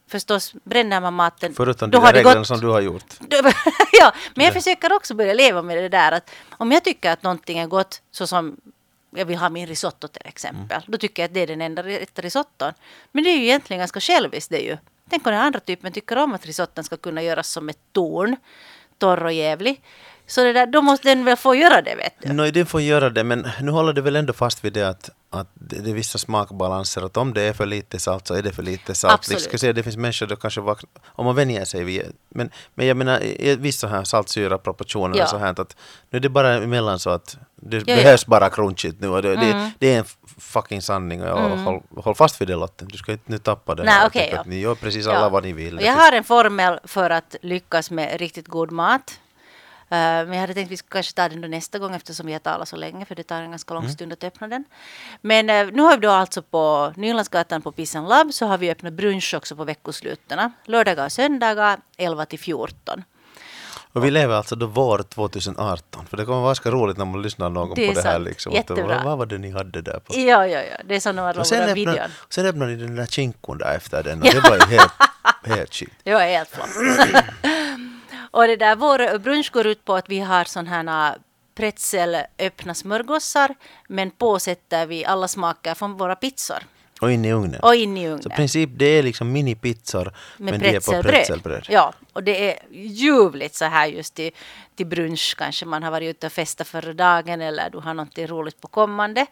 [0.09, 3.13] Förstås, bränner man maten, Förutom då de har reglerna gått som du har gjort.
[3.91, 7.23] ja, men jag försöker också börja leva med det där att om jag tycker att
[7.23, 8.57] någonting är gott, så som
[9.17, 11.83] jag vill ha min risotto till exempel, då tycker jag att det är den enda
[11.83, 12.73] rätta risotton.
[13.11, 14.77] Men det är ju egentligen ganska själviskt det ju.
[15.09, 18.35] Tänk om den andra typen tycker om att risotton ska kunna göras som ett torn,
[18.97, 19.81] torr och jävlig.
[20.29, 22.33] Så det där, då måste den väl få göra det vet du.
[22.33, 25.09] No, den får göra det, men nu håller du väl ändå fast vid det att,
[25.29, 28.51] att det, är vissa smakbalanser, att om det är för lite salt så är det
[28.51, 29.13] för lite salt.
[29.13, 29.39] Absolut.
[29.39, 32.51] Vi ska se, det finns människor då kanske vak- om man vänjer sig vid, men,
[32.75, 33.19] men jag menar
[33.55, 35.23] vissa här saltsyra proportioner Ja.
[35.23, 35.75] och så här att
[36.09, 37.95] nu är det bara emellan så att det Ja, ja.
[37.95, 39.47] behövs bara crunchigt nu och det, Mm.
[39.57, 40.05] det, det är en
[40.39, 43.75] fucking sanning och jag håll, håll fast vid det Lotten, du ska inte nu tappa
[43.75, 44.43] det Nej, okej, Typ ja.
[44.45, 45.29] Ni gör precis alla Ja.
[45.29, 45.79] vad ni vill.
[45.81, 49.19] Jag har en formel för att lyckas med riktigt god mat.
[49.89, 52.25] Eh, men jag hade tänkt att vi skulle kanske ta den då nästa gång eftersom
[52.27, 53.93] vi har talat så länge för det tar en ganska lång Mm.
[53.93, 54.63] stund att öppna den.
[55.21, 58.71] Men eh, nu har vi då alltså på Nylandsgatan på and Love så har vi
[58.71, 60.51] öppnat brunch också på veckosluten.
[60.65, 63.03] Lördagar och söndagar 11 till 14.
[63.93, 67.21] Och vi lever alltså då vår 2018, för det kommer vara ganska roligt när man
[67.21, 68.25] lyssnar någon Det på det här sant.
[68.25, 68.53] liksom.
[68.53, 68.83] Jättebra.
[68.83, 70.13] Att, vad, vad var det ni hade där på?
[70.19, 70.77] Ja, ja, ja.
[70.85, 71.97] Det är här Och sen videon.
[72.29, 74.93] sen öppnar ni den där chinkon där efter den och det var ju helt,
[75.57, 75.93] helt shit.
[76.03, 76.69] Det var helt flott.
[78.31, 81.15] och det där, vår brunch går ut på att vi har sån här
[81.55, 83.55] pretzel öppna smörgåsar
[83.87, 86.59] men påsätter vi alla smaker från våra pizzor
[87.01, 87.59] Och in i ugnen.
[87.61, 88.23] och in i ugnen.
[88.23, 91.65] Så i princip det är liksom minipizzor med men det är på pretzelbröd.
[91.69, 94.31] Ja, och det är ljuvligt så här just till,
[94.75, 98.27] till brunch kanske man har varit ute och festat förra dagen eller du har någonting
[98.27, 99.25] roligt på kommande.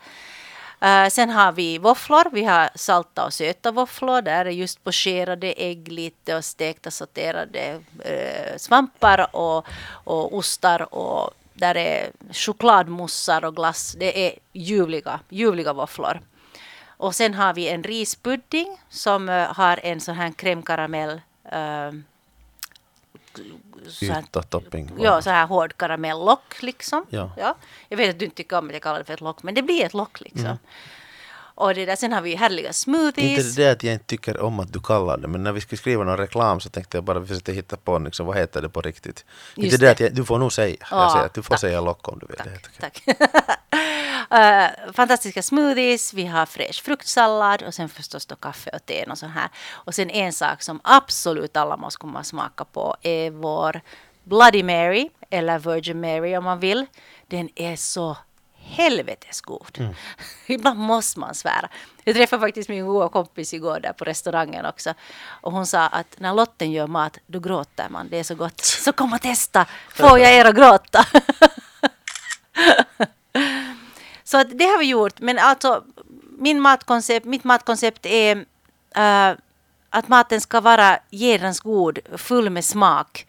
[0.81, 2.29] Eh, sen har vi våfflor.
[2.31, 4.21] Vi har salta och söta våfflor.
[4.21, 11.31] Där är just pocherade ägg lite och stekta sauterade eh, svampar och, och ostar och
[11.53, 13.95] där är chokladmoussar och glass.
[13.99, 16.21] Det är ljuvliga, ljuvliga våfflor.
[16.97, 21.91] Och sen har vi en rispudding som eh, har en sån här crème caramel eh,
[23.87, 24.91] så här- Yta topping.
[24.99, 27.05] Ja, så här hård karamelllock liksom.
[27.09, 27.55] Ja.
[27.89, 29.53] Jag vet att du inte tycker om att jag kallar det för ett lock, men
[29.53, 30.45] det blir ett lock liksom.
[30.45, 30.57] Mm.
[31.55, 33.47] Och det där, sen har vi härliga smoothies.
[33.47, 35.77] Inte det att jag inte tycker om att du kallar det, men när vi skulle
[35.77, 38.69] skriva någon reklam så tänkte jag bara vi försökte hitta på liksom, vad heter det
[38.69, 39.25] på riktigt.
[39.55, 39.91] Just inte det, det.
[39.91, 40.75] att jag, du får nog säga.
[40.91, 41.59] Ja, jag säger att du får tack.
[41.59, 42.37] säga lock om du vill.
[42.43, 43.15] Det helt okej.
[43.15, 43.59] Tack.
[44.29, 49.17] Eh, fantastiska smoothies, vi har fräsch fruktsallad och sen förstås då kaffe och te och
[49.17, 49.49] så här.
[49.71, 53.81] Och sen en sak som absolut alla måste komma och smaka på är vår
[54.23, 56.85] Bloody Mary eller Virgin Mary om man vill.
[57.27, 58.17] Den är så
[58.65, 59.77] helvetes god.
[59.79, 59.93] Mm.
[60.45, 61.69] Ibland måste man svära.
[62.03, 64.93] Jag träffade faktiskt min goda kompis igår där på restaurangen också.
[65.25, 68.09] Och hon sa att när Lotten gör mat, då gråter man.
[68.09, 68.59] Det är så gott.
[68.61, 69.65] Så kom och testa.
[69.89, 71.05] Får jag er att gråta?
[74.23, 75.19] Så att det har vi gjort.
[75.19, 75.83] Men alltså,
[76.37, 78.45] min matkoncept, mitt matkoncept är
[78.95, 79.31] eh,
[79.89, 83.27] att maten ska vara jädrans god, full med smak.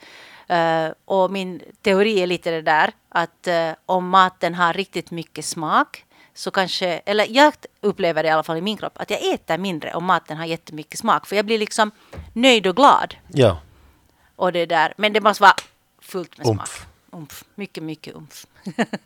[0.49, 5.45] Eh, och min teori är lite det där att eh, om maten har riktigt mycket
[5.45, 9.33] smak så kanske, eller jag upplever det i alla fall i min kropp, att jag
[9.35, 11.27] äter mindre om maten har jättemycket smak.
[11.27, 11.91] För jag blir liksom
[12.33, 13.15] nöjd och glad.
[13.29, 13.59] Ja,
[14.37, 15.55] Och det där, men det måste vara
[16.01, 16.77] fullt med Umf.
[16.77, 16.89] smak.
[17.21, 17.45] Umf.
[17.55, 18.47] Mycket, mycket umf.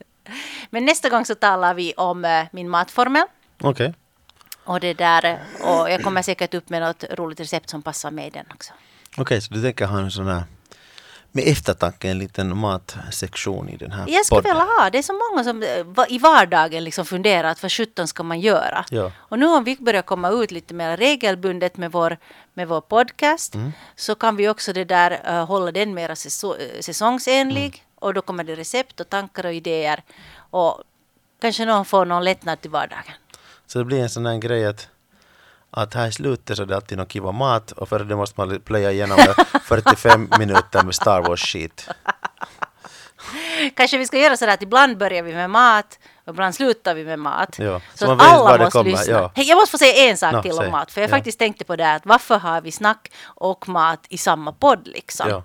[0.71, 3.27] men nästa gång så talar vi om eh, min matformel.
[3.63, 3.95] okej.
[4.65, 8.31] Och det där, och jag kommer säkert upp med något roligt recept som passar mig
[8.31, 8.73] den också.
[9.17, 10.43] Okej, så du tänker ha en sån här
[11.33, 14.57] med eftertanke en liten matsektion i den här Jag skulle podden.
[14.57, 18.09] vilja ha, det är så många som eh, i vardagen liksom funderar att vad sjutton
[18.09, 18.85] ska man göra?
[18.91, 19.13] Ja.
[19.19, 22.19] Och nu om vi börjar komma ut lite mer regelbundet med vår,
[22.55, 23.73] med vår podcast Mm.
[23.97, 27.81] så kan vi också det där eh, hålla den mer säso- eh, säsongsenlig Mm.
[27.95, 30.03] och då kommer det recept och tankar och idéer
[30.51, 30.83] och
[31.41, 33.15] kanske någon får någon lättnad till vardagen.
[33.67, 34.89] Så det blir en sån här grej att,
[35.71, 38.41] att här i slutet så är det alltid någon kiva mat och för det måste
[38.41, 41.89] man plöja igenom det 45 minuter med Star Wars-skit.
[43.77, 47.05] Kanske vi ska göra så att ibland börjar vi med mat och ibland slutar vi
[47.05, 47.59] med mat.
[47.59, 49.13] Ja, så så man att alla det måste kommer, lyssna.
[49.13, 49.33] ja.
[49.35, 50.67] Hej, jag måste få säga en sak Nå, till säg.
[50.67, 50.93] om mat.
[50.93, 51.15] För jag Ja.
[51.17, 54.87] faktiskt tänkte på det här att varför har vi snack och mat i samma podd
[54.87, 55.43] liksom?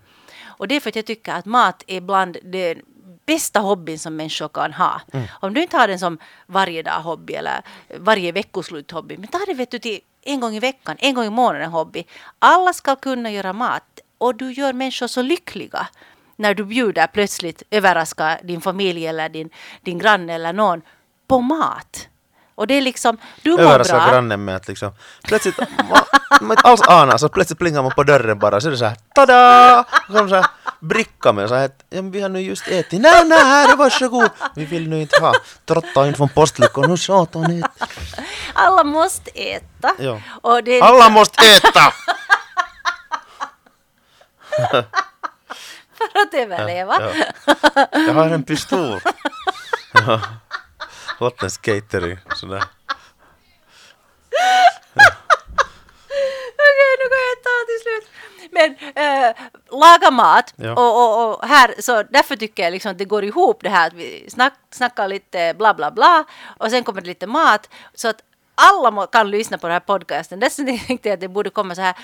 [0.58, 2.82] Och det är för att jag tycker att mat är bland den
[3.26, 5.02] bästa hobbyn som människor kan ha.
[5.14, 5.28] Mm.
[5.40, 7.62] Om du inte har den som varje dag hobby eller
[8.00, 11.26] varje veckoslut hobby, men ta det vet du till en gång i veckan, en gång
[11.26, 12.04] i månaden hobby.
[12.40, 15.88] Alla ska kunna göra mat och du gör människor så lyckliga
[16.36, 19.50] när du bjuder plötsligt överraskar din familj eller din,
[19.82, 20.82] din granne eller någon
[21.28, 22.08] på mat.
[22.56, 24.08] Och det är liksom, du mår Överraska bra.
[24.08, 24.92] grannen med att liksom
[25.24, 26.00] plötsligt, man,
[26.42, 28.86] man inte alls anar, så plötsligt plingar man på dörren bara så är det så
[28.86, 29.86] här tada!
[30.08, 30.46] Så, så här
[30.80, 33.76] bricka med så här att ja, men vi har nu just ätit, nej nej här
[33.76, 34.30] varsågod!
[34.56, 35.34] Vi vill nu inte ha,
[35.66, 37.64] trotta in från postluckan, nu satan ni.
[38.54, 39.92] Alla måste äta.
[40.00, 40.22] Ja.
[40.42, 41.94] Och det är Alla måste äta!
[45.98, 46.98] för att överleva.
[47.00, 47.12] Ja.
[47.92, 49.00] Jag har en pistol.
[50.08, 50.22] Ja.
[51.20, 52.64] Lottens catering, sådär.
[56.76, 58.06] Okej, nu går jag ta till slut.
[58.52, 58.70] Men
[59.06, 59.36] äh,
[59.72, 60.72] laga mat Ja.
[60.72, 63.88] och, och, och här, så därför tycker jag liksom att det går ihop det här
[63.88, 66.26] att vi snack, snackar lite bla bla bla
[66.60, 68.22] och sen kommer det lite mat så att
[68.56, 70.40] alla kan lyssna på den här podcasten.
[70.40, 71.96] Dessutom tänkte jag att det borde komma så här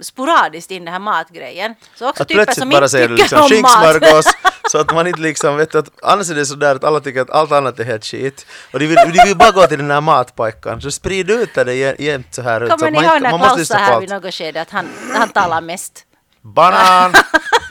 [0.00, 1.74] sporadiskt in den här matgrejen.
[1.94, 4.26] Så också Att typer plötsligt som bara säger du liksom skinksmörgås
[4.70, 7.30] så att man inte liksom vet att annars är det sådär att alla tycker att
[7.30, 10.00] allt annat är helt skit och de vill, de vill bara gå till den här
[10.00, 13.76] matpojkan så sprid ut det jä- jämt så här Kommer ni ihåg när Klaus sa
[13.76, 16.04] här vid något skede att han, han talar mest?
[16.42, 17.12] Banan!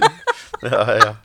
[0.61, 1.15] ja, ja.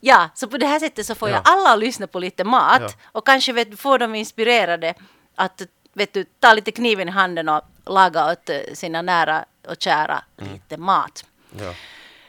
[0.00, 1.34] Ja, så på det här sättet så får Ja.
[1.34, 2.88] jag alla att lyssna på lite mat Ja.
[3.12, 4.94] och kanske vet, får dem inspirerade
[5.36, 5.62] att
[6.00, 10.24] vet du, ta lite kniven i handen och laga åt eh, sina nära och kära
[10.40, 10.52] Mm.
[10.52, 11.24] lite mat.
[11.58, 11.74] ja.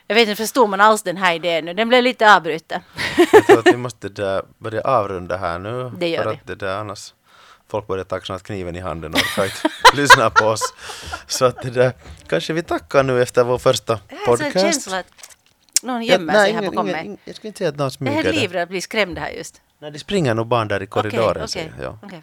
[0.07, 1.73] Jag vet inte, förstod man alls den här idén nu?
[1.73, 2.81] Den blev lite avbruten.
[3.33, 5.91] Jag tror att vi måste där börja avrunda här nu.
[5.97, 6.35] Det gör för vi.
[6.35, 7.13] att det där annars
[7.69, 10.73] folk börjar ta kniven i handen och orkar inte lyssna på oss.
[11.27, 11.93] Så att det där,
[12.27, 14.65] kanske vi tackar nu efter vår första Jag har en podcast.
[14.65, 15.05] känsla att
[15.83, 17.17] någon Ja, gömmer nej, sig här bakom mig.
[17.25, 18.41] Jag skulle inte säga att någon Jag är smyger helt där.
[18.41, 19.61] livrädd att bli skrämd här just.
[19.81, 21.43] Nej, det springer nog barn där i korridoren.
[21.43, 21.85] Okej, okej.
[21.85, 21.97] jag.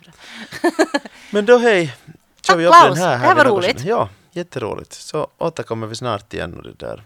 [0.62, 0.98] Ja.
[1.30, 1.94] Men då hej,
[2.42, 2.98] kör vi upp den Klaus.
[2.98, 3.10] här.
[3.10, 3.84] Det här var roligt.
[3.84, 4.92] Ja, jätteroligt.
[4.92, 7.04] Så återkommer vi snart igen och det där.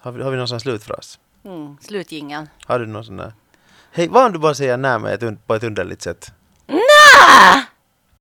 [0.00, 1.18] Har vi, har vi någon sån slutfras?
[1.44, 2.48] Mm, slutjingeln.
[2.66, 3.32] Har du någon sån där?
[3.92, 6.32] Hej, vad om du bara säger nej med ett, på ett underligt sätt?
[6.68, 7.60] Ah!